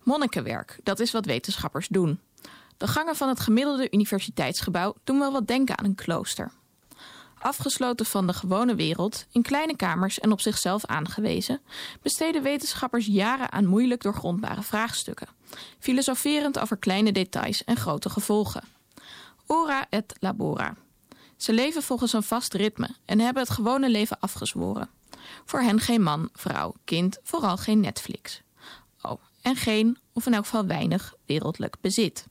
Monnikenwerk, 0.02 0.78
dat 0.82 1.00
is 1.00 1.12
wat 1.12 1.24
wetenschappers 1.24 1.88
doen. 1.88 2.20
De 2.76 2.86
gangen 2.86 3.16
van 3.16 3.28
het 3.28 3.40
gemiddelde 3.40 3.90
universiteitsgebouw 3.90 4.94
doen 5.04 5.18
wel 5.18 5.32
wat 5.32 5.46
denken 5.46 5.78
aan 5.78 5.84
een 5.84 5.94
klooster. 5.94 6.52
Afgesloten 7.38 8.06
van 8.06 8.26
de 8.26 8.32
gewone 8.32 8.74
wereld, 8.74 9.26
in 9.30 9.42
kleine 9.42 9.76
kamers 9.76 10.20
en 10.20 10.32
op 10.32 10.40
zichzelf 10.40 10.84
aangewezen, 10.84 11.60
besteden 12.02 12.42
wetenschappers 12.42 13.06
jaren 13.06 13.52
aan 13.52 13.66
moeilijk 13.66 14.02
doorgrondbare 14.02 14.62
vraagstukken, 14.62 15.28
filosoferend 15.78 16.58
over 16.58 16.76
kleine 16.76 17.12
details 17.12 17.64
en 17.64 17.76
grote 17.76 18.10
gevolgen. 18.10 18.62
Ora 19.46 19.86
et 19.90 20.14
labora. 20.20 20.74
Ze 21.36 21.52
leven 21.52 21.82
volgens 21.82 22.12
een 22.12 22.22
vast 22.22 22.54
ritme 22.54 22.88
en 23.04 23.20
hebben 23.20 23.42
het 23.42 23.52
gewone 23.52 23.90
leven 23.90 24.20
afgezworen. 24.20 24.90
Voor 25.44 25.60
hen 25.60 25.80
geen 25.80 26.02
man, 26.02 26.28
vrouw, 26.32 26.74
kind, 26.84 27.18
vooral 27.22 27.56
geen 27.56 27.80
Netflix. 27.80 28.42
Oh, 29.02 29.20
en 29.42 29.56
geen, 29.56 29.98
of 30.12 30.26
in 30.26 30.34
elk 30.34 30.44
geval 30.44 30.66
weinig, 30.66 31.14
wereldlijk 31.26 31.76
bezit. 31.80 32.26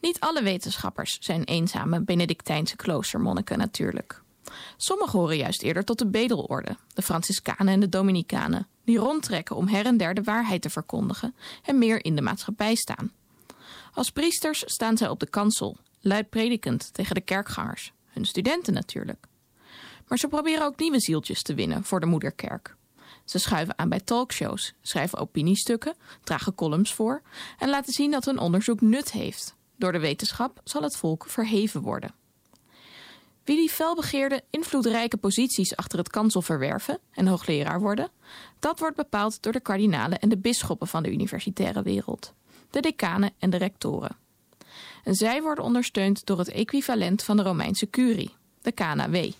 Niet 0.00 0.20
alle 0.20 0.42
wetenschappers 0.42 1.18
zijn 1.20 1.44
eenzame 1.44 2.00
Benedictijnse 2.00 2.76
kloostermonniken 2.76 3.58
natuurlijk. 3.58 4.22
Sommigen 4.76 5.18
horen 5.18 5.36
juist 5.36 5.62
eerder 5.62 5.84
tot 5.84 5.98
de 5.98 6.06
bedelorde, 6.06 6.76
de 6.94 7.02
Franciscanen 7.02 7.68
en 7.68 7.80
de 7.80 7.88
Dominicanen, 7.88 8.66
die 8.84 8.98
rondtrekken 8.98 9.56
om 9.56 9.68
her 9.68 9.86
en 9.86 9.96
der 9.96 10.14
de 10.14 10.22
waarheid 10.22 10.62
te 10.62 10.70
verkondigen 10.70 11.34
en 11.62 11.78
meer 11.78 12.04
in 12.04 12.16
de 12.16 12.22
maatschappij 12.22 12.74
staan. 12.74 13.12
Als 13.94 14.10
priesters 14.10 14.62
staan 14.66 14.96
zij 14.96 15.08
op 15.08 15.20
de 15.20 15.30
kansel, 15.30 15.76
luid 16.00 16.30
predikend 16.30 16.94
tegen 16.94 17.14
de 17.14 17.20
kerkgangers, 17.20 17.92
hun 18.06 18.24
studenten 18.24 18.74
natuurlijk. 18.74 19.26
Maar 20.08 20.18
ze 20.18 20.28
proberen 20.28 20.64
ook 20.64 20.78
nieuwe 20.78 21.00
zieltjes 21.00 21.42
te 21.42 21.54
winnen 21.54 21.84
voor 21.84 22.00
de 22.00 22.06
moederkerk. 22.06 22.76
Ze 23.24 23.38
schuiven 23.38 23.78
aan 23.78 23.88
bij 23.88 24.00
talkshows, 24.00 24.74
schrijven 24.82 25.18
opiniestukken, 25.18 25.94
dragen 26.24 26.54
columns 26.54 26.94
voor 26.94 27.22
en 27.58 27.68
laten 27.68 27.92
zien 27.92 28.10
dat 28.10 28.24
hun 28.24 28.38
onderzoek 28.38 28.80
nut 28.80 29.12
heeft. 29.12 29.58
Door 29.80 29.92
de 29.92 29.98
wetenschap 29.98 30.60
zal 30.64 30.82
het 30.82 30.96
volk 30.96 31.24
verheven 31.26 31.80
worden. 31.80 32.14
Wie 33.44 33.56
die 33.56 33.70
felbegeerde, 33.70 34.42
invloedrijke 34.50 35.16
posities 35.16 35.76
achter 35.76 35.98
het 35.98 36.10
kansel 36.10 36.42
verwerven 36.42 36.98
en 37.12 37.26
hoogleraar 37.26 37.80
worden, 37.80 38.10
dat 38.58 38.78
wordt 38.78 38.96
bepaald 38.96 39.42
door 39.42 39.52
de 39.52 39.60
kardinalen 39.60 40.18
en 40.18 40.28
de 40.28 40.38
bisschoppen 40.38 40.86
van 40.86 41.02
de 41.02 41.12
universitaire 41.12 41.82
wereld, 41.82 42.34
de 42.70 42.80
decanen 42.80 43.32
en 43.38 43.50
de 43.50 43.56
rectoren. 43.56 44.16
En 45.04 45.14
zij 45.14 45.42
worden 45.42 45.64
ondersteund 45.64 46.26
door 46.26 46.38
het 46.38 46.50
equivalent 46.50 47.22
van 47.22 47.36
de 47.36 47.42
Romeinse 47.42 47.90
curie, 47.90 48.34
de 48.62 48.72
KNW. 48.72 49.30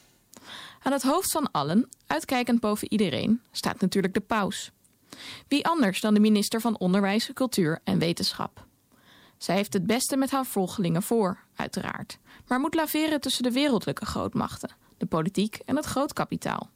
Aan 0.82 0.92
het 0.92 1.02
hoofd 1.02 1.32
van 1.32 1.50
allen, 1.50 1.88
uitkijkend 2.06 2.60
boven 2.60 2.92
iedereen, 2.92 3.40
staat 3.50 3.80
natuurlijk 3.80 4.14
de 4.14 4.20
paus. 4.20 4.70
Wie 5.48 5.66
anders 5.66 6.00
dan 6.00 6.14
de 6.14 6.20
minister 6.20 6.60
van 6.60 6.78
Onderwijs, 6.78 7.30
Cultuur 7.32 7.80
en 7.84 7.98
Wetenschap? 7.98 8.68
Zij 9.40 9.54
heeft 9.54 9.72
het 9.72 9.86
beste 9.86 10.16
met 10.16 10.30
haar 10.30 10.46
volgelingen 10.46 11.02
voor, 11.02 11.38
uiteraard, 11.56 12.18
maar 12.46 12.60
moet 12.60 12.74
laveren 12.74 13.20
tussen 13.20 13.42
de 13.42 13.52
wereldlijke 13.52 14.06
grootmachten, 14.06 14.70
de 14.96 15.06
politiek 15.06 15.60
en 15.64 15.76
het 15.76 15.84
grootkapitaal. 15.84 16.70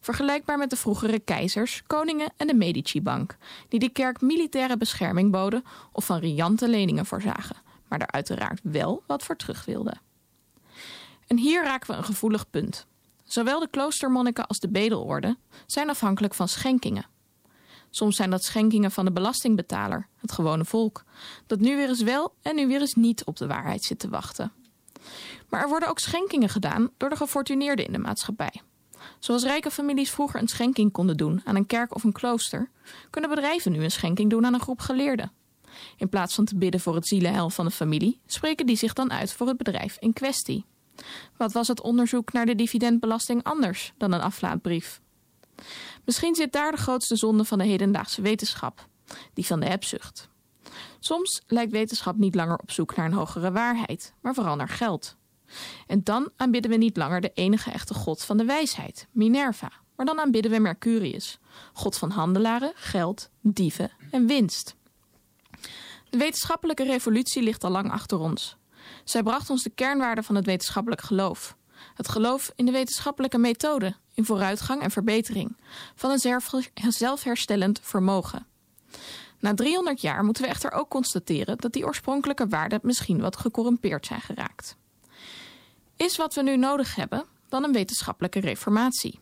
Vergelijkbaar 0.00 0.58
met 0.58 0.70
de 0.70 0.76
vroegere 0.76 1.18
keizers, 1.18 1.82
koningen 1.86 2.32
en 2.36 2.46
de 2.46 2.54
Medici-bank, 2.54 3.36
die 3.68 3.80
de 3.80 3.88
kerk 3.88 4.20
militaire 4.20 4.76
bescherming 4.76 5.30
boden 5.30 5.64
of 5.92 6.04
van 6.04 6.18
riante 6.18 6.68
leningen 6.68 7.06
voorzagen, 7.06 7.56
maar 7.88 7.98
daar 7.98 8.10
uiteraard 8.10 8.60
wel 8.62 9.02
wat 9.06 9.22
voor 9.22 9.36
terug 9.36 9.64
wilden. 9.64 10.00
En 11.26 11.38
hier 11.38 11.64
raken 11.64 11.90
we 11.90 11.96
een 11.96 12.04
gevoelig 12.04 12.50
punt. 12.50 12.86
Zowel 13.24 13.60
de 13.60 13.68
kloostermonniken 13.68 14.46
als 14.46 14.58
de 14.58 14.68
bedelorde 14.68 15.36
zijn 15.66 15.90
afhankelijk 15.90 16.34
van 16.34 16.48
schenkingen. 16.48 17.06
Soms 17.94 18.16
zijn 18.16 18.30
dat 18.30 18.44
schenkingen 18.44 18.90
van 18.90 19.04
de 19.04 19.12
belastingbetaler, 19.12 20.08
het 20.20 20.32
gewone 20.32 20.64
volk, 20.64 21.04
dat 21.46 21.60
nu 21.60 21.76
weer 21.76 21.88
eens 21.88 22.02
wel 22.02 22.34
en 22.42 22.56
nu 22.56 22.66
weer 22.66 22.80
eens 22.80 22.94
niet 22.94 23.24
op 23.24 23.36
de 23.36 23.46
waarheid 23.46 23.84
zit 23.84 23.98
te 23.98 24.08
wachten. 24.08 24.52
Maar 25.48 25.62
er 25.62 25.68
worden 25.68 25.88
ook 25.88 25.98
schenkingen 25.98 26.48
gedaan 26.48 26.90
door 26.96 27.08
de 27.08 27.16
gefortuneerden 27.16 27.86
in 27.86 27.92
de 27.92 27.98
maatschappij. 27.98 28.62
Zoals 29.18 29.42
rijke 29.42 29.70
families 29.70 30.10
vroeger 30.10 30.40
een 30.40 30.48
schenking 30.48 30.92
konden 30.92 31.16
doen 31.16 31.40
aan 31.44 31.56
een 31.56 31.66
kerk 31.66 31.94
of 31.94 32.04
een 32.04 32.12
klooster, 32.12 32.70
kunnen 33.10 33.30
bedrijven 33.30 33.72
nu 33.72 33.84
een 33.84 33.90
schenking 33.90 34.30
doen 34.30 34.46
aan 34.46 34.54
een 34.54 34.60
groep 34.60 34.80
geleerden. 34.80 35.32
In 35.96 36.08
plaats 36.08 36.34
van 36.34 36.44
te 36.44 36.56
bidden 36.56 36.80
voor 36.80 36.94
het 36.94 37.06
zielenheil 37.06 37.50
van 37.50 37.64
de 37.64 37.70
familie, 37.70 38.20
spreken 38.26 38.66
die 38.66 38.76
zich 38.76 38.92
dan 38.92 39.12
uit 39.12 39.32
voor 39.32 39.46
het 39.46 39.56
bedrijf 39.56 39.96
in 39.98 40.12
kwestie. 40.12 40.64
Wat 41.36 41.52
was 41.52 41.68
het 41.68 41.82
onderzoek 41.82 42.32
naar 42.32 42.46
de 42.46 42.54
dividendbelasting 42.54 43.42
anders 43.42 43.92
dan 43.96 44.12
een 44.12 44.20
aflaatbrief? 44.20 45.02
Misschien 46.04 46.34
zit 46.34 46.52
daar 46.52 46.70
de 46.70 46.78
grootste 46.78 47.16
zonde 47.16 47.44
van 47.44 47.58
de 47.58 47.64
hedendaagse 47.64 48.22
wetenschap, 48.22 48.88
die 49.34 49.46
van 49.46 49.60
de 49.60 49.66
hebzucht. 49.66 50.28
Soms 50.98 51.42
lijkt 51.46 51.72
wetenschap 51.72 52.16
niet 52.16 52.34
langer 52.34 52.58
op 52.58 52.70
zoek 52.70 52.96
naar 52.96 53.06
een 53.06 53.12
hogere 53.12 53.52
waarheid, 53.52 54.14
maar 54.20 54.34
vooral 54.34 54.56
naar 54.56 54.68
geld. 54.68 55.16
En 55.86 56.02
dan 56.02 56.30
aanbidden 56.36 56.70
we 56.70 56.76
niet 56.76 56.96
langer 56.96 57.20
de 57.20 57.30
enige 57.34 57.70
echte 57.70 57.94
god 57.94 58.24
van 58.24 58.36
de 58.36 58.44
wijsheid, 58.44 59.08
Minerva, 59.12 59.72
maar 59.96 60.06
dan 60.06 60.20
aanbidden 60.20 60.50
we 60.50 60.58
Mercurius, 60.58 61.38
god 61.72 61.96
van 61.96 62.10
handelaren, 62.10 62.72
geld, 62.74 63.30
dieven 63.40 63.90
en 64.10 64.26
winst. 64.26 64.76
De 66.10 66.18
wetenschappelijke 66.18 66.84
revolutie 66.84 67.42
ligt 67.42 67.64
al 67.64 67.70
lang 67.70 67.90
achter 67.90 68.18
ons. 68.18 68.56
Zij 69.04 69.22
bracht 69.22 69.50
ons 69.50 69.62
de 69.62 69.70
kernwaarden 69.70 70.24
van 70.24 70.34
het 70.34 70.46
wetenschappelijk 70.46 71.00
geloof. 71.00 71.56
Het 71.94 72.08
geloof 72.08 72.52
in 72.56 72.64
de 72.64 72.72
wetenschappelijke 72.72 73.38
methode, 73.38 73.94
in 74.14 74.24
vooruitgang 74.24 74.82
en 74.82 74.90
verbetering, 74.90 75.56
van 75.94 76.10
een 76.10 76.92
zelfherstellend 76.92 77.80
vermogen. 77.82 78.46
Na 79.38 79.54
300 79.54 80.00
jaar 80.00 80.24
moeten 80.24 80.42
we 80.42 80.48
echter 80.48 80.72
ook 80.72 80.88
constateren 80.88 81.58
dat 81.58 81.72
die 81.72 81.86
oorspronkelijke 81.86 82.48
waarden 82.48 82.80
misschien 82.82 83.20
wat 83.20 83.36
gecorrumpeerd 83.36 84.06
zijn 84.06 84.20
geraakt. 84.20 84.76
Is 85.96 86.16
wat 86.16 86.34
we 86.34 86.42
nu 86.42 86.56
nodig 86.56 86.94
hebben 86.94 87.24
dan 87.48 87.64
een 87.64 87.72
wetenschappelijke 87.72 88.40
reformatie? 88.40 89.20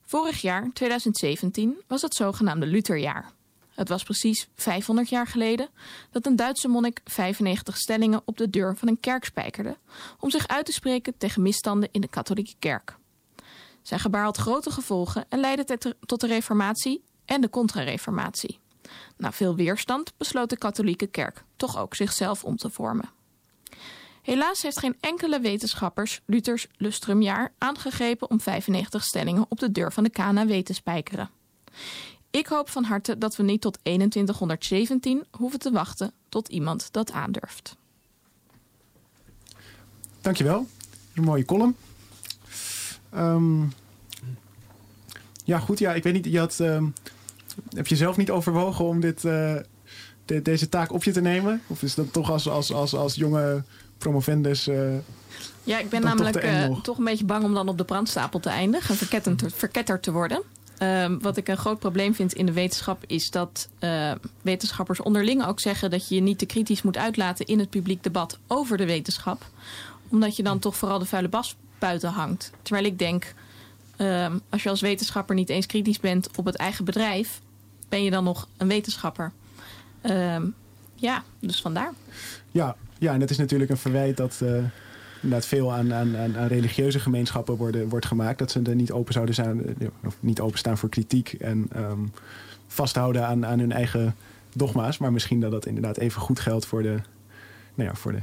Vorig 0.00 0.40
jaar, 0.40 0.70
2017, 0.72 1.82
was 1.86 2.02
het 2.02 2.14
zogenaamde 2.14 2.66
Lutherjaar. 2.66 3.32
Het 3.74 3.88
was 3.88 4.02
precies 4.02 4.48
500 4.54 5.08
jaar 5.08 5.26
geleden 5.26 5.68
dat 6.10 6.26
een 6.26 6.36
Duitse 6.36 6.68
monnik 6.68 7.00
95 7.04 7.76
stellingen 7.76 8.22
op 8.24 8.36
de 8.36 8.50
deur 8.50 8.76
van 8.76 8.88
een 8.88 9.00
kerk 9.00 9.24
spijkerde 9.24 9.76
om 10.18 10.30
zich 10.30 10.48
uit 10.48 10.66
te 10.66 10.72
spreken 10.72 11.18
tegen 11.18 11.42
misstanden 11.42 11.88
in 11.92 12.00
de 12.00 12.08
katholieke 12.08 12.54
kerk. 12.58 12.96
Zijn 13.82 14.00
gebaar 14.00 14.24
had 14.24 14.36
grote 14.36 14.70
gevolgen 14.70 15.24
en 15.28 15.40
leidde 15.40 15.78
tot 16.06 16.20
de 16.20 16.26
reformatie 16.26 17.04
en 17.24 17.40
de 17.40 17.50
contra-reformatie. 17.50 18.58
Na 19.16 19.32
veel 19.32 19.54
weerstand 19.54 20.12
besloot 20.16 20.50
de 20.50 20.58
katholieke 20.58 21.06
kerk 21.06 21.44
toch 21.56 21.78
ook 21.78 21.94
zichzelf 21.94 22.44
om 22.44 22.56
te 22.56 22.70
vormen. 22.70 23.10
Helaas 24.22 24.62
heeft 24.62 24.78
geen 24.78 24.96
enkele 25.00 25.40
wetenschappers 25.40 26.20
Luthers 26.26 26.66
lustrumjaar 26.76 27.52
aangegrepen 27.58 28.30
om 28.30 28.40
95 28.40 29.04
stellingen 29.04 29.46
op 29.48 29.58
de 29.58 29.72
deur 29.72 29.92
van 29.92 30.04
de 30.04 30.10
KNW 30.10 30.52
te 30.52 30.74
spijkeren. 30.74 31.30
Ik 32.32 32.46
hoop 32.46 32.68
van 32.68 32.84
harte 32.84 33.18
dat 33.18 33.36
we 33.36 33.42
niet 33.42 33.60
tot 33.60 33.78
2117 33.82 35.24
hoeven 35.30 35.58
te 35.58 35.70
wachten 35.70 36.12
tot 36.28 36.48
iemand 36.48 36.88
dat 36.90 37.12
aandurft. 37.12 37.76
Dankjewel. 40.20 40.66
Een 41.14 41.24
mooie 41.24 41.44
column. 41.44 41.76
Um, 43.14 43.72
ja, 45.44 45.58
goed. 45.58 45.78
Ja, 45.78 45.94
ik 45.94 46.02
weet 46.02 46.12
niet. 46.12 46.24
Je 46.24 46.38
had, 46.38 46.58
um, 46.58 46.92
heb 47.74 47.86
je 47.86 47.96
zelf 47.96 48.16
niet 48.16 48.30
overwogen 48.30 48.84
om 48.84 49.00
dit, 49.00 49.24
uh, 49.24 49.56
de, 50.24 50.42
deze 50.42 50.68
taak 50.68 50.92
op 50.92 51.04
je 51.04 51.12
te 51.12 51.20
nemen? 51.20 51.62
Of 51.66 51.82
is 51.82 51.94
dat 51.94 52.12
toch 52.12 52.30
als, 52.30 52.48
als, 52.48 52.72
als, 52.72 52.94
als 52.94 53.14
jonge 53.14 53.62
promovendus. 53.98 54.68
Uh, 54.68 54.94
ja, 55.64 55.78
ik 55.78 55.88
ben 55.88 56.02
namelijk 56.02 56.40
toch, 56.40 56.50
uh, 56.50 56.80
toch, 56.80 56.98
een 56.98 57.04
beetje 57.04 57.24
bang 57.24 57.44
om 57.44 57.54
dan 57.54 57.68
op 57.68 57.78
de 57.78 57.84
brandstapel 57.84 58.40
te 58.40 58.48
eindigen 58.48 58.90
en 58.90 58.96
verketterd 58.96 59.38
te, 59.38 59.50
verketterd 59.50 60.02
te 60.02 60.12
worden. 60.12 60.42
Ehm, 60.82 61.18
wat 61.18 61.36
ik 61.36 61.48
een 61.48 61.56
groot 61.56 61.78
probleem 61.78 62.14
vind 62.14 62.32
in 62.32 62.46
de 62.46 62.52
wetenschap 62.52 63.04
is 63.06 63.30
dat 63.30 63.68
uh, 63.80 64.12
wetenschappers 64.40 65.00
onderling 65.00 65.46
ook 65.46 65.60
zeggen 65.60 65.90
dat 65.90 66.08
je 66.08 66.14
je 66.14 66.20
niet 66.20 66.38
te 66.38 66.46
kritisch 66.46 66.82
moet 66.82 66.96
uitlaten 66.96 67.46
in 67.46 67.58
het 67.58 67.70
publiek 67.70 68.02
debat 68.02 68.38
over 68.46 68.76
de 68.76 68.86
wetenschap. 68.86 69.46
Omdat 70.08 70.36
je 70.36 70.42
dan 70.42 70.58
toch 70.58 70.76
vooral 70.76 70.98
de 70.98 71.04
vuile 71.04 71.28
bas 71.28 71.56
buiten 71.78 72.10
hangt. 72.10 72.50
Terwijl 72.62 72.86
ik 72.86 72.98
denk, 72.98 73.34
um, 73.98 74.40
als 74.48 74.62
je 74.62 74.68
als 74.68 74.80
wetenschapper 74.80 75.34
niet 75.34 75.48
eens 75.48 75.66
kritisch 75.66 76.00
bent 76.00 76.36
op 76.36 76.44
het 76.44 76.56
eigen 76.56 76.84
bedrijf, 76.84 77.40
ben 77.88 78.04
je 78.04 78.10
dan 78.10 78.24
nog 78.24 78.48
een 78.56 78.68
wetenschapper. 78.68 79.32
Um, 80.02 80.54
ja, 80.94 81.24
dus 81.38 81.60
vandaar. 81.60 81.92
Ja, 82.50 82.76
ja, 82.98 83.12
en 83.12 83.20
het 83.20 83.30
is 83.30 83.38
natuurlijk 83.38 83.70
een 83.70 83.76
verwijt 83.76 84.16
dat. 84.16 84.40
Uh 84.42 84.64
inderdaad 85.22 85.48
veel 85.48 85.72
aan, 85.72 85.94
aan, 85.94 86.16
aan, 86.16 86.46
religieuze 86.46 87.00
gemeenschappen 87.00 87.56
worden, 87.56 87.88
wordt 87.88 88.06
gemaakt. 88.06 88.38
Dat 88.38 88.50
ze 88.50 88.62
er 88.62 88.74
niet 88.74 88.92
open 88.92 89.12
zouden 89.12 89.34
zijn, 89.34 89.76
eh, 89.78 89.88
of 90.04 90.16
niet 90.20 90.40
openstaan 90.40 90.78
voor 90.78 90.88
kritiek 90.88 91.32
en 91.32 91.68
um, 91.76 92.12
vasthouden 92.66 93.26
aan, 93.26 93.46
aan 93.46 93.58
hun 93.58 93.72
eigen 93.72 94.14
dogma's. 94.52 94.98
Maar 94.98 95.12
misschien 95.12 95.40
dat 95.40 95.50
dat 95.50 95.66
inderdaad 95.66 95.96
even 95.96 96.20
goed 96.20 96.40
geldt 96.40 96.66
voor 96.66 96.82
de, 96.82 96.98
nou 97.74 97.88
ja, 97.88 97.94
voor 97.94 98.12
de 98.12 98.22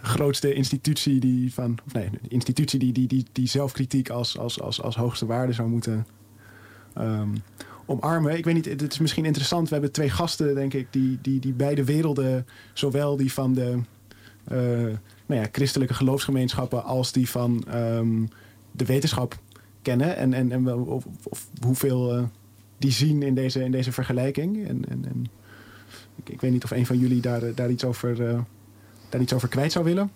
grootste 0.00 0.52
institutie 0.52 1.20
die 1.20 1.54
van. 1.54 1.78
Of 1.86 1.92
nee, 1.92 2.10
de 2.10 2.28
institutie 2.28 2.78
die, 2.78 2.92
die, 2.92 3.08
die, 3.08 3.26
die 3.32 3.48
zelfkritiek 3.48 4.10
als, 4.10 4.38
als, 4.38 4.60
als, 4.60 4.82
als 4.82 4.96
hoogste 4.96 5.26
waarde 5.26 5.52
zou 5.52 5.68
moeten. 5.68 6.06
Um, 6.98 7.32
omarmen. 7.86 8.36
Ik 8.36 8.44
weet 8.44 8.54
niet, 8.54 8.64
het 8.64 8.92
is 8.92 8.98
misschien 8.98 9.24
interessant. 9.24 9.68
We 9.68 9.74
hebben 9.74 9.92
twee 9.92 10.10
gasten, 10.10 10.54
denk 10.54 10.74
ik, 10.74 10.86
die, 10.90 11.18
die, 11.22 11.40
die 11.40 11.52
beide 11.52 11.84
werelden, 11.84 12.46
zowel 12.72 13.16
die 13.16 13.32
van 13.32 13.54
de 13.54 13.78
uh, 14.52 14.94
nou 15.28 15.40
ja, 15.40 15.48
christelijke 15.52 15.94
geloofsgemeenschappen 15.94 16.84
als 16.84 17.12
die 17.12 17.30
van 17.30 17.64
um, 17.74 18.28
de 18.72 18.84
wetenschap 18.84 19.38
kennen. 19.82 20.16
En, 20.16 20.34
en, 20.34 20.52
en 20.52 20.74
of, 20.74 21.04
hoeveel 21.60 22.16
uh, 22.16 22.22
die 22.78 22.90
zien 22.90 23.22
in 23.22 23.34
deze, 23.34 23.64
in 23.64 23.70
deze 23.70 23.92
vergelijking. 23.92 24.68
En, 24.68 24.84
en, 24.88 25.04
en 25.04 25.26
ik, 26.16 26.28
ik, 26.28 26.40
weet 26.40 26.50
niet 26.50 26.64
of 26.64 26.70
een 26.70 26.86
van 26.86 26.98
jullie 26.98 27.20
daar, 27.20 27.54
daar, 27.54 27.70
iets 27.70 27.84
over, 27.84 28.20
uh, 28.20 28.40
daar 29.08 29.20
iets 29.20 29.32
over 29.32 29.48
kwijt 29.48 29.72
zou 29.72 29.84
willen. 29.84 30.10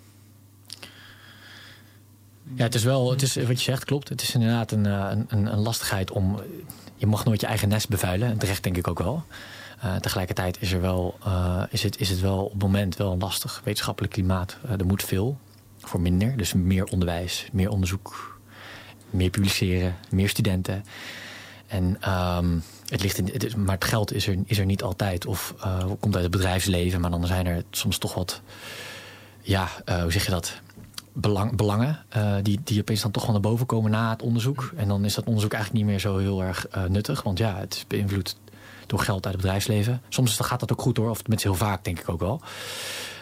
Ja, 2.55 2.63
het 2.63 2.75
is 2.75 2.85
wel, 2.85 3.11
het 3.11 3.23
is, 3.23 3.35
wat 3.35 3.47
je 3.47 3.71
zegt 3.71 3.85
klopt. 3.85 4.09
Het 4.09 4.23
is 4.23 4.35
inderdaad 4.35 4.73
een, 4.73 4.85
een, 4.85 5.27
een 5.29 5.59
lastigheid 5.59 6.11
om. 6.11 6.41
Je 6.97 7.07
mag 7.07 7.25
nooit 7.25 7.41
je 7.41 7.47
eigen 7.47 7.69
nest 7.69 7.89
bevuilen. 7.89 8.29
En 8.29 8.39
terecht 8.39 8.63
denk 8.63 8.77
ik 8.77 8.89
ook 8.89 8.99
wel. 8.99 9.25
Uh, 9.85 9.97
tegelijkertijd 9.97 10.57
is, 10.61 10.73
er 10.73 10.81
wel, 10.81 11.19
uh, 11.27 11.63
is, 11.71 11.83
het, 11.83 12.01
is 12.01 12.09
het 12.09 12.21
wel 12.21 12.45
op 12.45 12.53
het 12.53 12.63
moment 12.63 12.97
wel 12.97 13.13
een 13.13 13.19
lastig 13.19 13.61
wetenschappelijk 13.65 14.13
klimaat. 14.13 14.57
Uh, 14.65 14.71
er 14.71 14.87
moet 14.87 15.03
veel 15.03 15.39
voor 15.79 16.01
minder. 16.01 16.37
Dus 16.37 16.53
meer 16.53 16.85
onderwijs, 16.85 17.49
meer 17.53 17.71
onderzoek, 17.71 18.39
meer 19.11 19.31
publiceren, 19.31 19.97
meer 20.11 20.29
studenten. 20.29 20.85
En 21.67 22.11
um, 22.11 22.63
het 22.89 23.03
ligt 23.03 23.19
in, 23.19 23.31
het 23.33 23.57
maar 23.57 23.75
het 23.75 23.85
geld 23.85 24.13
is 24.13 24.27
er, 24.27 24.37
is 24.45 24.59
er 24.59 24.65
niet 24.65 24.83
altijd. 24.83 25.27
Of 25.27 25.55
komt 26.01 26.15
uit 26.15 26.23
het 26.23 26.31
bedrijfsleven. 26.31 27.01
Maar 27.01 27.11
dan 27.11 27.27
zijn 27.27 27.47
er 27.47 27.63
soms 27.71 27.99
toch 27.99 28.15
wat, 28.15 28.41
ja, 29.41 29.69
hoe 30.03 30.13
zeg 30.13 30.25
je 30.25 30.31
dat? 30.31 30.61
Belang, 31.13 31.57
belangen 31.57 32.05
die, 32.43 32.61
die 32.65 32.81
opeens 32.81 33.03
dan 33.03 33.11
toch 33.11 33.23
wel 33.23 33.33
naar 33.33 33.41
boven 33.41 33.67
komen 33.67 33.91
na 33.91 34.11
het 34.11 34.23
onderzoek. 34.23 34.73
En 34.77 34.89
dan 34.89 35.05
is 35.05 35.15
dat 35.15 35.25
onderzoek 35.25 35.53
eigenlijk 35.53 35.85
niet 35.85 35.93
meer 35.93 36.01
zo 36.01 36.19
heel 36.19 36.43
erg 36.43 36.67
nuttig. 36.89 37.23
Want 37.23 37.39
ja, 37.39 37.57
het 37.57 37.85
beïnvloedt 37.89 38.37
door 38.93 39.01
geld 39.01 39.25
uit 39.25 39.35
het 39.35 39.43
bedrijfsleven. 39.43 40.03
Soms 40.09 40.39
gaat 40.39 40.61
dat 40.61 40.73
ook 40.73 40.81
goed 40.81 40.97
hoor, 40.97 41.11
of 41.11 41.27
met 41.27 41.43
heel 41.43 41.55
vaak 41.55 41.85
denk 41.85 41.99
ik 41.99 42.09
ook 42.09 42.21
wel. 42.21 42.41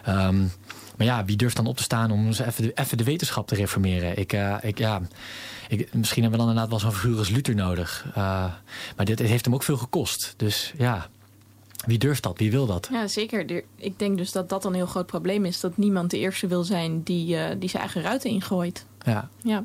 Um, 0.08 0.52
maar 0.96 1.06
ja, 1.06 1.24
wie 1.24 1.36
durft 1.36 1.56
dan 1.56 1.66
op 1.66 1.76
te 1.76 1.82
staan 1.82 2.10
om 2.10 2.28
even 2.28 2.62
de, 2.62 2.72
even 2.74 2.98
de 2.98 3.04
wetenschap 3.04 3.46
te 3.46 3.54
reformeren? 3.54 4.18
Ik, 4.18 4.32
uh, 4.32 4.56
ik, 4.60 4.78
ja, 4.78 5.00
ik, 5.68 5.94
misschien 5.94 6.22
hebben 6.22 6.40
we 6.40 6.46
dan 6.46 6.54
inderdaad 6.54 6.68
wel 6.68 6.78
zo'n 6.78 7.00
figuur 7.00 7.18
als 7.18 7.28
Luther 7.28 7.54
nodig. 7.54 8.04
Uh, 8.08 8.14
maar 8.96 9.04
dit 9.04 9.18
heeft 9.18 9.44
hem 9.44 9.54
ook 9.54 9.62
veel 9.62 9.76
gekost. 9.76 10.34
Dus 10.36 10.72
ja, 10.78 11.08
wie 11.86 11.98
durft 11.98 12.22
dat? 12.22 12.38
Wie 12.38 12.50
wil 12.50 12.66
dat? 12.66 12.88
Ja, 12.92 13.06
zeker. 13.06 13.64
Ik 13.76 13.98
denk 13.98 14.18
dus 14.18 14.32
dat 14.32 14.48
dat 14.48 14.64
een 14.64 14.74
heel 14.74 14.86
groot 14.86 15.06
probleem 15.06 15.44
is. 15.44 15.60
Dat 15.60 15.76
niemand 15.76 16.10
de 16.10 16.18
eerste 16.18 16.46
wil 16.46 16.64
zijn 16.64 17.02
die, 17.02 17.36
uh, 17.36 17.44
die 17.58 17.68
zijn 17.68 17.82
eigen 17.82 18.02
ruiten 18.02 18.30
ingooit. 18.30 18.86
Ja. 19.04 19.28
ja. 19.42 19.64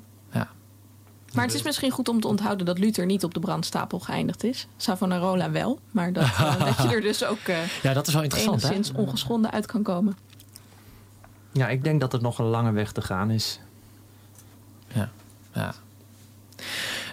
Maar 1.36 1.46
het 1.46 1.54
is 1.54 1.64
misschien 1.64 1.92
goed 1.92 2.10
om 2.10 2.20
te 2.20 2.28
onthouden 2.28 2.66
dat 2.66 2.80
Luther 2.80 3.06
niet 3.06 3.24
op 3.24 3.34
de 3.34 3.40
brandstapel 3.40 4.00
geëindigd 4.00 4.44
is. 4.44 4.68
Savonarola 4.78 5.52
wel, 5.52 5.80
maar 5.92 6.14
dat, 6.14 6.24
uh, 6.24 6.60
dat 6.66 6.78
je 6.78 6.96
er 6.96 7.02
dus 7.02 7.26
ook 7.26 7.48
uh, 7.48 7.58
ja, 7.82 7.94
dat 7.94 8.08
is 8.08 8.14
wel 8.14 8.24
interessant, 8.24 8.64
enigszins 8.64 8.92
hè? 8.92 8.98
ongeschonden 8.98 9.52
uit 9.52 9.66
kan 9.66 9.84
komen. 9.84 10.18
Ja, 11.52 11.68
ik 11.68 11.84
denk 11.84 12.02
dat 12.02 12.14
er 12.14 12.22
nog 12.22 12.40
een 12.40 12.46
lange 12.46 12.72
weg 12.72 12.92
te 12.92 13.02
gaan 13.02 13.32
is. 13.32 13.60
Ja, 14.94 15.10
ja. 15.54 15.74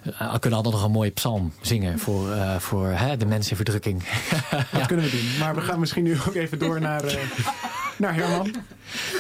Uh, 0.07 0.33
we 0.33 0.39
kunnen 0.39 0.59
altijd 0.59 0.75
nog 0.75 0.85
een 0.85 0.91
mooie 0.91 1.11
psalm 1.11 1.53
zingen 1.61 1.99
voor, 1.99 2.29
uh, 2.29 2.57
voor 2.59 2.87
hè, 2.87 3.17
de 3.17 3.27
mensen 3.27 3.51
in 3.51 3.57
verdrukking. 3.57 4.03
Dat 4.73 4.87
kunnen 4.87 5.05
we 5.05 5.11
doen. 5.11 5.39
Maar 5.39 5.55
we 5.55 5.61
gaan 5.61 5.81
misschien 5.81 6.03
nu 6.03 6.19
ook 6.27 6.35
even 6.35 6.59
door 6.59 6.81
naar, 6.81 7.05
uh, 7.05 7.13
naar 7.97 8.15
Herman. 8.15 8.53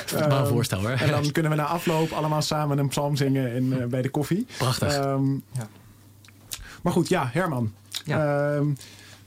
Dat 0.06 0.20
is 0.20 0.26
maar 0.26 0.40
een 0.40 0.46
voorstel 0.46 0.80
hoor. 0.80 0.90
En 0.90 1.10
dan 1.10 1.32
kunnen 1.32 1.50
we 1.50 1.56
na 1.56 1.64
afloop 1.64 2.10
allemaal 2.10 2.42
samen 2.42 2.78
een 2.78 2.88
psalm 2.88 3.16
zingen 3.16 3.52
in, 3.52 3.88
bij 3.88 4.02
de 4.02 4.10
koffie. 4.10 4.46
Prachtig. 4.58 5.04
Um, 5.04 5.42
ja. 5.52 5.68
Maar 6.82 6.92
goed, 6.92 7.08
ja, 7.08 7.28
Herman. 7.32 7.72
Ja, 8.04 8.54
um, 8.54 8.76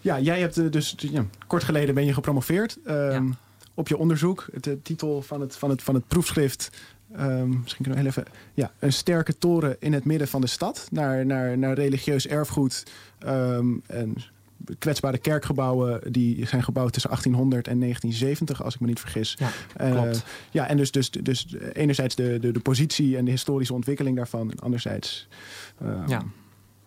ja 0.01 0.19
jij 0.19 0.39
hebt 0.39 0.71
dus 0.71 0.95
ja, 0.97 1.25
kort 1.47 1.63
geleden 1.63 1.95
ben 1.95 2.05
je 2.05 2.13
gepromoveerd 2.13 2.77
um, 2.87 3.27
ja. 3.27 3.37
op 3.73 3.87
je 3.87 3.97
onderzoek. 3.97 4.45
De 4.59 4.81
titel 4.81 5.21
van 5.21 5.41
het, 5.41 5.55
van 5.55 5.69
het, 5.69 5.83
van 5.83 5.95
het 5.95 6.07
proefschrift 6.07 6.69
Um, 7.19 7.59
misschien 7.61 7.83
kunnen 7.83 8.03
we 8.03 8.09
heel 8.09 8.23
even. 8.23 8.25
Ja, 8.53 8.71
een 8.79 8.93
sterke 8.93 9.37
toren 9.37 9.75
in 9.79 9.93
het 9.93 10.05
midden 10.05 10.27
van 10.27 10.41
de 10.41 10.47
stad. 10.47 10.87
Naar, 10.91 11.25
naar, 11.25 11.57
naar 11.57 11.73
religieus 11.73 12.27
erfgoed. 12.27 12.83
Um, 13.27 13.81
en 13.87 14.15
kwetsbare 14.80 15.18
kerkgebouwen. 15.18 16.12
die 16.12 16.47
zijn 16.47 16.64
gebouwd 16.64 16.93
tussen 16.93 17.10
1800 17.10 17.68
en 17.68 17.80
1970, 17.80 18.64
als 18.64 18.74
ik 18.74 18.80
me 18.80 18.88
niet 18.88 18.99
vergis. 18.99 19.36
Ja, 19.39 19.49
klopt. 19.91 20.16
Uh, 20.16 20.22
ja, 20.51 20.68
en 20.68 20.78
dus, 20.78 20.91
dus, 20.91 21.10
dus 21.10 21.56
enerzijds 21.74 22.16
de, 22.16 22.39
de, 22.39 22.51
de 22.51 22.60
positie 22.60 23.18
en 23.18 23.26
de 23.26 23.32
historische 23.32 23.74
ontwikkeling 23.74 24.16
daarvan. 24.16 24.51
En 24.51 24.60
anderzijds. 24.60 25.28
Um, 25.84 26.08
ja. 26.08 26.24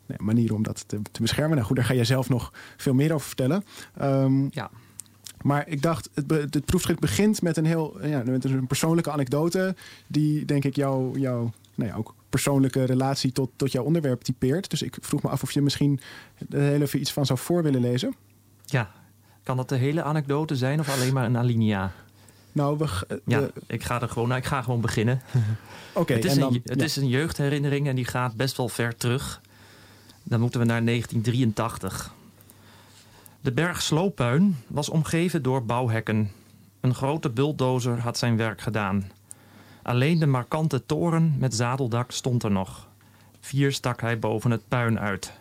Nee, 0.06 0.18
manieren 0.20 0.56
om 0.56 0.62
dat 0.62 0.84
te, 0.86 1.02
te 1.12 1.22
beschermen. 1.22 1.54
Nou 1.54 1.66
goed, 1.66 1.76
daar 1.76 1.84
ga 1.84 1.94
jij 1.94 2.04
zelf 2.04 2.28
nog 2.28 2.52
veel 2.76 2.94
meer 2.94 3.12
over 3.12 3.26
vertellen. 3.26 3.64
Um, 4.02 4.48
ja. 4.50 4.70
Maar 5.42 5.68
ik 5.68 5.82
dacht, 5.82 6.10
het, 6.14 6.30
het 6.30 6.64
proefschrift 6.64 7.00
begint 7.00 7.42
met 7.42 7.56
een 7.56 7.64
heel 7.64 8.06
ja, 8.06 8.22
met 8.26 8.44
een 8.44 8.66
persoonlijke 8.66 9.10
anekdote. 9.10 9.74
Die 10.06 10.44
denk 10.44 10.64
ik 10.64 10.76
jouw 10.76 11.16
jou, 11.16 11.50
nou 11.78 11.90
ja, 11.90 11.96
ook 11.96 12.14
persoonlijke 12.28 12.84
relatie 12.84 13.32
tot, 13.32 13.50
tot 13.56 13.72
jouw 13.72 13.84
onderwerp 13.84 14.22
typeert. 14.22 14.70
Dus 14.70 14.82
ik 14.82 14.96
vroeg 15.00 15.22
me 15.22 15.28
af 15.28 15.42
of 15.42 15.52
je 15.52 15.62
misschien 15.62 16.00
er 16.50 16.60
heel 16.60 16.80
even 16.80 17.00
iets 17.00 17.12
van 17.12 17.26
zou 17.26 17.38
voor 17.38 17.62
willen 17.62 17.80
lezen. 17.80 18.14
Ja, 18.64 18.90
kan 19.42 19.56
dat 19.56 19.68
de 19.68 19.76
hele 19.76 20.02
anekdote 20.02 20.56
zijn 20.56 20.80
of 20.80 20.88
alleen 20.88 21.12
maar 21.12 21.24
een 21.24 21.36
alinea? 21.36 21.92
Nou, 22.52 22.78
we, 22.78 22.86
we, 23.08 23.20
ja, 23.24 23.48
ik 23.66 23.84
ga 23.84 24.02
er 24.02 24.08
gewoon, 24.08 24.28
nou, 24.28 24.40
ik 24.40 24.46
ga 24.46 24.62
gewoon 24.62 24.80
beginnen. 24.80 25.22
Oké, 25.92 26.00
okay, 26.00 26.16
het, 26.16 26.24
is, 26.24 26.34
dan, 26.34 26.54
een, 26.54 26.60
het 26.64 26.78
ja. 26.78 26.84
is 26.84 26.96
een 26.96 27.08
jeugdherinnering 27.08 27.86
en 27.86 27.96
die 27.96 28.04
gaat 28.04 28.36
best 28.36 28.56
wel 28.56 28.68
ver 28.68 28.96
terug. 28.96 29.40
Dan 30.22 30.40
moeten 30.40 30.60
we 30.60 30.66
naar 30.66 30.84
1983. 30.84 32.14
De 33.40 33.52
berg 33.52 33.82
Sloopuin 33.82 34.56
was 34.66 34.88
omgeven 34.88 35.42
door 35.42 35.64
bouwhekken. 35.64 36.30
Een 36.80 36.94
grote 36.94 37.30
bulldozer 37.30 38.00
had 38.00 38.18
zijn 38.18 38.36
werk 38.36 38.60
gedaan. 38.60 39.10
Alleen 39.88 40.18
de 40.18 40.26
markante 40.26 40.86
toren 40.86 41.34
met 41.38 41.54
zadeldak 41.54 42.10
stond 42.12 42.42
er 42.42 42.50
nog. 42.50 42.88
Vier 43.40 43.72
stak 43.72 44.00
hij 44.00 44.18
boven 44.18 44.50
het 44.50 44.68
puin 44.68 44.98
uit. 44.98 45.32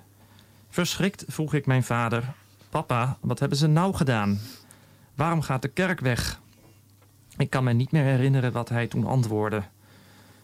Verschrikt 0.70 1.24
vroeg 1.28 1.54
ik 1.54 1.66
mijn 1.66 1.84
vader: 1.84 2.34
Papa, 2.70 3.18
wat 3.22 3.40
hebben 3.40 3.58
ze 3.58 3.68
nou 3.68 3.94
gedaan? 3.94 4.40
Waarom 5.16 5.42
gaat 5.42 5.62
de 5.62 5.68
kerk 5.68 6.00
weg? 6.00 6.42
Ik 7.38 7.50
kan 7.50 7.64
me 7.64 7.74
niet 7.74 7.92
meer 7.92 8.04
herinneren 8.04 8.52
wat 8.52 8.70
hij 8.70 8.88
toen 8.88 9.06
antwoordde. 9.06 9.64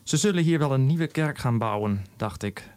Ze 0.04 0.18
zullen 0.18 0.44
hier 0.44 0.60
wel 0.60 0.74
een 0.74 0.86
nieuwe 0.86 1.08
kerk 1.08 1.38
gaan 1.38 1.58
bouwen, 1.58 2.06
dacht 2.16 2.44
ik. 2.44 2.70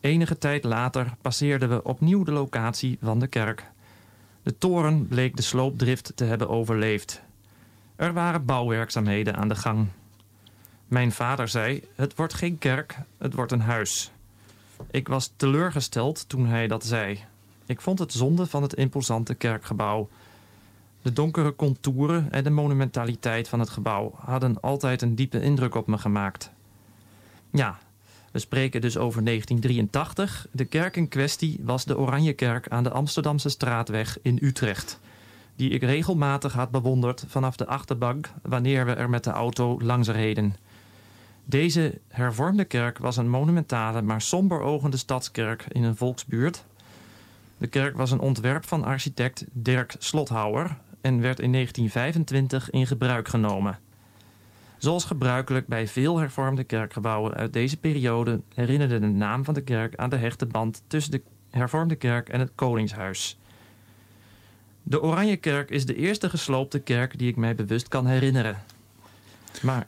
Enige 0.00 0.38
tijd 0.38 0.64
later 0.64 1.14
passeerden 1.22 1.68
we 1.68 1.84
opnieuw 1.84 2.22
de 2.22 2.32
locatie 2.32 2.98
van 3.02 3.18
de 3.18 3.26
kerk. 3.26 3.70
De 4.42 4.58
toren 4.58 5.06
bleek 5.06 5.36
de 5.36 5.42
sloopdrift 5.42 6.12
te 6.14 6.24
hebben 6.24 6.48
overleefd. 6.48 7.22
Er 7.96 8.12
waren 8.12 8.44
bouwwerkzaamheden 8.44 9.36
aan 9.36 9.48
de 9.48 9.56
gang. 9.56 9.88
Mijn 10.88 11.12
vader 11.12 11.48
zei: 11.48 11.82
Het 11.94 12.14
wordt 12.14 12.34
geen 12.34 12.58
kerk, 12.58 12.98
het 13.18 13.34
wordt 13.34 13.52
een 13.52 13.60
huis. 13.60 14.10
Ik 14.90 15.08
was 15.08 15.32
teleurgesteld 15.36 16.28
toen 16.28 16.46
hij 16.46 16.66
dat 16.66 16.84
zei. 16.84 17.24
Ik 17.66 17.80
vond 17.80 17.98
het 17.98 18.12
zonde 18.12 18.46
van 18.46 18.62
het 18.62 18.74
imposante 18.74 19.34
kerkgebouw. 19.34 20.08
De 21.02 21.12
donkere 21.12 21.56
contouren 21.56 22.32
en 22.32 22.44
de 22.44 22.50
monumentaliteit 22.50 23.48
van 23.48 23.60
het 23.60 23.68
gebouw 23.68 24.14
hadden 24.24 24.60
altijd 24.60 25.02
een 25.02 25.14
diepe 25.14 25.40
indruk 25.40 25.74
op 25.74 25.86
me 25.86 25.98
gemaakt. 25.98 26.50
Ja, 27.50 27.78
we 28.32 28.38
spreken 28.38 28.80
dus 28.80 28.96
over 28.96 29.24
1983. 29.24 30.46
De 30.50 30.64
kerk 30.64 30.96
in 30.96 31.08
kwestie 31.08 31.60
was 31.62 31.84
de 31.84 31.98
Oranjekerk 31.98 32.68
aan 32.68 32.82
de 32.82 32.90
Amsterdamse 32.90 33.48
straatweg 33.48 34.18
in 34.22 34.38
Utrecht. 34.42 35.00
Die 35.56 35.70
ik 35.70 35.82
regelmatig 35.82 36.52
had 36.52 36.70
bewonderd 36.70 37.24
vanaf 37.26 37.56
de 37.56 37.66
achterbank 37.66 38.30
wanneer 38.42 38.86
we 38.86 38.92
er 38.92 39.10
met 39.10 39.24
de 39.24 39.30
auto 39.30 39.80
langs 39.80 40.08
reden. 40.08 40.56
Deze 41.50 42.00
hervormde 42.08 42.64
kerk 42.64 42.98
was 42.98 43.16
een 43.16 43.28
monumentale 43.28 44.02
maar 44.02 44.20
somber 44.20 44.60
ogende 44.60 44.96
stadskerk 44.96 45.64
in 45.68 45.82
een 45.82 45.96
volksbuurt. 45.96 46.64
De 47.58 47.66
kerk 47.66 47.96
was 47.96 48.10
een 48.10 48.20
ontwerp 48.20 48.64
van 48.64 48.84
architect 48.84 49.44
Dirk 49.52 49.94
Slothouwer 49.98 50.76
en 51.00 51.20
werd 51.20 51.40
in 51.40 51.52
1925 51.52 52.70
in 52.70 52.86
gebruik 52.86 53.28
genomen. 53.28 53.78
Zoals 54.78 55.04
gebruikelijk 55.04 55.66
bij 55.66 55.88
veel 55.88 56.18
hervormde 56.18 56.64
kerkgebouwen 56.64 57.34
uit 57.34 57.52
deze 57.52 57.76
periode 57.76 58.40
herinnerde 58.54 58.98
de 58.98 59.06
naam 59.06 59.44
van 59.44 59.54
de 59.54 59.62
kerk 59.62 59.96
aan 59.96 60.10
de 60.10 60.16
hechte 60.16 60.46
band 60.46 60.82
tussen 60.86 61.12
de 61.12 61.22
hervormde 61.50 61.96
kerk 61.96 62.28
en 62.28 62.40
het 62.40 62.52
Koningshuis. 62.54 63.38
De 64.82 65.02
Oranjekerk 65.02 65.70
is 65.70 65.86
de 65.86 65.96
eerste 65.96 66.30
gesloopte 66.30 66.78
kerk 66.78 67.18
die 67.18 67.28
ik 67.28 67.36
mij 67.36 67.54
bewust 67.54 67.88
kan 67.88 68.06
herinneren. 68.06 68.56
Maar, 69.62 69.86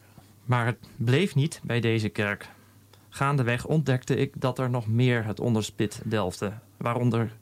maar 0.51 0.67
het 0.67 0.79
bleef 0.97 1.35
niet 1.35 1.61
bij 1.63 1.81
deze 1.81 2.09
kerk. 2.09 2.49
Gaandeweg 3.09 3.67
ontdekte 3.67 4.17
ik 4.17 4.33
dat 4.41 4.59
er 4.59 4.71
nog 4.71 4.87
meer 4.87 5.25
het 5.25 5.41
onderspit 5.41 6.01
delfde, 6.05 6.53
waaronder 6.77 7.37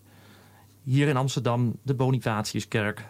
hier 0.83 1.09
in 1.09 1.17
Amsterdam 1.17 1.77
de 1.83 1.95
Bonifatiuskerk. 1.95 3.05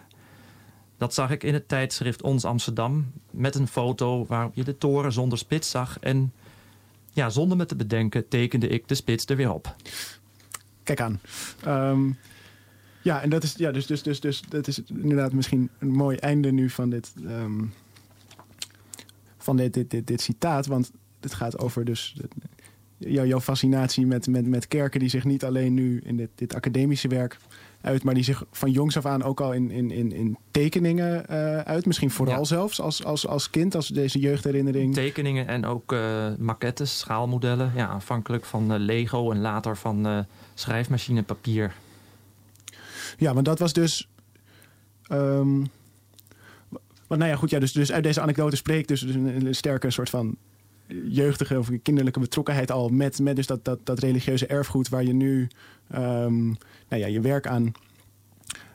Dat 0.97 1.13
zag 1.13 1.31
ik 1.31 1.43
in 1.43 1.53
het 1.53 1.67
tijdschrift 1.67 2.21
Ons 2.21 2.45
Amsterdam 2.45 3.11
met 3.31 3.55
een 3.55 3.67
foto 3.67 4.25
waarop 4.25 4.55
je 4.55 4.63
de 4.63 4.77
toren 4.77 5.11
zonder 5.11 5.37
spits 5.37 5.69
zag. 5.69 5.99
En 5.99 6.33
ja, 7.11 7.29
zonder 7.29 7.57
me 7.57 7.65
te 7.65 7.75
bedenken 7.75 8.27
tekende 8.27 8.67
ik 8.67 8.87
de 8.87 8.95
spits 8.95 9.25
er 9.25 9.35
weer 9.35 9.53
op. 9.53 9.75
Kijk 10.83 11.01
aan. 11.01 11.19
Ehm, 11.63 12.11
ja, 13.01 13.21
en 13.21 13.29
dat 13.29 13.43
is, 13.43 13.53
ja, 13.55 13.71
dus, 13.71 13.85
dus, 13.85 14.03
dus, 14.03 14.19
dus, 14.19 14.41
dat 14.49 14.67
is 14.67 14.81
inderdaad 14.87 15.33
misschien 15.33 15.69
een 15.79 15.91
mooi 15.91 16.17
einde 16.17 16.51
nu 16.51 16.69
van 16.69 16.89
dit, 16.89 17.13
ehm, 17.25 17.63
van 19.49 19.57
dit, 19.57 19.73
dit, 19.73 19.89
dit, 19.91 20.07
dit 20.07 20.21
citaat. 20.21 20.65
Want 20.65 20.91
het 21.19 21.33
gaat 21.33 21.59
over 21.59 21.85
dus 21.85 22.15
jou, 22.97 23.27
jouw 23.27 23.39
fascinatie 23.39 24.05
met, 24.05 24.27
met, 24.27 24.45
met 24.47 24.67
kerken 24.67 24.99
die 24.99 25.09
zich 25.09 25.23
niet 25.23 25.43
alleen 25.43 25.73
nu 25.73 26.01
in 26.03 26.17
dit, 26.17 26.29
dit 26.35 26.55
academische 26.55 27.07
werk 27.07 27.37
uit, 27.81 28.03
maar 28.03 28.13
die 28.13 28.23
zich 28.23 28.43
van 28.51 28.71
jongs 28.71 28.97
af 28.97 29.05
aan 29.05 29.23
ook 29.23 29.41
al 29.41 29.53
in, 29.53 29.71
in, 29.71 29.91
in, 29.91 30.11
in 30.11 30.37
tekeningen 30.51 31.25
uh, 31.29 31.57
uit. 31.59 31.85
Misschien 31.85 32.11
vooral 32.11 32.37
Ja. 32.39 32.43
zelfs 32.43 32.81
als, 32.81 33.03
als, 33.03 33.27
als 33.27 33.49
kind, 33.49 33.75
als 33.75 33.87
deze 33.87 34.19
jeugdherinnering. 34.19 34.93
Tekeningen 34.93 35.47
en 35.47 35.65
ook 35.65 35.93
eh, 35.93 36.27
maquettes, 36.37 36.99
schaalmodellen. 36.99 37.71
Ja, 37.75 37.85
afhankelijk 37.87 38.45
van 38.45 38.71
eh, 38.73 38.79
Lego 38.79 39.31
en 39.31 39.39
later 39.41 39.77
van 39.77 40.05
eh, 40.07 40.19
schrijfmachine 40.53 41.23
papier. 41.23 41.73
Ja, 43.17 43.33
want 43.33 43.45
dat 43.45 43.59
was 43.59 43.73
dus. 43.73 44.09
ehm, 45.07 45.63
want 47.09 47.21
nou 47.21 47.33
ja, 47.33 47.37
goed, 47.37 47.49
ja, 47.49 47.59
dus, 47.59 47.71
dus 47.71 47.91
uit 47.91 48.03
deze 48.03 48.21
anekdote 48.21 48.55
spreekt 48.55 48.87
dus 48.87 49.01
een, 49.01 49.45
een 49.45 49.55
sterke 49.55 49.91
soort 49.91 50.09
van 50.09 50.37
jeugdige 51.07 51.57
of 51.57 51.69
kinderlijke 51.83 52.19
betrokkenheid 52.19 52.71
al 52.71 52.89
met, 52.89 53.19
met 53.19 53.35
dus 53.35 53.47
dat, 53.47 53.65
dat, 53.65 53.79
dat 53.83 53.99
religieuze 53.99 54.47
erfgoed 54.47 54.89
waar 54.89 55.03
je 55.03 55.13
nu 55.13 55.47
ehm, 55.87 56.45
nou 56.87 57.01
ja, 57.01 57.05
je 57.05 57.21
werk 57.21 57.47
aan, 57.47 57.71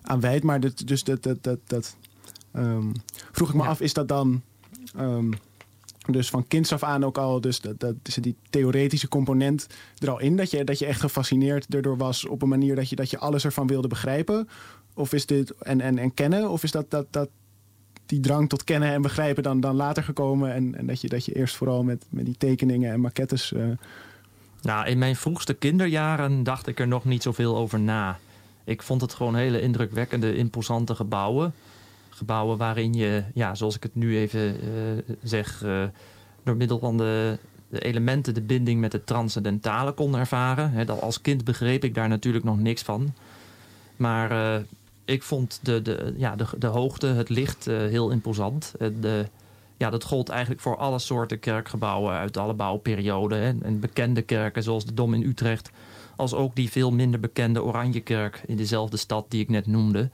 aan 0.03 0.21
wijdt. 0.21 0.45
Maar 0.45 0.61
dat, 0.61 0.83
dus 0.87 1.05
dat, 1.05 1.23
dat, 1.23 1.43
dat, 1.43 1.59
dat 1.67 1.97
ehm, 2.53 2.93
vroeg 3.33 3.49
ik 3.49 3.55
me 3.55 3.63
Ja. 3.63 3.69
af, 3.69 3.81
is 3.81 3.93
dat 3.93 4.09
dan 4.09 4.43
ehm, 4.97 5.33
dus 6.11 6.31
van 6.31 6.47
kinds 6.47 6.73
af 6.73 6.83
aan 6.83 7.05
ook 7.05 7.19
al, 7.19 7.41
dus 7.41 7.61
dat, 7.61 7.81
dat 7.81 7.95
is 8.03 8.15
die 8.15 8.37
theoretische 8.51 9.09
component 9.09 9.67
er 9.99 10.11
al 10.11 10.21
in, 10.21 10.37
dat 10.37 10.51
je, 10.51 10.65
dat 10.65 10.79
je 10.79 10.87
echt 10.87 11.01
gefascineerd 11.01 11.75
erdoor 11.75 11.97
was 11.97 12.27
op 12.27 12.43
een 12.43 12.49
manier 12.49 12.75
dat 12.75 12.89
je, 12.89 12.97
dat 12.97 13.11
je 13.11 13.19
alles 13.19 13.45
ervan 13.45 13.67
wilde 13.67 13.89
begrijpen? 13.89 14.49
Of 14.95 15.13
is 15.13 15.27
dit 15.27 15.51
en, 15.51 15.81
en, 15.81 15.99
en 15.99 16.15
kennen? 16.15 16.51
Of 16.51 16.63
is 16.63 16.71
dat, 16.71 16.91
dat, 16.91 17.07
dat 17.11 17.29
die 18.07 18.21
drang 18.21 18.49
tot 18.49 18.65
kennen 18.65 18.93
en 18.93 19.03
begrijpen 19.03 19.43
dan, 19.43 19.61
dan 19.61 19.75
later 19.75 20.03
gekomen? 20.03 20.55
En, 20.55 20.75
en 20.75 20.87
dat, 20.87 21.01
je, 21.01 21.09
dat 21.09 21.25
je 21.25 21.35
eerst 21.37 21.57
vooral 21.57 21.83
met, 21.83 22.05
met 22.09 22.25
die 22.25 22.37
tekeningen 22.39 22.93
en 22.93 23.01
maquettes. 23.01 23.53
eh, 23.53 23.65
Nou, 24.63 24.87
in 24.87 24.99
mijn 24.99 25.17
vroegste 25.17 25.55
kinderjaren 25.55 26.43
dacht 26.43 26.67
ik 26.67 26.81
er 26.81 26.89
nog 26.89 27.05
niet 27.05 27.23
zoveel 27.23 27.57
over 27.57 27.81
na. 27.81 28.19
Ik 28.65 28.83
vond 28.83 29.01
het 29.01 29.15
gewoon 29.15 29.35
hele 29.35 29.61
indrukwekkende, 29.61 30.37
imposante 30.37 30.95
gebouwen. 30.95 31.55
Gebouwen 32.11 32.59
waarin 32.59 32.95
je, 32.95 33.25
ja, 33.35 33.55
zoals 33.55 33.77
ik 33.77 33.83
het 33.83 33.95
nu 33.95 34.17
even 34.17 34.61
eh, 34.61 35.15
zeg, 35.23 35.63
eh, 35.63 35.83
door 36.43 36.57
middel 36.57 36.79
van 36.79 36.97
de, 36.97 37.39
elementen 37.71 38.35
de 38.35 38.43
binding 38.43 38.81
met 38.81 38.93
het 38.93 39.07
transcendentale 39.07 39.93
kon 39.93 40.17
ervaren. 40.17 40.71
Hè, 40.71 40.85
dat 40.85 41.01
als 41.01 41.21
kind 41.21 41.45
begreep 41.45 41.85
ik 41.85 41.95
daar 41.95 42.09
natuurlijk 42.09 42.45
nog 42.45 42.59
niks 42.59 42.83
van. 42.83 43.15
Maar 43.97 44.63
ik 45.05 45.23
vond 45.23 45.59
de, 45.63 45.83
de, 45.83 46.15
ja, 46.17 46.37
de, 46.37 46.47
de 46.59 46.67
hoogte, 46.67 47.07
het 47.07 47.29
licht 47.29 47.67
eh, 47.67 47.77
heel 47.77 48.11
imposant. 48.11 48.75
Eh, 48.79 48.89
de, 49.01 49.27
ja, 49.77 49.91
dat 49.91 50.05
gold 50.05 50.29
eigenlijk 50.29 50.61
voor 50.61 50.77
alle 50.77 50.99
soorten 50.99 51.39
kerkgebouwen 51.39 52.15
uit 52.15 52.37
alle 52.37 52.55
bouwperioden. 52.55 53.63
En 53.63 53.81
bekende 53.81 54.23
kerken 54.23 54.63
zoals 54.63 54.85
de 54.85 54.95
Dom 54.95 55.15
in 55.15 55.23
Utrecht. 55.23 55.71
Als 56.17 56.35
ook 56.35 56.55
die 56.55 56.71
veel 56.71 56.93
minder 56.93 57.21
bekende 57.21 57.63
Oranjekerk 57.63 58.43
in 58.47 58.57
dezelfde 58.57 58.97
stad 58.97 59.25
die 59.29 59.41
ik 59.41 59.49
net 59.49 59.67
noemde. 59.67 60.11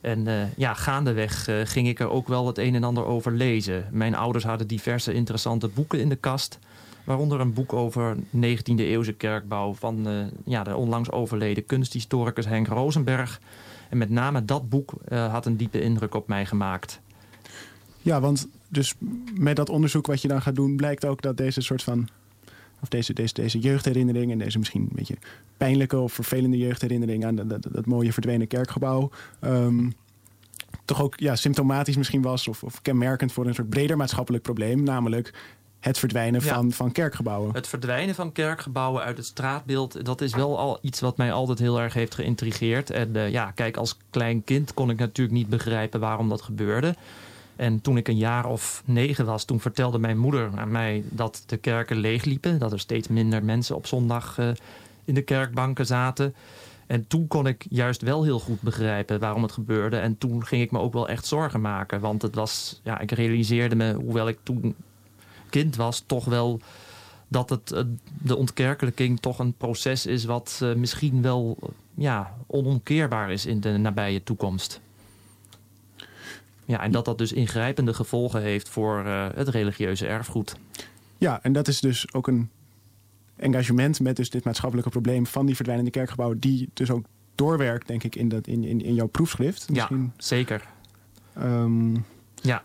En 0.00 0.26
eh, 0.26 0.34
ja, 0.56 0.74
gaandeweg 0.74 1.48
ging 1.64 1.88
ik 1.88 2.00
er 2.00 2.10
ook 2.10 2.28
wel 2.28 2.46
het 2.46 2.58
een 2.58 2.74
en 2.74 2.84
ander 2.84 3.04
over 3.04 3.32
lezen. 3.32 3.88
Mijn 3.90 4.14
ouders 4.14 4.44
hadden 4.44 4.66
diverse 4.66 5.12
interessante 5.12 5.68
boeken 5.68 6.00
in 6.00 6.08
de 6.08 6.16
kast. 6.16 6.58
Waaronder 7.04 7.40
een 7.40 7.52
boek 7.52 7.72
over 7.72 8.16
19e 8.16 8.74
eeuwse 8.76 9.12
kerkbouw 9.12 9.74
van 9.74 10.30
ja, 10.44 10.62
de 10.62 10.76
onlangs 10.76 11.10
overleden 11.10 11.66
kunsthistoricus 11.66 12.46
Henk 12.46 12.66
Rosenberg. 12.66 13.40
En 13.90 13.98
met 13.98 14.10
name 14.10 14.44
dat 14.44 14.68
boek 14.68 14.92
eh, 15.04 15.32
had 15.32 15.46
een 15.46 15.56
diepe 15.56 15.80
indruk 15.80 16.14
op 16.14 16.28
mij 16.28 16.46
gemaakt. 16.46 17.00
Ja, 18.02 18.20
want 18.20 18.48
dus 18.68 18.94
met 19.34 19.56
dat 19.56 19.68
onderzoek 19.68 20.06
wat 20.06 20.22
je 20.22 20.28
dan 20.28 20.42
gaat 20.42 20.54
doen, 20.54 20.76
blijkt 20.76 21.06
ook 21.06 21.22
dat 21.22 21.36
deze 21.36 21.60
soort 21.60 21.82
van. 21.82 22.08
Of 22.82 22.88
deze, 22.88 23.12
deze, 23.12 23.34
deze 23.34 23.58
jeugdherinnering 23.58 24.32
en 24.32 24.38
deze 24.38 24.58
misschien 24.58 24.80
een 24.80 24.88
beetje 24.94 25.16
pijnlijke 25.56 25.98
of 25.98 26.12
vervelende 26.12 26.56
jeugdherinnering 26.56 27.24
aan 27.24 27.34
dat, 27.34 27.48
dat, 27.48 27.66
dat 27.70 27.86
mooie 27.86 28.12
verdwenen 28.12 28.46
kerkgebouw. 28.46 29.10
ehm, 29.40 29.90
toch 30.84 31.02
ook 31.02 31.18
ja, 31.18 31.36
symptomatisch 31.36 31.96
misschien 31.96 32.22
was 32.22 32.48
of, 32.48 32.62
of 32.62 32.82
kenmerkend 32.82 33.32
voor 33.32 33.46
een 33.46 33.54
soort 33.54 33.68
breder 33.68 33.96
maatschappelijk 33.96 34.42
probleem. 34.42 34.82
Namelijk 34.82 35.34
het 35.80 35.98
verdwijnen 35.98 36.40
Ja. 36.44 36.54
van, 36.54 36.72
van 36.72 36.92
kerkgebouwen. 36.92 37.54
Het 37.54 37.66
verdwijnen 37.68 38.14
van 38.14 38.32
kerkgebouwen 38.32 39.02
uit 39.02 39.16
het 39.16 39.26
straatbeeld, 39.26 40.04
dat 40.04 40.20
is 40.20 40.34
wel 40.34 40.58
al 40.58 40.78
iets 40.82 41.00
wat 41.00 41.16
mij 41.16 41.32
altijd 41.32 41.58
heel 41.58 41.80
erg 41.80 41.94
heeft 41.94 42.14
geïntrigeerd. 42.14 42.90
En 42.90 43.16
eh, 43.16 43.30
ja, 43.30 43.50
kijk, 43.50 43.76
als 43.76 43.96
klein 44.10 44.44
kind 44.44 44.74
kon 44.74 44.90
ik 44.90 44.98
natuurlijk 44.98 45.36
niet 45.36 45.48
begrijpen 45.48 46.00
waarom 46.00 46.28
dat 46.28 46.42
gebeurde. 46.42 46.94
En 47.56 47.80
toen 47.80 47.96
ik 47.96 48.08
een 48.08 48.16
jaar 48.16 48.46
of 48.46 48.82
negen 48.84 49.26
was, 49.26 49.44
toen 49.44 49.60
vertelde 49.60 49.98
mijn 49.98 50.18
moeder 50.18 50.50
aan 50.56 50.70
mij 50.70 51.02
dat 51.08 51.42
de 51.46 51.56
kerken 51.56 51.96
leegliepen. 51.96 52.58
Dat 52.58 52.72
er 52.72 52.80
steeds 52.80 53.08
minder 53.08 53.44
mensen 53.44 53.76
op 53.76 53.86
zondag 53.86 54.38
eh, 54.38 54.48
in 55.04 55.14
de 55.14 55.22
kerkbanken 55.22 55.86
zaten. 55.86 56.34
En 56.86 57.06
toen 57.06 57.26
kon 57.26 57.46
ik 57.46 57.66
juist 57.68 58.02
wel 58.02 58.22
heel 58.24 58.38
goed 58.40 58.60
begrijpen 58.60 59.20
waarom 59.20 59.42
het 59.42 59.52
gebeurde. 59.52 59.96
En 59.96 60.18
toen 60.18 60.46
ging 60.46 60.62
ik 60.62 60.70
me 60.70 60.78
ook 60.78 60.92
wel 60.92 61.08
echt 61.08 61.26
zorgen 61.26 61.60
maken. 61.60 62.00
Want 62.00 62.22
het 62.22 62.34
was, 62.34 62.80
ja, 62.84 62.98
ik 63.00 63.10
realiseerde 63.10 63.74
me, 63.74 63.92
hoewel 63.94 64.28
ik 64.28 64.38
toen 64.42 64.74
kind 65.50 65.76
was, 65.76 66.02
toch 66.06 66.24
wel 66.24 66.60
dat 67.28 67.50
het, 67.50 67.72
eh, 67.72 67.82
de 68.22 68.36
ontkerkelijking 68.36 69.20
toch 69.20 69.38
een 69.38 69.52
proces 69.52 70.06
is 70.06 70.24
wat 70.24 70.58
eh, 70.62 70.74
misschien 70.74 71.22
wel 71.22 71.56
eh, 71.62 71.68
ja, 71.94 72.34
onomkeerbaar 72.46 73.30
is 73.30 73.46
in 73.46 73.60
de 73.60 73.76
nabije 73.76 74.22
toekomst. 74.22 74.80
Ja, 76.64 76.82
en 76.82 76.90
dat 76.90 77.04
dat 77.04 77.18
dus 77.18 77.32
ingrijpende 77.32 77.94
gevolgen 77.94 78.42
heeft 78.42 78.68
voor 78.68 79.04
het 79.34 79.48
religieuze 79.48 80.06
erfgoed. 80.06 80.56
Ja, 81.18 81.42
en 81.42 81.52
dat 81.52 81.68
is 81.68 81.80
dus 81.80 82.12
ook 82.12 82.26
een 82.28 82.50
engagement 83.36 84.00
met 84.00 84.16
dus 84.16 84.30
dit 84.30 84.44
maatschappelijke 84.44 84.90
probleem 84.90 85.26
van 85.26 85.46
die 85.46 85.54
verdwijnende 85.54 85.90
kerkgebouwen, 85.90 86.38
die 86.38 86.68
dus 86.74 86.90
ook 86.90 87.04
doorwerkt, 87.34 87.86
denk 87.86 88.02
ik, 88.04 88.16
in, 88.16 88.28
dat, 88.28 88.46
in, 88.46 88.64
in, 88.64 88.80
in 88.80 88.94
jouw 88.94 89.06
proefschrift. 89.06 89.68
Misschien, 89.70 90.02
Ja, 90.02 90.22
zeker. 90.22 90.64
ehm, 91.32 91.94
Ja. 92.34 92.62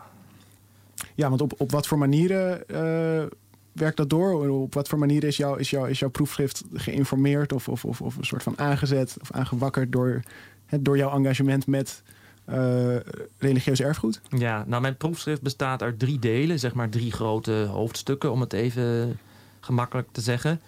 Ja, 1.15 1.29
want 1.29 1.41
op, 1.41 1.53
op 1.57 1.71
wat 1.71 1.87
voor 1.87 1.97
manieren 1.97 2.67
eh, 2.67 3.25
werkt 3.71 3.97
dat 3.97 4.09
door? 4.09 4.49
Op 4.49 4.73
wat 4.73 4.87
voor 4.87 4.99
manieren 4.99 5.29
is, 5.29 5.37
jouw 5.37 5.55
is, 5.55 5.73
is 5.73 5.99
jouw 5.99 6.09
proefschrift 6.09 6.63
geïnformeerd 6.73 7.53
of, 7.53 7.67
of, 7.67 7.85
of, 7.85 8.01
of 8.01 8.17
een 8.17 8.25
soort 8.25 8.43
van 8.43 8.57
aangezet 8.57 9.17
of 9.21 9.31
aangewakkerd 9.31 9.91
door, 9.91 10.21
hè, 10.65 10.81
door 10.81 10.97
jouw 10.97 11.17
engagement 11.17 11.67
met 11.67 12.03
eh, 12.45 12.95
religieus 13.37 13.81
erfgoed? 13.81 14.21
Ja, 14.29 14.63
nou 14.67 14.81
mijn 14.81 14.97
proefschrift 14.97 15.41
bestaat 15.41 15.81
uit 15.81 15.99
drie 15.99 16.19
delen, 16.19 16.59
zeg 16.59 16.73
maar 16.73 16.89
drie 16.89 17.11
grote 17.11 17.51
hoofdstukken, 17.51 18.31
om 18.31 18.41
het 18.41 18.53
even 18.53 19.19
gemakkelijk 19.59 20.07
te 20.11 20.21
zeggen. 20.21 20.61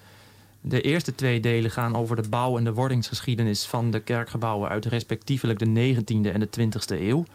De 0.62 0.82
eerste 0.82 1.16
twee 1.16 1.40
delen 1.40 1.72
gaan 1.72 1.96
over 1.96 2.16
de 2.16 2.30
bouw- 2.30 2.58
en 2.58 2.64
de 2.64 2.74
wordingsgeschiedenis 2.74 3.66
van 3.66 3.92
de 3.92 4.00
kerkgebouwen 4.00 4.70
uit 4.70 4.86
respectievelijk 4.86 5.60
de 5.60 5.66
19e 5.66 6.32
en 6.32 6.40
de 6.40 6.50
20e 6.60 7.02
eeuw. 7.02 7.26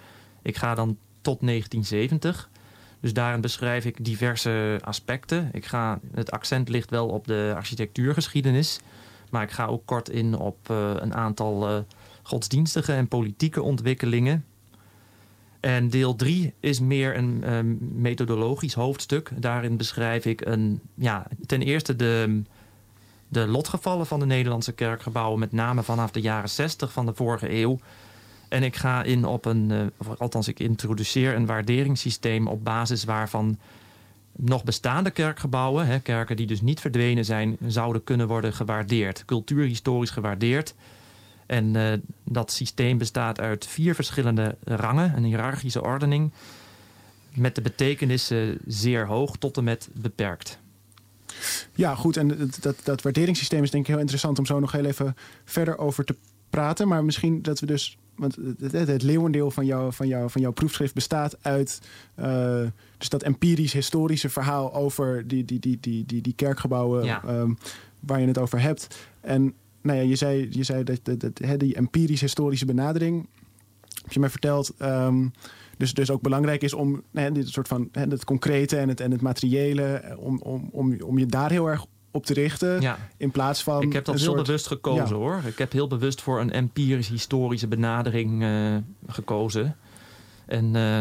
Ik 0.43 0.57
ga 0.57 0.75
dan 0.75 0.97
tot 1.21 1.41
1970. 1.41 2.51
Dus 3.03 3.13
daarin 3.13 3.41
beschrijf 3.41 3.85
ik 3.85 4.05
diverse 4.05 4.81
aspecten. 4.85 5.49
Ik 5.53 5.67
ga, 5.67 6.01
het 6.15 6.31
accent 6.31 6.69
ligt 6.69 6.91
wel 6.91 7.09
op 7.09 7.27
de 7.27 7.53
architectuurgeschiedenis. 7.57 8.81
Maar 9.31 9.43
ik 9.43 9.51
ga 9.51 9.67
ook 9.67 9.87
kort 9.87 10.09
in 10.09 10.39
op 10.39 10.71
eh, 10.71 10.91
een 10.97 11.15
aantal 11.15 11.69
eh, 11.69 11.79
godsdienstige 12.23 12.93
en 12.93 13.09
politieke 13.09 13.63
ontwikkelingen. 13.63 14.45
En 15.61 15.89
deel 15.89 16.15
3 16.15 16.55
is 16.61 16.81
meer 16.81 17.17
een 17.17 17.45
ehm, 17.45 17.75
methodologisch 18.01 18.75
hoofdstuk. 18.75 19.31
Daarin 19.37 19.77
beschrijf 19.77 20.25
ik 20.25 20.47
een, 20.47 20.81
ja, 20.95 21.27
ten 21.47 21.63
eerste 21.63 21.97
de, 21.97 22.43
de 23.29 23.47
lotgevallen 23.47 24.07
van 24.07 24.21
de 24.21 24.27
Nederlandse 24.27 24.73
kerkgebouwen, 24.73 25.39
met 25.39 25.53
name 25.53 25.83
vanaf 25.83 26.11
de 26.11 26.21
jaren 26.21 26.51
60 26.51 26.93
van 26.93 27.07
de 27.07 27.15
vorige 27.15 27.53
eeuw. 27.53 27.79
En 28.53 28.63
ik 28.63 28.77
ga 28.77 29.03
in 29.03 29.25
op 29.25 29.45
een, 29.45 29.71
uh, 29.71 30.13
althans 30.19 30.49
ik 30.49 30.61
introduceer 30.61 31.35
een 31.35 31.47
waarderingssysteem 31.47 32.47
op 32.47 32.65
basis 32.65 33.05
waarvan 33.05 33.59
nog 34.37 34.65
bestaande 34.65 35.11
kerkgebouwen, 35.11 35.87
hè, 35.87 36.01
kerken 36.01 36.37
die 36.37 36.47
dus 36.47 36.61
niet 36.61 36.81
verdwenen 36.81 37.25
zijn, 37.25 37.57
zouden 37.67 38.05
kunnen 38.05 38.29
worden 38.29 38.53
gewaardeerd. 38.53 39.25
Cultuurhistorisch 39.25 40.11
gewaardeerd. 40.11 40.75
En 41.47 41.75
uh, 41.75 41.93
dat 42.25 42.53
systeem 42.53 42.99
bestaat 42.99 43.41
uit 43.41 43.67
vier 43.67 43.95
verschillende 43.95 44.57
rangen, 44.65 45.17
een 45.17 45.25
hiërarchische 45.25 45.83
ordening. 45.83 46.33
Met 47.35 47.55
de 47.55 47.63
betekenissen 47.63 48.59
zeer 48.67 49.07
hoog 49.07 49.37
tot 49.37 49.57
en 49.57 49.65
met 49.65 49.89
beperkt. 49.93 50.59
Ja, 51.75 51.95
goed. 51.95 52.17
En 52.17 52.51
dat, 52.61 52.81
dat 52.85 53.03
waarderingssysteem 53.03 53.63
is 53.63 53.71
denk 53.71 53.85
ik 53.85 53.91
heel 53.91 54.01
interessant 54.01 54.39
om 54.39 54.47
zo 54.47 54.61
nog 54.61 54.73
heel 54.73 54.85
even 54.85 55.17
verder 55.45 55.79
over 55.79 56.05
te 56.05 56.17
praten. 56.51 56.89
Maar 56.89 57.05
misschien 57.05 57.43
dat 57.43 57.61
we 57.61 57.67
dus 57.67 57.97
want 58.17 58.37
het, 58.61 58.73
het, 58.73 59.03
leeuwendeel 59.03 59.51
van, 59.51 59.67
jou, 59.67 59.93
van, 59.93 60.09
jou, 60.09 60.31
van 60.31 60.41
jouw 60.41 60.53
proefschrift 60.53 60.95
bestaat 60.95 61.37
uit 61.43 61.81
uh, 62.21 62.61
dus 62.99 63.09
dat 63.09 63.23
empirisch 63.23 63.73
historische 63.73 64.29
verhaal 64.29 64.75
over 64.75 65.29
die, 65.29 65.45
die, 65.45 65.59
die, 65.59 65.79
die, 65.81 66.07
die, 66.07 66.23
die 66.23 66.35
kerkgebouwen 66.35 67.05
ja. 67.05 67.23
um, 67.29 67.59
waar 68.01 68.21
je 68.21 68.27
het 68.27 68.39
over 68.39 68.61
hebt. 68.61 69.09
En 69.21 69.55
nou 69.81 69.99
ja, 69.99 70.05
je 70.05 70.17
zei, 70.17 70.49
je 70.51 70.63
zei 70.63 70.85
dat, 70.85 71.01
dat, 71.03 71.21
dat 71.21 71.61
die 71.61 71.75
empirisch 71.75 72.21
historische 72.21 72.67
benadering, 72.67 73.27
heb 74.03 74.13
je 74.13 74.21
mij 74.21 74.31
verteld, 74.31 74.75
um, 74.83 75.33
dus, 75.77 75.95
dus 75.95 76.11
ook 76.11 76.23
belangrijk 76.23 76.63
is 76.63 76.75
om 76.75 77.03
hè, 77.13 77.33
dit 77.33 77.49
soort 77.49 77.69
van 77.69 77.89
hè, 77.93 78.03
het 78.03 78.25
concrete 78.25 78.77
en 78.77 78.89
het, 78.89 79.01
en 79.01 79.11
het 79.11 79.21
materiële, 79.21 80.17
om, 80.19 80.41
om, 80.43 80.69
om, 80.73 81.01
om 81.01 81.19
je 81.19 81.27
daar 81.27 81.51
heel 81.51 81.67
erg 81.67 81.87
op 82.13 82.27
te 82.27 82.35
richten. 82.35 82.81
Ja. 82.81 82.99
In 83.17 83.31
plaats 83.31 83.63
van. 83.63 83.83
Ik 83.83 83.93
heb 83.93 84.05
dat 84.05 84.15
heel 84.15 84.25
soort... 84.25 84.47
bewust 84.47 84.67
gekozen 84.67 85.09
Ja. 85.09 85.15
hoor. 85.15 85.41
Ik 85.47 85.59
heb 85.59 85.73
heel 85.73 85.87
bewust 85.89 86.21
voor 86.21 86.41
een 86.41 86.53
empirisch-historische 86.53 87.67
benadering 87.69 88.43
uh, 88.43 88.77
gekozen. 89.07 89.77
En 90.47 90.75
uh, 90.75 90.99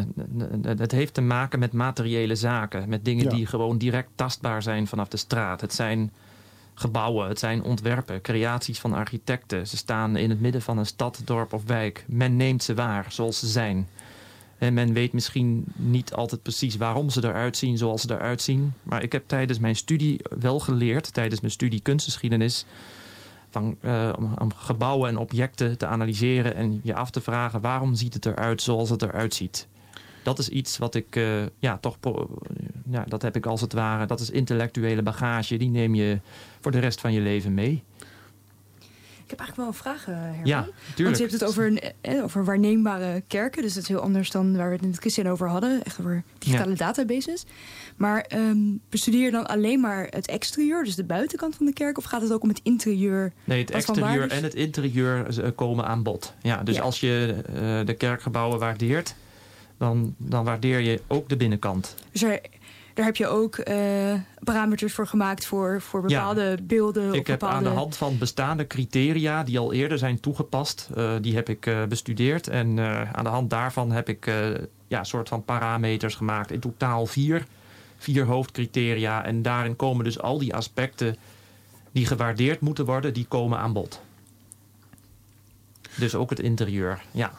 het 0.61 0.91
heeft 0.91 1.13
te 1.13 1.21
maken 1.21 1.59
met 1.59 1.73
materiële 1.73 2.35
zaken. 2.35 2.89
Met 2.89 3.05
dingen 3.05 3.23
Ja. 3.23 3.29
die 3.29 3.45
gewoon 3.45 3.77
direct 3.77 4.09
tastbaar 4.15 4.61
zijn 4.61 4.87
vanaf 4.87 5.07
de 5.07 5.17
straat. 5.17 5.61
Het 5.61 5.73
zijn 5.73 6.11
gebouwen, 6.73 7.27
het 7.27 7.39
zijn 7.39 7.63
ontwerpen, 7.63 8.21
creaties 8.21 8.79
van 8.79 8.93
architecten. 8.93 9.67
Ze 9.67 9.77
staan 9.77 10.15
in 10.15 10.29
het 10.29 10.41
midden 10.41 10.61
van 10.61 10.77
een 10.77 10.85
stad, 10.85 11.21
dorp 11.25 11.53
of 11.53 11.63
wijk. 11.65 12.05
Men 12.07 12.35
neemt 12.35 12.63
ze 12.63 12.73
waar 12.73 13.05
zoals 13.09 13.39
ze 13.39 13.47
zijn. 13.47 13.87
En 14.61 14.73
men 14.73 14.93
weet 14.93 15.13
misschien 15.13 15.65
niet 15.75 16.13
altijd 16.13 16.41
precies 16.41 16.75
waarom 16.77 17.09
ze 17.09 17.23
eruit 17.23 17.57
zien 17.57 17.77
zoals 17.77 18.01
ze 18.01 18.13
eruit 18.13 18.41
zien. 18.41 18.73
Maar 18.83 19.03
ik 19.03 19.11
heb 19.11 19.27
tijdens 19.27 19.59
mijn 19.59 19.75
studie 19.75 20.19
wel 20.39 20.59
geleerd, 20.59 21.13
tijdens 21.13 21.41
mijn 21.41 21.53
studie 21.53 21.81
kunstgeschiedenis, 21.81 22.65
van, 23.49 23.77
uh, 23.81 24.13
om, 24.17 24.33
om, 24.39 24.53
gebouwen 24.53 25.09
en 25.09 25.17
objecten 25.17 25.77
te 25.77 25.85
analyseren 25.85 26.55
en 26.55 26.79
je 26.83 26.95
af 26.95 27.09
te 27.09 27.21
vragen 27.21 27.61
waarom 27.61 27.95
ziet 27.95 28.13
het 28.13 28.25
eruit 28.25 28.61
zoals 28.61 28.89
het 28.89 29.01
eruit 29.01 29.33
ziet. 29.33 29.67
Dat 30.23 30.39
is 30.39 30.49
iets 30.49 30.77
wat 30.77 30.95
ik, 30.95 31.15
uh, 31.15 31.43
ja, 31.59 31.77
toch, 31.77 31.97
ja, 32.89 33.03
dat 33.07 33.21
heb 33.21 33.35
ik 33.35 33.45
als 33.45 33.61
het 33.61 33.73
ware, 33.73 34.05
dat 34.05 34.19
is 34.19 34.29
intellectuele 34.29 35.01
bagage, 35.01 35.57
die 35.57 35.69
neem 35.69 35.95
je 35.95 36.19
voor 36.59 36.71
de 36.71 36.79
rest 36.79 37.01
van 37.01 37.13
je 37.13 37.21
leven 37.21 37.53
mee. 37.53 37.83
Ik 39.31 39.37
heb 39.39 39.47
eigenlijk 39.47 39.83
wel 39.83 39.93
een 39.93 39.95
vraag, 39.95 40.07
uh, 40.07 40.23
Herman. 40.23 40.45
Ja, 40.45 40.61
tuurlijk. 40.61 40.97
Want 40.97 41.17
je 41.17 41.23
hebt 41.23 41.31
het 41.31 41.43
over, 41.43 41.67
een, 41.67 41.79
eh, 42.01 42.23
over 42.23 42.45
waarneembare 42.45 43.23
kerken. 43.27 43.61
Dus 43.61 43.73
dat 43.73 43.83
is 43.83 43.89
heel 43.89 43.99
anders 43.99 44.31
dan 44.31 44.57
waar 44.57 44.67
we 44.67 44.73
het 44.73 44.81
in 44.81 44.89
het 44.89 44.99
Christian 44.99 45.27
over 45.27 45.49
hadden. 45.49 45.83
Echt 45.83 45.99
over 45.99 46.23
digitale 46.37 46.69
ja. 46.69 46.75
databases. 46.75 47.45
Maar 47.95 48.25
um, 48.33 48.81
bestudeer 48.89 49.23
je 49.23 49.31
dan 49.31 49.47
alleen 49.47 49.79
maar 49.79 50.07
het 50.09 50.27
exterieur, 50.27 50.83
dus 50.83 50.95
de 50.95 51.03
buitenkant 51.03 51.55
van 51.55 51.65
de 51.65 51.73
kerk? 51.73 51.97
Of 51.97 52.03
gaat 52.03 52.21
het 52.21 52.33
ook 52.33 52.43
om 52.43 52.49
het 52.49 52.59
interieur? 52.63 53.33
Nee, 53.43 53.61
het 53.61 53.71
exterieur 53.71 54.29
en 54.29 54.43
het 54.43 54.55
interieur 54.55 55.53
komen 55.55 55.85
aan 55.85 56.03
bod. 56.03 56.33
Ja, 56.41 56.63
dus 56.63 56.75
ja. 56.75 56.81
als 56.81 56.99
je 56.99 57.35
uh, 57.49 57.85
de 57.85 57.93
kerkgebouwen 57.93 58.59
waardeert, 58.59 59.15
dan, 59.77 60.15
dan 60.17 60.43
waardeer 60.43 60.79
je 60.79 61.01
ook 61.07 61.29
de 61.29 61.37
binnenkant. 61.37 61.95
Dus 62.11 62.23
er, 62.23 62.39
daar 62.93 63.05
heb 63.05 63.15
je 63.15 63.27
ook 63.27 63.57
uh, 63.57 64.13
parameters 64.43 64.93
voor 64.93 65.07
gemaakt 65.07 65.45
voor, 65.45 65.81
voor 65.81 66.01
bepaalde 66.01 66.41
ja, 66.41 66.55
beelden. 66.63 67.13
Ik 67.13 67.27
heb 67.27 67.39
bepaalde... 67.39 67.55
aan 67.55 67.73
de 67.73 67.79
hand 67.79 67.97
van 67.97 68.17
bestaande 68.17 68.67
criteria 68.67 69.43
die 69.43 69.59
al 69.59 69.73
eerder 69.73 69.97
zijn 69.97 70.19
toegepast, 70.19 70.89
uh, 70.97 71.13
die 71.21 71.35
heb 71.35 71.49
ik 71.49 71.65
uh, 71.65 71.83
bestudeerd. 71.83 72.47
En 72.47 72.79
aan 73.15 73.23
de 73.23 73.29
hand 73.29 73.49
daarvan 73.49 73.91
heb 73.91 74.09
ik 74.09 74.25
ja, 74.87 74.99
een 74.99 75.05
soort 75.05 75.29
van 75.29 75.45
parameters 75.45 76.15
gemaakt. 76.15 76.51
In 76.51 76.59
totaal 76.59 77.05
vier, 77.05 77.45
vier 77.97 78.25
hoofdcriteria. 78.25 79.25
En 79.25 79.41
daarin 79.41 79.75
komen 79.75 80.03
dus 80.03 80.19
al 80.19 80.37
die 80.37 80.55
aspecten 80.55 81.15
die 81.91 82.05
gewaardeerd 82.05 82.59
moeten 82.59 82.85
worden, 82.85 83.13
die 83.13 83.25
komen 83.25 83.59
aan 83.59 83.73
bod. 83.73 84.01
Dus 85.95 86.15
ook 86.15 86.29
het 86.29 86.39
interieur, 86.39 87.01
ja. 87.11 87.31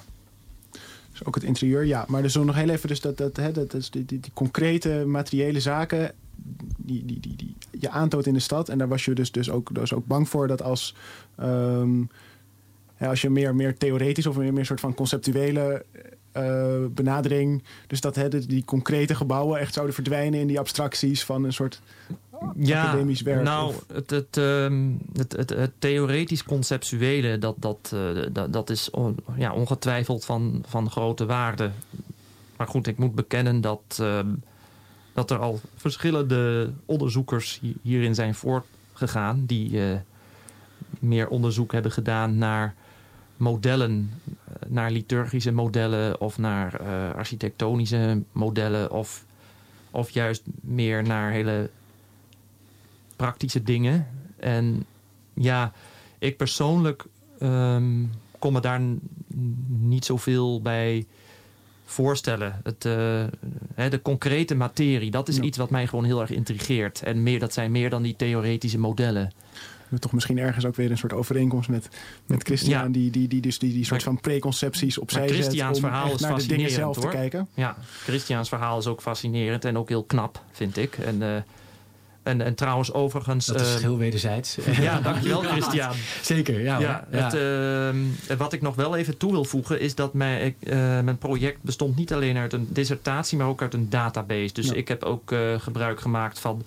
Ook 1.24 1.34
het 1.34 1.44
interieur, 1.44 1.84
ja. 1.84 2.04
Maar 2.08 2.22
dus 2.22 2.34
nog 2.34 2.54
heel 2.54 2.68
even, 2.68 2.88
dus 2.88 3.00
dat, 3.00 3.16
dat, 3.16 3.36
hè, 3.36 3.52
dat 3.52 3.74
is 3.74 3.90
die, 3.90 4.04
die, 4.04 4.20
die, 4.20 4.32
concrete 4.34 5.04
materiële 5.06 5.60
zaken 5.60 6.12
die, 6.76 7.04
die, 7.04 7.20
die, 7.20 7.36
die 7.36 7.56
je 7.70 7.90
aantoont 7.90 8.26
in 8.26 8.34
de 8.34 8.40
stad. 8.40 8.68
En 8.68 8.78
daar 8.78 8.88
was 8.88 9.04
je 9.04 9.14
dus, 9.14 9.32
dus, 9.32 9.50
ook, 9.50 9.74
dus 9.74 9.92
ook 9.92 10.06
bang 10.06 10.28
voor 10.28 10.46
dat 10.46 10.62
als, 10.62 10.94
um, 11.40 12.10
ja, 12.98 13.08
als 13.08 13.20
je 13.20 13.30
meer, 13.30 13.54
meer 13.54 13.76
theoretisch 13.76 14.26
of 14.26 14.36
meer, 14.36 14.52
meer 14.52 14.66
soort 14.66 14.80
van 14.80 14.94
conceptuele 14.94 15.84
uh, 16.36 16.86
benadering, 16.90 17.62
dus 17.86 18.00
dat 18.00 18.14
hè, 18.14 18.28
die 18.28 18.64
concrete 18.64 19.14
gebouwen 19.14 19.60
echt 19.60 19.74
zouden 19.74 19.94
verdwijnen 19.94 20.40
in 20.40 20.46
die 20.46 20.58
abstracties 20.58 21.24
van 21.24 21.44
een 21.44 21.52
soort 21.52 21.80
ja, 22.56 22.82
academisch 22.82 23.22
werk. 23.22 23.42
Nou, 23.42 23.68
of... 23.68 23.84
het, 23.92 24.10
het, 24.10 24.36
um, 24.36 24.98
het, 25.12 25.32
het, 25.32 25.50
het 25.50 25.72
theoretisch-conceptuele, 25.78 27.38
dat, 27.38 27.54
dat, 27.58 27.90
uh, 27.94 28.26
dat, 28.32 28.52
dat 28.52 28.70
is 28.70 28.90
on, 28.90 29.16
ja, 29.36 29.52
ongetwijfeld 29.52 30.24
van, 30.24 30.64
van 30.66 30.90
grote 30.90 31.26
waarde. 31.26 31.70
Maar 32.56 32.66
goed, 32.66 32.86
ik 32.86 32.98
moet 32.98 33.14
bekennen 33.14 33.60
dat, 33.60 33.98
uh, 34.00 34.18
dat 35.12 35.30
er 35.30 35.38
al 35.38 35.60
verschillende 35.76 36.70
onderzoekers 36.84 37.60
hierin 37.82 38.14
zijn 38.14 38.34
voortgegaan, 38.34 39.44
die 39.46 39.70
uh, 39.70 39.94
meer 40.98 41.28
onderzoek 41.28 41.72
hebben 41.72 41.92
gedaan 41.92 42.38
naar 42.38 42.74
modellen, 43.36 44.10
naar 44.66 44.90
liturgische 44.90 45.52
modellen 45.52 46.20
of 46.20 46.38
naar 46.38 46.80
architectonische 47.14 48.22
modellen 48.32 48.90
of, 48.90 49.24
of 49.90 50.10
juist 50.10 50.42
meer 50.60 51.02
naar 51.02 51.30
hele 51.30 51.70
praktische 53.16 53.62
dingen. 53.62 54.06
En 54.36 54.84
ja, 55.34 55.72
ik 56.18 56.36
persoonlijk 56.36 57.04
um, 57.40 58.10
kon 58.38 58.52
me 58.52 58.60
daar 58.60 58.80
niet 59.68 60.04
zoveel 60.04 60.62
bij 60.62 61.06
voorstellen. 61.84 62.60
Het, 62.62 62.84
uh, 62.84 63.24
hè, 63.74 63.88
de 63.88 64.02
concrete 64.02 64.54
materie, 64.54 65.10
dat 65.10 65.28
is 65.28 65.36
ja. 65.36 65.42
iets 65.42 65.58
wat 65.58 65.70
mij 65.70 65.86
gewoon 65.86 66.04
heel 66.04 66.20
erg 66.20 66.30
intrigeert. 66.30 67.02
En 67.02 67.22
meer, 67.22 67.38
dat 67.38 67.52
zijn 67.52 67.70
meer 67.70 67.90
dan 67.90 68.02
die 68.02 68.16
theoretische 68.16 68.78
modellen. 68.78 69.32
We 69.88 69.98
toch 69.98 70.12
misschien 70.12 70.38
ergens 70.38 70.64
ook 70.64 70.76
weer 70.76 70.90
een 70.90 70.98
soort 70.98 71.12
overeenkomst 71.12 71.68
met, 71.68 71.88
met 72.26 72.42
Christian, 72.42 72.84
ja. 72.84 72.88
die, 72.88 73.10
die, 73.10 73.28
die 73.28 73.40
dus 73.40 73.58
die, 73.58 73.72
die 73.72 73.84
soort 73.84 74.02
van 74.02 74.20
preconcepties 74.20 74.98
opzij 74.98 75.28
zet 75.28 75.36
Christiaans 75.36 75.76
om 75.76 75.84
verhaal 75.84 76.14
is 76.14 76.20
naar 76.20 76.38
de 76.38 76.46
dingen 76.46 76.70
zelf 76.70 76.96
hoor. 76.96 77.10
te 77.10 77.16
kijken. 77.16 77.48
Ja, 77.54 77.76
Christiaans 78.02 78.48
verhaal 78.48 78.78
is 78.78 78.86
ook 78.86 79.00
fascinerend 79.00 79.64
en 79.64 79.78
ook 79.78 79.88
heel 79.88 80.04
knap, 80.04 80.42
vind 80.50 80.76
ik. 80.76 80.98
En 80.98 81.22
uh, 81.22 81.36
en, 82.22 82.40
en 82.40 82.54
trouwens, 82.54 82.92
overigens. 82.92 83.46
Dat 83.46 83.60
is 83.60 83.74
uh, 83.74 83.80
heel 83.80 83.98
wederzijds. 83.98 84.56
Ja, 84.80 85.00
dankjewel, 85.00 85.40
Christian. 85.52 85.92
Zeker, 86.22 86.60
ja. 86.60 86.78
ja, 86.78 87.06
ja. 87.10 87.18
Het, 87.18 87.34
uh, 88.30 88.36
wat 88.36 88.52
ik 88.52 88.62
nog 88.62 88.74
wel 88.74 88.96
even 88.96 89.16
toe 89.16 89.32
wil 89.32 89.44
voegen, 89.44 89.80
is 89.80 89.94
dat 89.94 90.14
mijn, 90.14 90.54
uh, 90.60 90.74
mijn 91.00 91.18
project 91.18 91.62
bestond 91.62 91.96
niet 91.96 92.12
alleen 92.12 92.36
uit 92.36 92.52
een 92.52 92.66
dissertatie, 92.70 93.38
maar 93.38 93.46
ook 93.46 93.62
uit 93.62 93.74
een 93.74 93.90
database. 93.90 94.52
Dus 94.52 94.66
ja. 94.66 94.74
ik 94.74 94.88
heb 94.88 95.02
ook 95.02 95.32
uh, 95.32 95.60
gebruik 95.60 96.00
gemaakt 96.00 96.38
van 96.38 96.64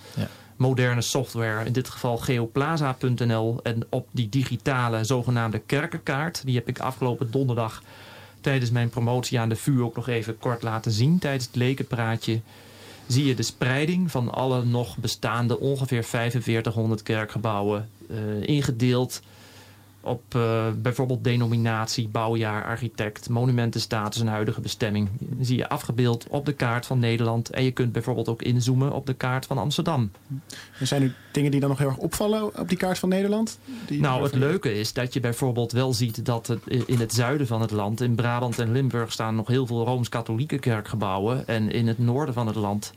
moderne 0.56 1.02
software, 1.02 1.66
in 1.66 1.74
dit 1.74 1.90
geval 1.90 2.18
geoplaza.nl. 2.18 3.60
En 3.64 3.84
op 3.90 4.08
die 4.12 4.30
digitale 4.30 5.04
zogenaamde 5.04 5.60
kerkenkaart, 5.60 6.42
die 6.46 6.56
heb 6.56 6.68
ik 6.68 6.80
afgelopen 6.80 7.32
donderdag 7.32 7.84
tijdens 8.42 8.72
mijn 8.72 8.90
promotie 8.90 9.40
aan 9.40 9.50
de 9.50 9.56
VU 9.56 9.82
ook 9.82 9.96
nog 9.96 10.08
even 10.08 10.38
kort 10.38 10.62
laten 10.62 10.92
zien 10.92 11.20
tijdens 11.20 11.46
het 11.46 11.56
lekenpraatje 11.56 12.40
zie 13.08 13.26
je 13.26 13.36
de 13.36 13.44
spreiding 13.44 14.12
van 14.12 14.34
alle 14.34 14.64
nog 14.64 14.98
bestaande 14.98 15.60
ongeveer 15.60 16.04
4500 16.04 17.04
kerkgebouwen 17.04 17.90
uh, 18.12 18.48
ingedeeld 18.48 19.22
op 20.06 20.36
uh, 20.36 20.66
bijvoorbeeld 20.82 21.24
denominatie, 21.24 22.08
bouwjaar, 22.08 22.66
architect, 22.66 23.30
monumentenstatus 23.30 24.22
en 24.22 24.28
huidige 24.28 24.62
bestemming. 24.62 25.10
Zie 25.40 25.58
je 25.58 25.70
afgebeeld 25.70 26.28
op 26.30 26.46
de 26.46 26.54
kaart 26.54 26.86
van 26.86 27.00
Nederland 27.00 27.50
en 27.50 27.64
je 27.64 27.72
kunt 27.72 27.92
bijvoorbeeld 27.92 28.30
ook 28.30 28.42
inzoomen 28.42 28.92
op 28.92 29.06
de 29.06 29.14
kaart 29.14 29.46
van 29.46 29.58
Amsterdam. 29.58 30.12
Er 30.80 30.88
zijn 30.88 31.02
er 31.02 31.16
dingen 31.32 31.52
die 31.52 31.60
dan 31.60 31.70
nog 31.70 31.78
heel 31.78 31.88
erg 31.88 31.98
opvallen 31.98 32.60
op 32.60 32.70
die 32.70 32.78
kaart 32.78 33.00
van 33.00 33.10
Nederland? 33.10 33.60
Die 33.86 34.00
nou, 34.00 34.24
het 34.24 34.36
leuke 34.36 34.80
is 34.80 34.94
dat 34.94 35.14
je 35.14 35.20
bijvoorbeeld 35.20 35.72
wel 35.72 35.94
ziet 35.94 36.26
dat 36.26 36.48
het 36.48 36.68
in 36.86 37.00
het 37.00 37.14
zuiden 37.14 37.48
van 37.48 37.62
het 37.62 37.72
land, 37.72 38.02
in 38.02 38.16
Brabant 38.16 38.60
en 38.60 38.72
Limburg, 38.72 39.12
staan 39.12 39.36
nog 39.36 39.48
heel 39.48 39.68
veel 39.68 39.86
Rooms-Katholieke 39.86 40.60
kerkgebouwen. 40.60 41.48
En 41.48 41.72
in 41.72 41.88
het 41.88 41.98
noorden 41.98 42.34
van 42.34 42.48
het 42.48 42.56
land 42.56 42.94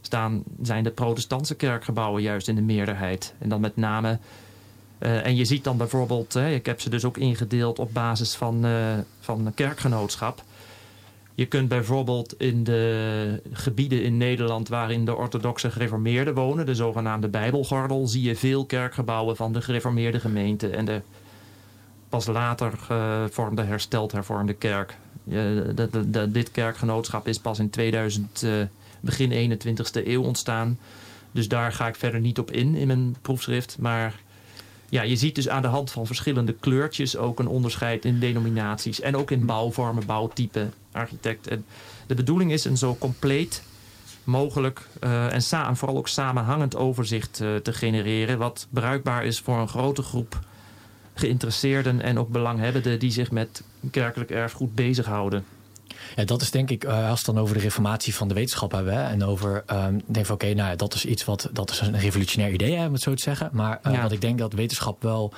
staan, 0.00 0.42
zijn 0.62 0.84
de 0.84 0.90
protestantse 0.90 1.54
kerkgebouwen 1.54 2.22
juist 2.22 2.48
in 2.48 2.54
de 2.54 2.62
meerderheid. 2.62 3.34
En 3.38 3.48
dan 3.48 3.60
met 3.60 3.76
name 3.76 4.18
Eh, 4.98 5.26
en 5.26 5.36
je 5.36 5.44
ziet 5.44 5.64
dan 5.64 5.76
bijvoorbeeld, 5.76 6.32
hè, 6.32 6.50
ik 6.50 6.66
heb 6.66 6.80
ze 6.80 6.90
dus 6.90 7.04
ook 7.04 7.16
ingedeeld 7.16 7.78
op 7.78 7.92
basis 7.92 8.34
van, 8.34 8.66
uh, 8.66 8.98
van 9.20 9.52
kerkgenootschap. 9.54 10.42
Je 11.34 11.46
kunt 11.46 11.68
bijvoorbeeld 11.68 12.34
in 12.38 12.64
de 12.64 13.42
gebieden 13.52 14.02
in 14.02 14.16
Nederland 14.16 14.68
waarin 14.68 15.04
de 15.04 15.16
orthodoxe 15.16 15.70
gereformeerden 15.70 16.34
wonen, 16.34 16.66
de 16.66 16.74
zogenaamde 16.74 17.28
Bijbelgordel, 17.28 18.06
zie 18.06 18.22
je 18.22 18.36
veel 18.36 18.64
kerkgebouwen 18.64 19.36
van 19.36 19.52
de 19.52 19.62
gereformeerde 19.62 20.20
gemeente 20.20 20.68
en 20.68 20.84
de 20.84 21.00
pas 22.08 22.26
later 22.26 22.72
gevormde 22.78 23.62
hersteld 23.62 24.12
hervormde 24.12 24.54
kerk. 24.54 24.96
dit 26.28 26.50
kerkgenootschap 26.50 27.28
is 27.28 27.38
pas 27.38 27.58
in 27.58 27.70
2000, 27.70 28.42
uh, 28.42 28.52
begin 29.00 29.30
21ste 29.32 30.06
eeuw 30.06 30.22
ontstaan. 30.22 30.78
Dus 31.32 31.48
daar 31.48 31.72
ga 31.72 31.88
ik 31.88 31.96
verder 31.96 32.20
niet 32.20 32.38
op 32.38 32.50
in 32.50 32.74
in 32.74 32.86
mijn 32.86 33.16
proefschrift. 33.22 33.76
Maar 33.78 34.14
ja, 34.94 35.02
je 35.02 35.16
ziet 35.16 35.34
dus 35.34 35.48
aan 35.48 35.62
de 35.62 35.68
hand 35.68 35.90
van 35.90 36.06
verschillende 36.06 36.52
kleurtjes 36.52 37.16
ook 37.16 37.38
een 37.38 37.46
onderscheid 37.46 38.04
in 38.04 38.18
denominaties. 38.18 39.00
En 39.00 39.16
ook 39.16 39.30
in 39.30 39.46
bouwvormen, 39.46 40.06
bouwtypen, 40.06 40.72
architect. 40.92 41.46
En 41.46 41.64
de 42.06 42.14
bedoeling 42.14 42.52
is 42.52 42.64
een 42.64 42.76
zo 42.76 42.96
compleet 42.98 43.62
mogelijk 44.24 44.88
uh, 45.04 45.32
en, 45.32 45.76
vooral 45.76 45.96
ook 45.96 46.08
samenhangend 46.08 46.76
overzicht 46.76 47.40
uh, 47.40 47.56
te 47.56 47.72
genereren. 47.72 48.38
Wat 48.38 48.66
bruikbaar 48.70 49.24
is 49.24 49.40
voor 49.40 49.58
een 49.58 49.68
grote 49.68 50.02
groep 50.02 50.38
geïnteresseerden 51.14 52.00
en 52.00 52.18
ook 52.18 52.28
belanghebbenden 52.28 52.98
die 52.98 53.10
zich 53.10 53.30
met 53.30 53.62
kerkelijk 53.90 54.30
erfgoed 54.30 54.74
bezighouden. 54.74 55.44
Ja, 56.16 56.24
dat 56.24 56.42
is 56.42 56.50
denk 56.50 56.70
ik, 56.70 56.84
uh, 56.84 56.90
als 56.90 57.02
we 57.02 57.08
het 57.08 57.24
dan 57.24 57.38
over 57.38 57.54
de 57.54 57.60
reformatie 57.60 58.14
van 58.14 58.28
de 58.28 58.34
wetenschap 58.34 58.72
hebben. 58.72 58.94
Hè, 58.94 59.02
en 59.02 59.24
over, 59.24 59.64
um, 59.72 60.02
denk 60.06 60.26
van 60.26 60.34
oké, 60.34 60.44
okay, 60.44 60.52
nou 60.52 60.70
ja, 60.70 60.76
dat 60.76 60.94
is 60.94 61.04
iets 61.04 61.24
wat, 61.24 61.48
dat 61.52 61.70
is 61.70 61.80
een 61.80 61.98
revolutionair 61.98 62.52
idee, 62.52 62.76
hè, 62.76 62.86
om 62.86 62.92
het 62.92 63.02
zo 63.02 63.14
te 63.14 63.22
zeggen. 63.22 63.48
Maar 63.52 63.80
uh, 63.86 63.92
ja. 63.92 64.02
wat 64.02 64.12
ik 64.12 64.20
denk 64.20 64.38
dat 64.38 64.52
wetenschap 64.52 65.02
wel 65.02 65.32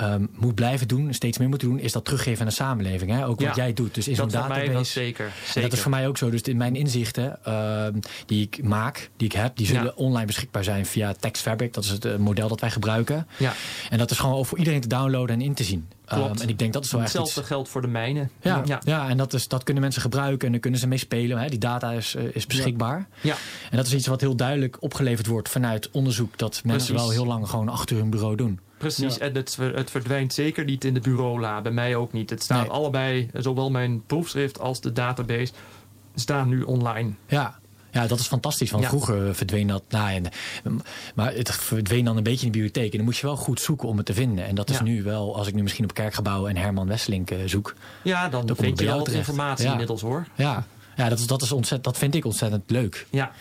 um, 0.00 0.30
moet 0.36 0.54
blijven 0.54 0.88
doen, 0.88 1.14
steeds 1.14 1.38
meer 1.38 1.48
moet 1.48 1.60
doen, 1.60 1.78
is 1.78 1.92
dat 1.92 2.04
teruggeven 2.04 2.40
aan 2.40 2.46
de 2.46 2.52
samenleving. 2.52 3.10
Hè? 3.10 3.26
Ook 3.26 3.40
wat 3.40 3.56
jij 3.56 3.72
doet. 3.72 3.94
Dus 3.94 4.08
in 4.08 4.14
zo'n 4.14 4.28
database. 4.28 4.70
Mij 4.70 4.84
zeker, 4.84 5.30
zeker. 5.44 5.62
Dat 5.62 5.72
is 5.72 5.80
voor 5.80 5.90
mij 5.90 6.08
ook 6.08 6.18
zo. 6.18 6.30
Dus 6.30 6.42
in 6.42 6.56
mijn 6.56 6.76
inzichten 6.76 7.38
uh, 7.48 7.86
die 8.26 8.42
ik 8.42 8.62
maak, 8.62 9.10
die 9.16 9.26
ik 9.26 9.34
heb, 9.34 9.56
die 9.56 9.66
zullen 9.66 9.84
ja. 9.84 9.92
online 9.94 10.26
beschikbaar 10.26 10.64
zijn 10.64 10.86
via 10.86 11.12
TextFabric. 11.12 11.74
Dat 11.74 11.84
is 11.84 11.90
het 11.90 12.04
uh, 12.04 12.16
model 12.16 12.48
dat 12.48 12.60
wij 12.60 12.70
gebruiken. 12.70 13.26
Ja. 13.36 13.52
En 13.90 13.98
dat 13.98 14.10
is 14.10 14.18
gewoon 14.18 14.46
voor 14.46 14.58
iedereen 14.58 14.80
te 14.80 14.88
downloaden 14.88 15.36
en 15.36 15.42
in 15.42 15.54
te 15.54 15.64
zien. 15.64 15.88
Klopt. 16.04 16.36
Um, 16.36 16.42
en 16.42 16.48
ik 16.48 16.58
denk 16.58 16.72
dat 16.72 16.84
is 16.84 16.90
wel 16.90 17.00
echt 17.00 17.12
Hetzelfde 17.12 17.40
iets... 17.40 17.48
geldt 17.48 17.68
voor 17.68 17.80
de 17.80 17.88
mijnen. 17.88 18.30
Ja, 18.42 18.62
ja. 18.64 18.80
ja 18.84 19.08
en 19.08 19.16
dat, 19.16 19.32
is, 19.32 19.48
dat 19.48 19.62
kunnen 19.62 19.82
mensen 19.82 20.02
gebruiken 20.02 20.46
en 20.46 20.52
daar 20.52 20.60
kunnen 20.60 20.80
ze 20.80 20.86
mee 20.86 20.98
spelen. 20.98 21.38
Hè? 21.38 21.48
Die 21.48 21.58
data 21.58 21.92
is, 21.92 22.14
uh, 22.14 22.22
is 22.32 22.46
beschikbaar. 22.46 23.08
Ja. 23.20 23.34
En 23.70 23.76
dat 23.76 23.86
is 23.86 23.94
iets 23.94 24.06
wat 24.06 24.20
heel 24.20 24.36
duidelijk 24.36 24.76
opgeleverd 24.82 25.26
wordt 25.26 25.48
vanuit 25.48 25.90
onderzoek 25.90 26.38
dat 26.38 26.60
mensen 26.64 26.94
Precies. 26.94 27.06
wel 27.06 27.10
heel 27.10 27.26
lang 27.26 27.48
gewoon 27.48 27.68
achter 27.68 27.96
hun 27.96 28.10
bureau 28.10 28.36
doen. 28.36 28.60
Precies, 28.80 29.16
ja. 29.16 29.20
en 29.20 29.34
het, 29.34 29.56
het, 29.60 29.90
verdwijnt 29.90 30.34
zeker 30.34 30.64
niet 30.64 30.84
in 30.84 30.94
de 30.94 31.00
bureaula. 31.00 31.60
Bij 31.60 31.72
mij 31.72 31.96
ook 31.96 32.12
niet. 32.12 32.30
Het 32.30 32.42
staat 32.42 32.62
nee. 32.62 32.70
allebei, 32.70 33.30
zowel 33.32 33.70
mijn 33.70 34.06
proefschrift 34.06 34.60
als 34.60 34.80
de 34.80 34.92
database, 34.92 35.52
staan 36.14 36.48
nu 36.48 36.62
online. 36.62 37.12
Ja, 37.26 37.58
ja, 37.90 38.06
dat 38.06 38.18
is 38.18 38.26
fantastisch. 38.26 38.70
Want 38.70 38.82
ja. 38.82 38.88
vroeger 38.88 39.34
verdween 39.34 39.66
dat. 39.66 39.82
Nou, 39.88 40.10
en, 40.14 40.24
maar 41.14 41.34
het 41.34 41.50
verdween 41.50 42.04
dan 42.04 42.16
een 42.16 42.22
beetje 42.22 42.46
in 42.46 42.52
de 42.52 42.58
bibliotheek. 42.58 42.90
En 42.90 42.96
dan 42.96 43.06
moest 43.06 43.20
je 43.20 43.26
wel 43.26 43.36
goed 43.36 43.60
zoeken 43.60 43.88
om 43.88 43.96
het 43.96 44.06
te 44.06 44.14
vinden. 44.14 44.46
En 44.46 44.54
dat 44.54 44.70
is 44.70 44.76
ja. 44.76 44.82
nu 44.82 45.02
wel, 45.02 45.36
als 45.36 45.46
ik 45.46 45.54
nu 45.54 45.62
misschien 45.62 45.84
op 45.84 45.94
Kerkgebouw 45.94 46.46
en 46.46 46.56
Herman 46.56 46.86
Wesselink 46.86 47.30
uh, 47.30 47.38
zoek. 47.46 47.74
Ja, 48.02 48.28
dan, 48.28 48.46
dan 48.46 48.56
vind 48.56 48.78
je 48.78 48.86
wel 48.86 48.98
wat 48.98 49.08
informatie 49.08 49.64
ja. 49.64 49.70
inmiddels 49.70 50.00
hoor. 50.00 50.26
Ja, 50.34 50.64
ja 50.96 51.08
dat, 51.08 51.18
is, 51.18 51.26
dat, 51.26 51.42
is 51.42 51.52
ontzettend, 51.52 51.84
dat 51.84 51.98
vind 51.98 52.14
ik 52.14 52.24
ontzettend 52.24 52.70
leuk. 52.70 53.06
Ja. 53.10 53.32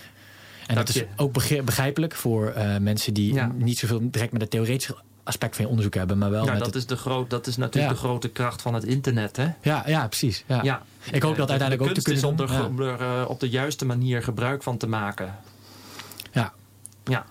En 0.68 0.76
dat, 0.76 0.88
dat 0.88 0.96
is 0.96 1.04
ook 1.16 1.34
begrijpelijk 1.66 2.16
voor 2.16 2.54
uh, 2.58 2.78
mensen 2.78 3.14
die 3.14 3.42
niet 3.42 3.78
zoveel 3.78 4.00
direct 4.12 4.32
met 4.32 4.42
het 4.42 4.50
theoretische 4.50 4.96
aspect 5.30 5.56
van 5.56 5.64
je 5.64 5.70
onderzoek 5.70 5.94
hebben, 5.94 6.18
maar 6.18 6.30
wel. 6.30 6.46
Ja, 6.46 6.52
met 6.52 6.60
dat, 6.60 6.68
het... 6.68 6.76
is 6.76 6.86
de 6.86 6.96
groot, 6.96 7.30
dat 7.30 7.48
is 7.48 7.58
natuurlijk 7.58 7.94
ja. 7.94 8.02
de 8.02 8.08
grote 8.08 8.30
kracht 8.30 8.62
van 8.62 8.74
het 8.74 8.84
internet, 8.84 9.36
hè? 9.36 9.48
Ja, 9.62 9.84
ja 9.86 10.08
precies. 10.08 10.44
Ja. 10.48 10.64
ja. 10.64 10.82
Ik 11.12 11.22
hoop 11.22 11.36
dat 11.36 11.50
uiteindelijk 11.50 11.90
ook 11.90 11.96
te 11.96 12.02
kunnen 12.02 12.24
is 12.24 12.30
om 12.30 12.40
er, 12.40 12.66
om 12.66 12.80
er 12.80 13.02
uh, 13.02 13.26
op 13.28 13.40
de 13.40 13.50
juiste 13.50 13.86
manier 13.86 14.24
gebruik 14.24 14.64
van 14.64 14.78
te 14.78 14.88
maken. 14.88 15.36
Ja. 16.32 16.54
Ja. 17.04 17.26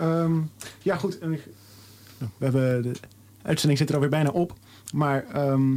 Um, 0.00 0.50
ja, 0.82 0.96
goed. 0.96 1.18
We 1.18 2.28
hebben 2.38 2.82
de 2.82 2.92
uitzending 3.42 3.78
zit 3.78 3.88
er 3.88 3.94
alweer 3.94 4.10
bijna 4.10 4.30
op, 4.30 4.52
maar 4.92 5.24
um, 5.36 5.70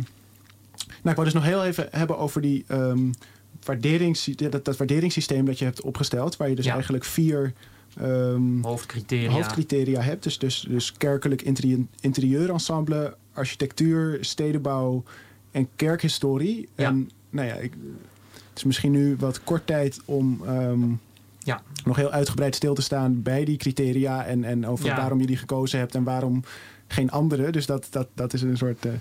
nou, 0.76 1.10
ik 1.10 1.16
wou 1.16 1.24
dus 1.24 1.34
nog 1.34 1.44
heel 1.44 1.66
even 1.66 1.88
hebben 1.92 2.18
over 2.18 2.42
die 2.42 2.66
um, 2.68 3.14
waarderings, 3.64 4.26
dat, 4.26 4.66
dat 4.66 4.78
waarderingssysteem 4.78 5.46
dat 5.46 5.60
je 5.60 5.66
hebt 5.66 5.82
opgesteld, 5.82 6.38
waar 6.38 6.50
je 6.50 6.56
dus 6.56 6.66
ja. 6.66 6.74
eigenlijk 6.74 7.04
vier 7.04 7.54
Um, 8.02 8.64
hoofdcriteria. 8.64 9.30
hoofdcriteria 9.30 10.02
hebt. 10.02 10.24
Dus, 10.24 10.40
dus, 10.40 10.66
dus 10.70 10.92
kerkelijk 10.92 11.42
interieur, 11.42 11.80
interieurensemble, 12.00 13.16
architectuur, 13.34 14.18
stedenbouw 14.22 15.04
en 15.52 15.68
kerkhistorie. 15.76 16.70
Ja. 16.76 16.88
En 16.88 17.10
nou 17.30 17.48
ja, 17.48 17.54
ik, 17.54 17.74
het 18.50 18.58
is 18.58 18.64
misschien 18.64 18.92
nu 18.92 19.16
wat 19.20 19.44
kort 19.44 19.68
tijd 19.68 20.00
om 20.06 20.42
um, 20.48 21.00
ja. 21.40 21.62
nog 21.84 21.96
heel 21.96 22.12
uitgebreid 22.12 22.56
stil 22.56 22.74
te 22.74 22.82
staan 22.82 23.22
bij 23.22 23.46
die 23.46 23.58
criteria 23.58 24.26
en, 24.26 24.44
en 24.44 24.68
over 24.68 24.86
ja. 24.86 24.96
waarom 24.96 25.20
je 25.20 25.26
die 25.26 25.38
gekozen 25.38 25.80
hebt 25.80 25.96
en 25.96 26.04
waarom 26.04 26.44
geen 26.88 27.12
andere. 27.12 27.52
Dus 27.52 27.66
dat, 27.66 27.88
dat, 27.90 28.08
dat 28.14 28.34
is 28.34 28.42
een 28.42 28.58
soort. 28.58 28.86
Uh, 28.86 28.92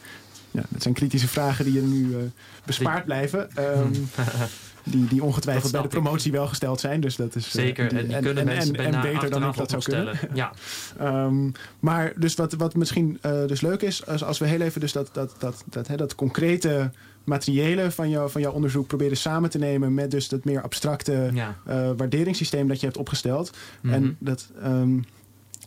ja, 0.51 0.63
dat 0.69 0.83
zijn 0.83 0.95
kritische 0.95 1.29
vragen 1.29 1.65
die 1.65 1.75
je 1.75 1.83
nu 1.83 2.07
uh, 2.09 2.17
bespaard 2.65 3.05
blijven. 3.05 3.49
Um, 3.59 3.91
die, 4.85 5.07
die 5.07 5.23
ongetwijfeld 5.23 5.73
bij 5.73 5.83
de 5.83 5.89
promotie 5.89 6.31
ik. 6.31 6.37
wel 6.37 6.47
gesteld 6.47 6.81
zijn. 6.81 7.01
Dus 7.01 7.17
dat 7.17 7.35
is, 7.35 7.51
Zeker, 7.51 7.89
die, 7.89 7.99
en 7.99 8.07
die 8.07 8.17
en, 8.17 8.23
kunnen 8.23 8.49
en, 8.49 8.55
mensen 8.55 8.75
en, 8.75 8.95
en 8.95 9.01
beter 9.01 9.31
dan 9.31 9.49
ik 9.49 9.57
dat 9.57 9.71
zou 9.71 9.83
kunnen. 9.83 10.19
Ja. 10.35 10.53
um, 11.01 11.53
maar 11.81 12.13
dus 12.17 12.35
wat, 12.35 12.53
wat 12.53 12.75
misschien 12.75 13.19
uh, 13.27 13.47
dus 13.47 13.61
leuk 13.61 13.83
is, 13.83 14.07
als, 14.07 14.25
als 14.25 14.39
we 14.39 14.47
heel 14.47 14.61
even 14.61 14.81
dus 14.81 14.93
dat, 14.93 15.09
dat, 15.13 15.35
dat, 15.39 15.65
dat, 15.67 15.87
hè, 15.89 15.97
dat 15.97 16.15
concrete 16.15 16.91
materiële 17.25 17.91
van, 17.91 18.11
jou, 18.11 18.31
van 18.31 18.41
jouw 18.41 18.53
onderzoek 18.53 18.87
proberen 18.87 19.17
samen 19.17 19.51
te 19.51 19.59
nemen 19.59 19.95
met 19.95 20.11
dus 20.11 20.29
dat 20.29 20.45
meer 20.45 20.63
abstracte 20.63 21.31
ja. 21.33 21.57
uh, 21.69 21.91
waarderingssysteem 21.97 22.69
dat 22.69 22.81
je 22.81 22.87
hebt 22.87 22.99
opgesteld. 22.99 23.51
Mm 23.81 23.93
-hmm. 23.93 24.03
En 24.03 24.17
dat, 24.19 24.51
um, 24.65 25.05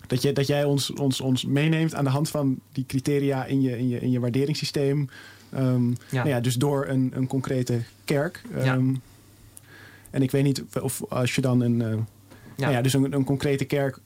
dat, 0.08 0.22
je, 0.22 0.34
dat 0.34 0.48
jij 0.48 0.64
ons, 0.64 0.94
ons, 0.94 1.22
ons 1.22 1.46
meeneemt 1.46 1.96
aan 1.96 2.04
de 2.04 2.10
hand 2.10 2.30
van 2.30 2.60
die 2.72 2.86
criteria 2.88 3.46
in 3.46 3.62
je, 3.62 3.78
in 3.78 3.90
je, 3.90 4.00
in 4.00 4.12
je 4.12 4.20
waarderingssysteem. 4.20 5.10
Um, 5.58 5.90
ja. 5.90 6.18
Nou 6.18 6.30
ja, 6.30 6.40
dus 6.40 6.56
door 6.56 6.88
een, 6.88 7.12
een 7.16 7.28
concrete 7.28 7.82
kerk. 8.04 8.42
Um, 8.66 9.02
en 10.10 10.22
ik 10.22 10.32
weet 10.32 10.44
niet 10.44 10.64
of 10.82 11.04
als 11.10 11.36
je 11.36 11.42
dan 11.42 11.62
een, 11.62 11.80
uh, 11.80 11.90
ja. 11.90 11.96
Nou 12.56 12.72
ja, 12.72 12.82
dus 12.82 12.94
een, 12.94 13.14
een 13.14 13.24
concrete 13.24 13.66
kerk 13.66 14.00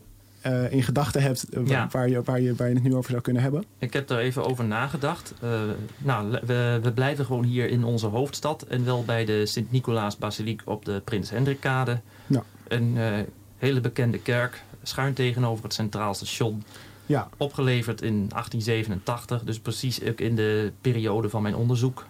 uh, 0.46 0.72
in 0.72 0.84
gedachten 0.84 1.22
hebt 1.22 1.46
uh, 1.52 1.68
ja. 1.68 1.88
waar, 1.92 2.10
je, 2.10 2.22
waar, 2.24 2.42
je, 2.42 2.56
waar 2.56 2.68
je 2.68 2.74
het 2.74 2.84
nu 2.84 2.96
over 2.96 3.10
zou 3.10 3.22
kunnen 3.22 3.42
hebben. 3.42 3.64
Ik 3.78 3.94
heb 3.94 4.10
er 4.10 4.18
even 4.18 4.46
over 4.46 4.66
nagedacht. 4.66 5.34
Uh, 5.44 5.62
nou, 5.98 6.40
we, 6.46 6.80
we 6.82 6.92
blijven 6.92 7.26
gewoon 7.26 7.44
hier 7.44 7.70
in 7.70 7.84
onze 7.84 8.08
hoofdstad 8.08 8.62
en 8.62 8.86
wel 8.86 9.04
bij 9.04 9.26
de 9.26 9.46
Sint-Nicolaas-basiliek 9.46 10.62
op 10.66 10.86
de 10.86 11.02
Prins 11.04 11.30
Hendrikkade. 11.30 12.00
Ja. 12.28 12.44
Een 12.68 12.98
hele 13.58 13.82
bekende 13.82 14.20
kerk, 14.20 14.64
schuin 14.84 15.14
tegenover 15.14 15.64
het 15.64 15.74
Centraal 15.74 16.14
Station. 16.14 16.64
Ja. 17.10 17.30
Opgeleverd 17.38 18.02
in 18.02 18.14
1887, 18.14 19.44
dus 19.44 19.60
precies 19.60 20.04
ook 20.04 20.20
in 20.20 20.36
de 20.36 20.72
periode 20.82 21.30
van 21.30 21.42
mijn 21.42 21.56
onderzoek. 21.56 22.06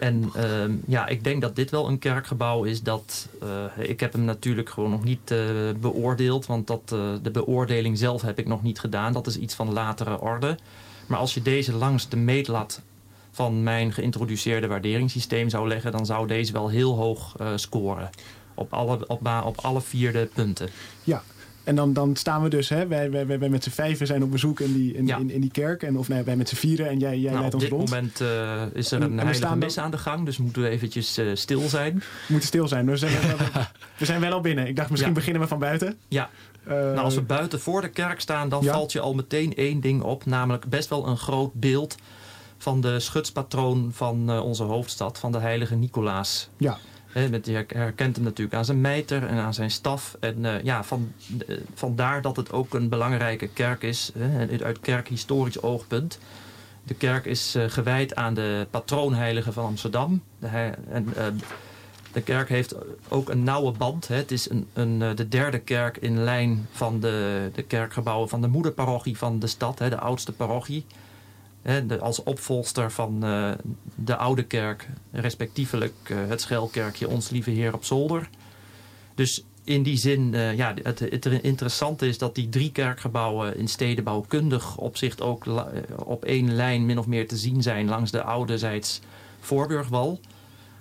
En 0.00 0.32
uh, 0.36 0.42
ja, 0.86 1.06
ik 1.06 1.24
denk 1.24 1.40
dat 1.40 1.56
dit 1.56 1.70
wel 1.70 1.88
een 1.88 1.98
kerkgebouw 1.98 2.64
is 2.64 2.82
dat... 2.82 3.28
Uh, 3.42 3.88
ik 3.88 4.00
heb 4.00 4.12
hem 4.12 4.24
natuurlijk 4.24 4.70
gewoon 4.70 4.90
nog 4.90 5.04
niet 5.04 5.30
uh, 5.30 5.38
beoordeeld. 5.80 6.46
Want 6.46 6.66
dat, 6.66 6.90
uh, 6.94 7.14
de 7.22 7.30
beoordeling 7.30 7.98
zelf 7.98 8.22
heb 8.22 8.38
ik 8.38 8.46
nog 8.46 8.62
niet 8.62 8.80
gedaan. 8.80 9.12
Dat 9.12 9.26
is 9.26 9.38
iets 9.38 9.54
van 9.54 9.72
latere 9.72 10.20
orde. 10.20 10.58
Maar 11.06 11.18
als 11.18 11.34
je 11.34 11.42
deze 11.42 11.72
langs 11.72 12.08
de 12.08 12.16
meetlat 12.16 12.82
van 13.30 13.62
mijn 13.62 13.92
geïntroduceerde 13.92 14.66
waarderingssysteem 14.66 15.48
zou 15.48 15.68
leggen... 15.68 15.92
dan 15.92 16.06
zou 16.06 16.26
deze 16.26 16.52
wel 16.52 16.68
heel 16.68 16.96
hoog 16.96 17.36
scoren. 17.54 18.10
Op 18.54 18.72
alle, 18.72 19.06
op, 19.06 19.26
op 19.44 19.58
alle 19.60 19.80
vierde 19.80 20.28
punten. 20.34 20.68
Ja, 21.04 21.22
en 21.66 21.74
dan, 21.74 21.92
dan 21.92 22.16
staan 22.16 22.42
we 22.42 22.48
dus, 22.48 22.68
hè, 22.68 22.86
wij, 22.86 23.10
wij, 23.10 23.38
wij 23.38 23.48
met 23.48 23.64
z'n 23.64 23.70
vijven 23.70 24.06
zijn 24.06 24.22
op 24.22 24.30
bezoek 24.30 24.60
in 24.60 24.72
die, 24.72 24.94
in, 24.94 25.06
ja. 25.06 25.16
in, 25.16 25.30
in, 25.30 25.40
die 25.40 25.50
kerk. 25.50 25.82
En 25.82 25.96
of 25.96 26.08
nee, 26.08 26.22
wij 26.22 26.36
met 26.36 26.48
z'n 26.48 26.54
vieren 26.54 26.88
en 26.88 26.98
jij, 26.98 27.18
jij 27.18 27.30
nou, 27.30 27.40
leidt 27.40 27.54
ons 27.54 27.64
rond. 27.64 27.82
Op 27.82 27.88
dit 27.88 27.96
moment 27.96 28.20
uh, 28.20 28.62
is 28.78 28.90
er 28.90 29.02
een 29.02 29.18
heilige 29.18 29.56
mis 29.56 29.78
aan 29.78 29.90
de 29.90 29.98
gang, 29.98 30.24
dus 30.24 30.36
moeten 30.36 30.62
we 30.62 30.68
eventjes 30.68 31.18
uh, 31.18 31.30
stil 31.34 31.60
zijn. 31.60 31.94
We 31.98 32.04
moeten 32.26 32.48
stil 32.48 32.68
zijn, 32.68 32.86
we 32.86 32.96
zijn, 32.96 33.12
wel, 33.12 33.36
we 33.98 34.04
zijn 34.04 34.20
wel 34.20 34.32
al 34.32 34.40
binnen. 34.40 34.66
Ik 34.66 34.76
dacht 34.76 34.90
misschien 34.90 35.12
ja. 35.12 35.18
beginnen 35.18 35.42
we 35.42 35.48
van 35.48 35.58
buiten. 35.58 35.98
Ja, 36.08 36.30
uh, 36.68 36.72
nou, 36.72 36.98
als 36.98 37.14
we 37.14 37.22
buiten 37.22 37.60
voor 37.60 37.80
de 37.80 37.90
kerk 37.90 38.20
staan, 38.20 38.48
dan 38.48 38.64
ja. 38.64 38.72
valt 38.72 38.92
je 38.92 39.00
al 39.00 39.14
meteen 39.14 39.54
één 39.54 39.80
ding 39.80 40.02
op. 40.02 40.26
Namelijk 40.26 40.68
best 40.68 40.88
wel 40.88 41.06
een 41.06 41.18
groot 41.18 41.54
beeld 41.54 41.96
van 42.58 42.80
de 42.80 43.00
schutspatroon 43.00 43.90
van 43.92 44.40
onze 44.40 44.62
hoofdstad, 44.62 45.18
van 45.18 45.32
de 45.32 45.38
heilige 45.38 45.74
Nicolaas. 45.74 46.48
Ja. 46.56 46.78
Met, 47.30 47.46
je 47.46 47.64
herkent 47.68 48.16
hem 48.16 48.24
natuurlijk 48.24 48.56
aan 48.56 48.64
zijn 48.64 48.80
mijter 48.80 49.26
en 49.26 49.38
aan 49.38 49.54
zijn 49.54 49.70
staf. 49.70 50.16
En 50.20 50.38
uh, 50.38 50.62
ja, 50.62 50.84
van, 50.84 51.12
uh, 51.46 51.56
vandaar 51.74 52.22
dat 52.22 52.36
het 52.36 52.52
ook 52.52 52.74
een 52.74 52.88
belangrijke 52.88 53.48
kerk 53.48 53.82
is, 53.82 54.12
uit 54.62 54.80
kerkhistorisch 54.80 55.62
oogpunt. 55.62 56.18
De 56.84 56.94
kerk 56.94 57.24
is 57.24 57.56
uh, 57.56 57.64
gewijd 57.68 58.14
aan 58.14 58.34
de 58.34 58.66
patroonheilige 58.70 59.52
van 59.52 59.64
Amsterdam. 59.64 60.22
De, 60.38 60.72
De 62.16 62.22
kerk 62.22 62.48
heeft 62.48 62.74
ook 63.08 63.28
een 63.28 63.42
nauwe 63.42 63.72
band. 63.72 64.08
Het 64.08 64.30
is 64.30 64.50
een, 64.50 64.66
een, 64.72 65.02
eh, 65.02 65.14
de 65.14 65.28
derde 65.28 65.58
kerk 65.58 65.96
in 65.96 66.24
lijn 66.24 66.68
van 66.70 67.00
de, 67.00 67.50
de 67.54 67.62
kerkgebouwen 67.62 68.28
van 68.28 68.40
de 68.40 68.48
moederparochie 68.48 69.18
van 69.18 69.38
de 69.38 69.46
stad, 69.46 69.78
de 69.78 69.98
oudste 69.98 70.32
parochie. 70.32 70.84
Als 72.00 72.22
opvolster 72.22 72.92
van 72.92 73.24
uh, 73.24 73.50
de 73.94 74.16
oude 74.16 74.42
kerk, 74.42 74.88
respectievelijk 75.10 75.94
uh, 76.06 76.18
het 76.28 76.40
Schelkerkje 76.40 77.08
Ons 77.08 77.30
Lieve 77.30 77.50
Heer 77.50 77.74
op 77.74 77.84
Zolder. 77.84 78.28
Dus 79.14 79.44
in 79.64 79.82
die 79.82 79.96
zin, 79.96 80.32
uh, 80.32 80.56
ja, 80.56 80.74
het, 80.82 80.98
het 80.98 81.26
interessante 81.26 82.08
is 82.08 82.18
dat 82.18 82.34
die 82.34 82.48
drie 82.48 82.72
kerkgebouwen 82.72 83.58
in 83.58 83.68
stedenbouwkundig 83.68 84.76
opzicht 84.76 85.20
ook 85.20 85.44
op 85.96 86.24
één 86.24 86.54
lijn 86.54 86.86
min 86.86 86.98
of 86.98 87.06
meer 87.06 87.28
te 87.28 87.36
zien 87.36 87.62
zijn 87.62 87.88
langs 87.88 88.10
de 88.10 88.22
ouderzijds 88.22 89.00
Voorburgwal. 89.40 90.20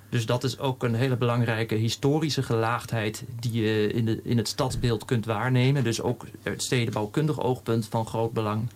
Dus 0.10 0.26
dat 0.26 0.44
is 0.44 0.60
ook 0.60 0.84
een 0.84 0.96
hele 0.96 1.18
belangrijke 1.18 1.76
historische 1.76 2.44
gelaagdheid 2.44 3.24
die 3.40 3.62
je 3.62 3.88
in, 3.88 4.06
de, 4.06 4.20
in 4.24 4.38
het 4.38 4.48
stadsbeeld 4.48 5.06
kunt 5.06 5.26
waarnemen. 5.26 5.84
Dus 5.84 6.02
ook 6.02 6.26
het 6.44 6.64
stedenbouwkundig 6.64 7.42
oogpunt 7.42 7.88
van 7.88 8.06
groot 8.06 8.34
belang. 8.34 8.70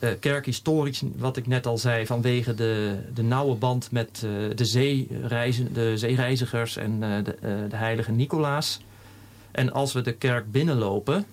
Uh, 0.00 0.10
kerkhistorisch, 0.20 1.02
wat 1.16 1.36
ik 1.36 1.46
net 1.46 1.66
al 1.66 1.78
zei, 1.78 2.06
vanwege 2.06 2.54
de, 2.54 2.98
de 3.14 3.22
nauwe 3.22 3.54
band 3.54 3.90
met 3.90 4.22
uh, 4.24 4.30
de, 4.48 4.54
de 4.54 5.96
zeereizigers 5.96 6.76
en 6.76 6.90
uh, 7.02 7.24
de, 7.24 7.36
de, 7.68 7.76
heilige 7.76 8.12
Nicolaas. 8.12 8.80
En 9.50 9.72
als 9.72 9.92
we 9.92 10.00
de 10.00 10.12
kerk 10.12 10.50
binnenlopen, 10.50 11.24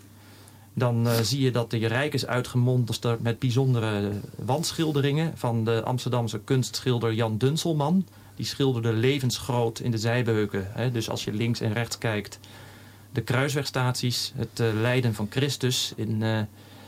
dan 0.74 1.07
zie 1.22 1.41
je 1.41 1.51
dat 1.51 1.72
de 1.72 1.88
rijk 1.88 2.14
is 2.14 2.26
uitgemonsterd 2.26 3.22
met 3.22 3.39
bijzondere 3.39 4.11
wandschilderingen 4.36 5.32
van 5.36 5.64
de 5.64 5.82
Amsterdamse 5.84 6.39
kunstschilder 6.39 7.14
Jan 7.14 7.38
Dunselman. 7.38 8.05
Die 8.36 8.45
schilderde 8.45 8.93
levensgroot 8.93 9.80
in 9.80 9.91
de 9.91 9.97
zijbeuken. 9.97 10.68
Hè? 10.70 10.91
Dus 10.91 11.09
als 11.09 11.24
je 11.24 11.34
links 11.34 11.59
en 11.59 11.74
rechts 11.74 11.97
kijkt, 11.97 12.39
de 13.11 13.22
kruiswegstaties, 13.22 14.34
het 14.36 14.74
lijden 14.74 15.14
van 15.14 15.28
Christus 15.30 15.93
in 15.95 16.24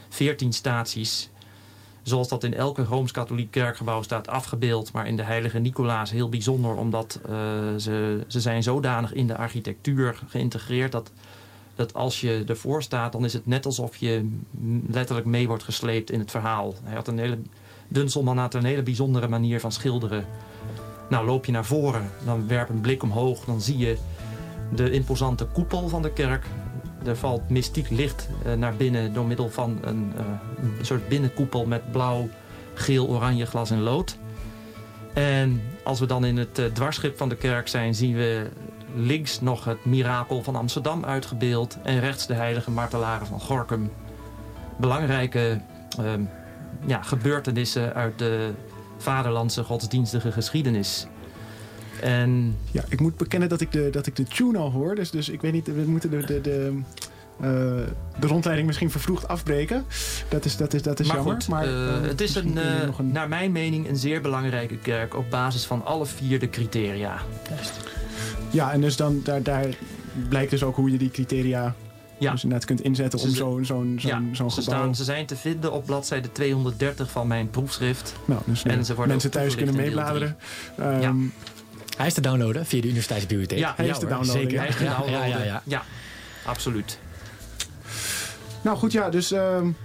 14 0.09 0.53
staties. 0.53 1.29
Zoals 2.05 2.27
dat 2.27 2.43
in 2.43 2.53
elke 2.53 2.83
Rooms-Katholiek 2.83 3.51
kerkgebouw 3.51 4.01
staat 4.01 4.27
afgebeeld. 4.27 4.91
Maar 4.91 5.07
in 5.07 5.15
de 5.15 5.23
heilige 5.23 5.59
Nicolaas 5.59 6.11
heel 6.11 6.29
bijzonder. 6.29 6.75
Omdat 6.75 7.19
uh, 7.23 7.35
ze, 7.77 8.23
ze 8.27 8.41
zijn 8.41 8.63
zodanig 8.63 9.13
in 9.13 9.27
de 9.27 9.37
architectuur 9.37 10.19
geïntegreerd. 10.27 10.91
Dat, 10.91 11.11
dat 11.75 11.93
als 11.93 12.21
je 12.21 12.43
ervoor 12.47 12.83
staat, 12.83 13.11
dan 13.11 13.25
is 13.25 13.33
het 13.33 13.45
net 13.45 13.65
alsof 13.65 13.95
je 13.95 14.29
letterlijk 14.87 15.27
mee 15.27 15.47
wordt 15.47 15.63
gesleept 15.63 16.11
in 16.11 16.19
het 16.19 16.31
verhaal. 16.31 16.73
Hij 16.83 16.95
had 16.95 17.07
een 17.07 17.19
hele, 17.19 17.37
Dunselman 17.87 18.37
had 18.37 18.53
een 18.53 18.65
hele 18.65 18.83
bijzondere 18.83 19.27
manier 19.27 19.59
van 19.59 19.71
schilderen. 19.71 20.25
Nou, 21.09 21.25
loop 21.25 21.45
je 21.45 21.51
naar 21.51 21.65
voren, 21.65 22.09
dan 22.25 22.47
werp 22.47 22.69
een 22.69 22.81
blik 22.81 23.03
omhoog, 23.03 23.45
dan 23.45 23.61
zie 23.61 23.77
je 23.77 23.97
de 24.75 24.91
imposante 24.91 25.45
koepel 25.45 25.89
van 25.89 26.01
de 26.01 26.13
kerk. 26.13 26.45
Er 27.05 27.17
valt 27.17 27.49
mystiek 27.49 27.89
licht 27.89 28.29
uh, 28.45 28.53
naar 28.53 28.75
binnen 28.75 29.13
door 29.13 29.25
middel 29.25 29.49
van 29.49 29.77
een, 29.81 30.13
uh, 30.17 30.25
een 30.79 30.85
soort 30.85 31.07
binnenkoepel 31.07 31.65
met 31.65 31.91
blauw, 31.91 32.29
geel, 32.73 33.07
oranje 33.07 33.45
glas 33.45 33.71
en 33.71 33.81
lood. 33.81 34.17
En 35.13 35.61
als 35.83 35.99
we 35.99 36.05
dan 36.05 36.25
in 36.25 36.37
het 36.37 36.59
uh, 36.59 36.65
dwarsschip 36.65 37.17
van 37.17 37.29
de 37.29 37.35
kerk 37.35 37.67
zijn, 37.67 37.95
zien 37.95 38.15
we 38.15 38.49
links 38.95 39.41
nog 39.41 39.65
het 39.65 39.85
mirakel 39.85 40.43
van 40.43 40.55
Amsterdam 40.55 41.05
uitgebeeld 41.05 41.77
en 41.83 41.99
rechts 41.99 42.27
de 42.27 42.33
heilige 42.33 42.71
martelaren 42.71 43.27
van 43.27 43.39
Gorkum. 43.39 43.91
Belangrijke 44.77 45.61
ja, 46.85 47.01
gebeurtenissen 47.01 47.93
uit 47.93 48.19
de 48.19 48.51
vaderlandse 48.97 49.63
godsdienstige 49.63 50.31
geschiedenis. 50.31 51.07
En... 51.99 52.55
Ja, 52.71 52.83
ik 52.89 52.99
moet 52.99 53.17
bekennen 53.17 53.49
dat 53.49 53.61
ik 53.61 53.71
de, 53.71 53.89
dat 53.89 54.07
ik 54.07 54.15
de 54.15 54.23
tune 54.23 54.57
al 54.57 54.71
hoor. 54.71 54.95
Dus, 54.95 55.11
dus 55.11 55.29
ik 55.29 55.41
weet 55.41 55.53
niet, 55.53 55.67
we 55.67 55.83
moeten 55.85 56.09
de, 56.09 56.25
de, 56.25 56.41
de, 56.41 56.71
uh, 57.41 57.47
de 58.19 58.27
rondleiding 58.27 58.67
misschien 58.67 58.91
vervroegd 58.91 59.27
afbreken. 59.27 59.85
Dat 60.29 60.45
is, 60.45 60.57
dat 60.57 60.73
is, 60.73 60.81
dat 60.81 60.99
is 60.99 61.07
maar 61.07 61.15
jammer. 61.15 61.33
Goed, 61.33 61.47
maar 61.47 61.67
uh, 61.67 62.01
het 62.01 62.21
is 62.21 62.35
een, 62.35 62.57
uh, 62.57 62.81
een, 62.97 63.11
naar 63.11 63.27
mijn 63.27 63.51
mening 63.51 63.89
een 63.89 63.97
zeer 63.97 64.21
belangrijke 64.21 64.77
kerk 64.77 65.15
op 65.15 65.29
basis 65.29 65.65
van 65.65 65.85
alle 65.85 66.05
vier 66.05 66.39
de 66.39 66.49
criteria. 66.49 67.17
Ja, 68.49 68.71
en 68.71 68.81
dus 68.81 68.95
dan 68.95 69.21
daar, 69.23 69.43
daar 69.43 69.65
blijkt 70.29 70.51
dus 70.51 70.63
ook 70.63 70.75
hoe 70.75 70.91
je 70.91 70.97
die 70.97 71.11
criteria 71.11 71.75
ja. 72.17 72.31
Dus 72.31 72.43
inderdaad 72.43 72.67
kunt 72.67 72.81
inzetten 72.81 73.19
om 73.19 73.29
zo'n 73.29 73.65
zo'n 73.65 73.97
zo'n 73.99 74.09
ja, 74.09 74.21
zo'n 74.31 74.51
ze, 74.51 74.61
gebouw... 74.61 74.79
staan, 74.79 74.95
ze 74.95 75.03
zijn 75.03 75.25
te 75.25 75.35
vinden 75.35 75.71
op 75.71 75.85
bladzijde 75.85 76.31
230 76.31 77.11
van 77.11 77.27
mijn 77.27 77.49
proefschrift. 77.49 78.15
Nou, 78.25 78.41
dus 78.45 78.63
en 78.63 78.85
ze 78.85 78.93
worden 78.93 79.11
mensen 79.11 79.31
thuis 79.31 79.55
kunnen 79.55 79.75
meebladeren. 79.75 80.37
Um, 80.79 81.01
ja. 81.01 81.13
Hij 81.95 82.07
is 82.07 82.13
te 82.13 82.21
downloaden 82.21 82.65
via 82.65 82.81
de 82.81 82.87
Universiteitsbibliotheek. 82.87 83.59
Ja, 83.59 83.73
hij 83.75 83.87
is 83.87 83.99
te 83.99 84.07
downloaden. 84.07 84.41
Zeker. 84.41 84.59
Hij 84.59 84.67
is 84.67 84.75
te 84.75 84.83
ja, 84.83 84.97
downloaden. 84.97 85.29
Ja, 85.29 85.37
ja, 85.37 85.43
ja. 85.43 85.61
ja, 85.63 85.83
absoluut. 86.45 86.99
Nou 88.61 88.77
goed, 88.77 88.91
ja, 88.91 89.09
dus 89.09 89.31
um, 89.31 89.77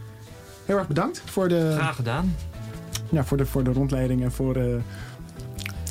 heel 0.65 0.79
erg 0.79 0.87
bedankt 0.87 1.23
voor 1.25 1.49
de... 1.49 1.75
Graag 1.77 1.97
gedaan. 1.97 2.37
Ja, 3.09 3.25
voor 3.25 3.37
de, 3.37 3.47
voor 3.47 3.65
de 3.65 3.73
rondleiding 3.73 4.23
en 4.23 4.33
voor... 4.33 4.57
Uh, 4.57 4.75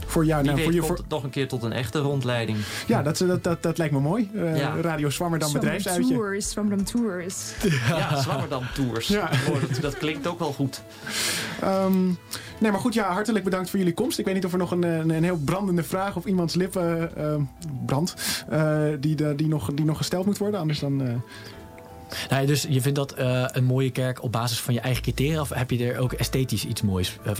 voor, 0.09 0.25
ja, 0.25 0.41
nou, 0.41 0.61
voor 0.61 0.73
je 0.73 0.83
voor... 0.83 0.99
nog 1.07 1.23
een 1.23 1.29
keer 1.29 1.47
tot 1.47 1.63
een 1.63 1.71
echte 1.71 1.99
rondleiding. 1.99 2.57
Ja, 2.87 3.01
dat, 3.01 3.17
dat, 3.17 3.43
dat, 3.43 3.63
dat 3.63 3.77
lijkt 3.77 3.93
me 3.93 3.99
mooi. 3.99 4.29
Uh, 4.33 4.59
ja. 4.59 4.81
Radio 4.81 5.09
Zwammerdam 5.09 5.53
bedrijfsuitje. 5.53 6.13
Tours, 6.13 6.49
Zwammerdam 6.49 6.85
Tours. 6.85 7.53
Ja, 7.87 8.21
Zwammerdam 8.21 8.63
Tours. 8.73 9.07
Ja. 9.07 9.29
Oh, 9.49 9.61
dat, 9.61 9.81
dat, 9.81 9.97
klinkt 9.97 10.27
ook 10.27 10.39
wel 10.39 10.53
goed. 10.53 10.81
Um, 11.63 12.17
nee, 12.59 12.71
maar 12.71 12.79
goed, 12.79 12.93
ja, 12.93 13.11
hartelijk 13.11 13.43
bedankt 13.43 13.69
voor 13.69 13.79
jullie 13.79 13.93
komst. 13.93 14.19
Ik 14.19 14.25
weet 14.25 14.33
niet 14.33 14.45
of 14.45 14.51
er 14.51 14.57
nog 14.57 14.71
een, 14.71 14.83
een, 14.83 15.09
een 15.09 15.23
heel 15.23 15.39
brandende 15.45 15.83
vraag 15.83 16.15
op 16.15 16.27
iemands 16.27 16.55
lippen 16.55 17.11
uh, 17.17 17.35
brandt. 17.85 18.45
Uh, 18.51 18.81
die, 18.99 19.35
die, 19.35 19.47
nog, 19.47 19.69
die 19.73 19.85
nog 19.85 19.97
gesteld 19.97 20.25
moet 20.25 20.37
worden. 20.37 20.59
Anders 20.59 20.79
dan... 20.79 21.21
Nee, 22.29 22.45
dus 22.45 22.65
je 22.69 22.81
vindt 22.81 22.97
dat 22.97 23.19
uh, 23.19 23.45
een 23.47 23.63
mooie 23.63 23.89
kerk 23.89 24.23
op 24.23 24.31
basis 24.31 24.59
van 24.59 24.73
je 24.73 24.79
eigen 24.79 25.01
criteria? 25.01 25.41
Of 25.41 25.49
heb 25.49 25.71
je 25.71 25.91
er 25.91 25.99
ook 25.99 26.13
esthetisch 26.13 26.65
iets 26.65 26.81
moois 26.81 27.17
uh, 27.27 27.33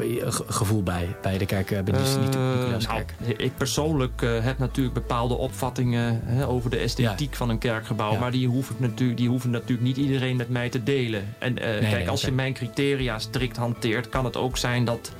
gevoel 0.48 0.84
bij, 0.84 1.16
bij 1.22 1.38
de 1.38 1.46
kerk 1.46 1.68
binnen 1.68 2.04
de 2.04 2.20
Nicolaaskerk? 2.20 3.14
Nou, 3.18 3.34
ik 3.34 3.52
persoonlijk 3.58 4.22
heb 4.22 4.58
natuurlijk 4.58 4.94
bepaalde 4.94 5.34
opvattingen 5.34 6.22
hè, 6.24 6.48
over 6.48 6.70
de 6.70 6.78
esthetiek 6.78 7.32
ja. 7.32 7.38
van 7.38 7.50
een 7.50 7.58
kerkgebouw. 7.58 8.12
Ja. 8.12 8.20
Maar 8.20 8.32
die 8.32 8.48
hoeven, 8.48 8.76
natuurlijk, 8.80 9.18
die 9.18 9.30
hoeven 9.30 9.50
natuurlijk 9.50 9.82
niet 9.82 9.98
iedereen 9.98 10.36
met 10.36 10.50
mij 10.50 10.70
te 10.70 10.84
delen. 10.84 11.36
En 11.38 11.54
nee, 11.54 11.80
kijk, 11.80 11.92
nee, 11.92 12.10
als 12.10 12.20
okay. 12.20 12.30
je 12.30 12.36
mijn 12.36 12.54
criteria 12.54 13.20
strikt 13.20 13.58
hanteert, 13.58 14.10
kan 14.10 14.26
het 14.26 14.38
ook 14.38 14.58
zijn 14.58 14.86
dat 14.86 15.12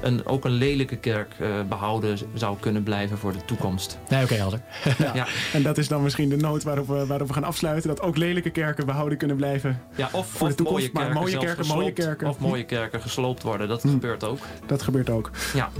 een, 0.00 0.26
ook 0.26 0.44
een 0.44 0.50
lelijke 0.50 0.96
kerk 0.96 1.34
uh, 1.40 1.48
behouden 1.68 2.18
zou 2.34 2.56
kunnen 2.60 2.82
blijven 2.82 3.18
voor 3.18 3.32
de 3.32 3.44
toekomst. 3.44 3.98
Nee, 4.08 4.22
oké, 4.22 4.32
okay, 4.32 4.38
helder. 4.38 4.60
ja. 4.98 5.14
ja. 5.14 5.26
En 5.52 5.62
dat 5.62 5.78
is 5.78 5.88
dan 5.88 6.02
misschien 6.02 6.28
de 6.28 6.36
noot 6.36 6.62
waarop 6.62 6.88
we, 6.88 7.06
waarop 7.06 7.28
we 7.28 7.34
gaan 7.34 7.44
afsluiten. 7.44 7.88
Dat 7.88 8.00
ook 8.00 8.16
lelijke 8.16 8.50
kerken 8.50 8.86
behouden 8.86 9.18
kunnen 9.18 9.36
blijven 9.36 9.80
ja, 9.94 10.08
of, 10.12 10.26
voor 10.26 10.42
of 10.42 10.48
de 10.48 10.54
toekomst. 10.54 10.92
Mooie 10.92 11.06
maar 11.06 11.14
mooie 11.14 11.38
kerken, 11.38 11.66
mooie 11.66 11.92
kerken. 11.92 12.28
Of 12.28 12.38
mooie 12.38 12.64
kerken 12.64 13.00
gesloopt 13.00 13.42
worden. 13.42 13.68
Dat 13.68 13.82
hm. 13.82 13.88
gebeurt 13.88 14.24
ook. 14.24 14.38
Dat 14.66 14.82
gebeurt 14.82 15.10
ook. 15.10 15.30
Ja. 15.54 15.70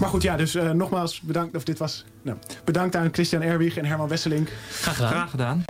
Maar 0.00 0.08
goed, 0.08 0.22
ja, 0.22 0.36
dus 0.36 0.54
uh, 0.54 0.70
nogmaals 0.70 1.20
bedankt. 1.20 1.56
Of 1.56 1.64
dit 1.64 1.78
was, 1.78 2.04
nou, 2.22 2.38
bedankt 2.64 2.96
aan 2.96 3.08
Christian 3.12 3.42
Erwig 3.42 3.76
en 3.76 3.84
Herman 3.84 4.08
Wesselink. 4.08 4.48
Graag 4.70 4.94
gedaan. 4.94 5.10
Graag 5.10 5.30
gedaan. 5.30 5.64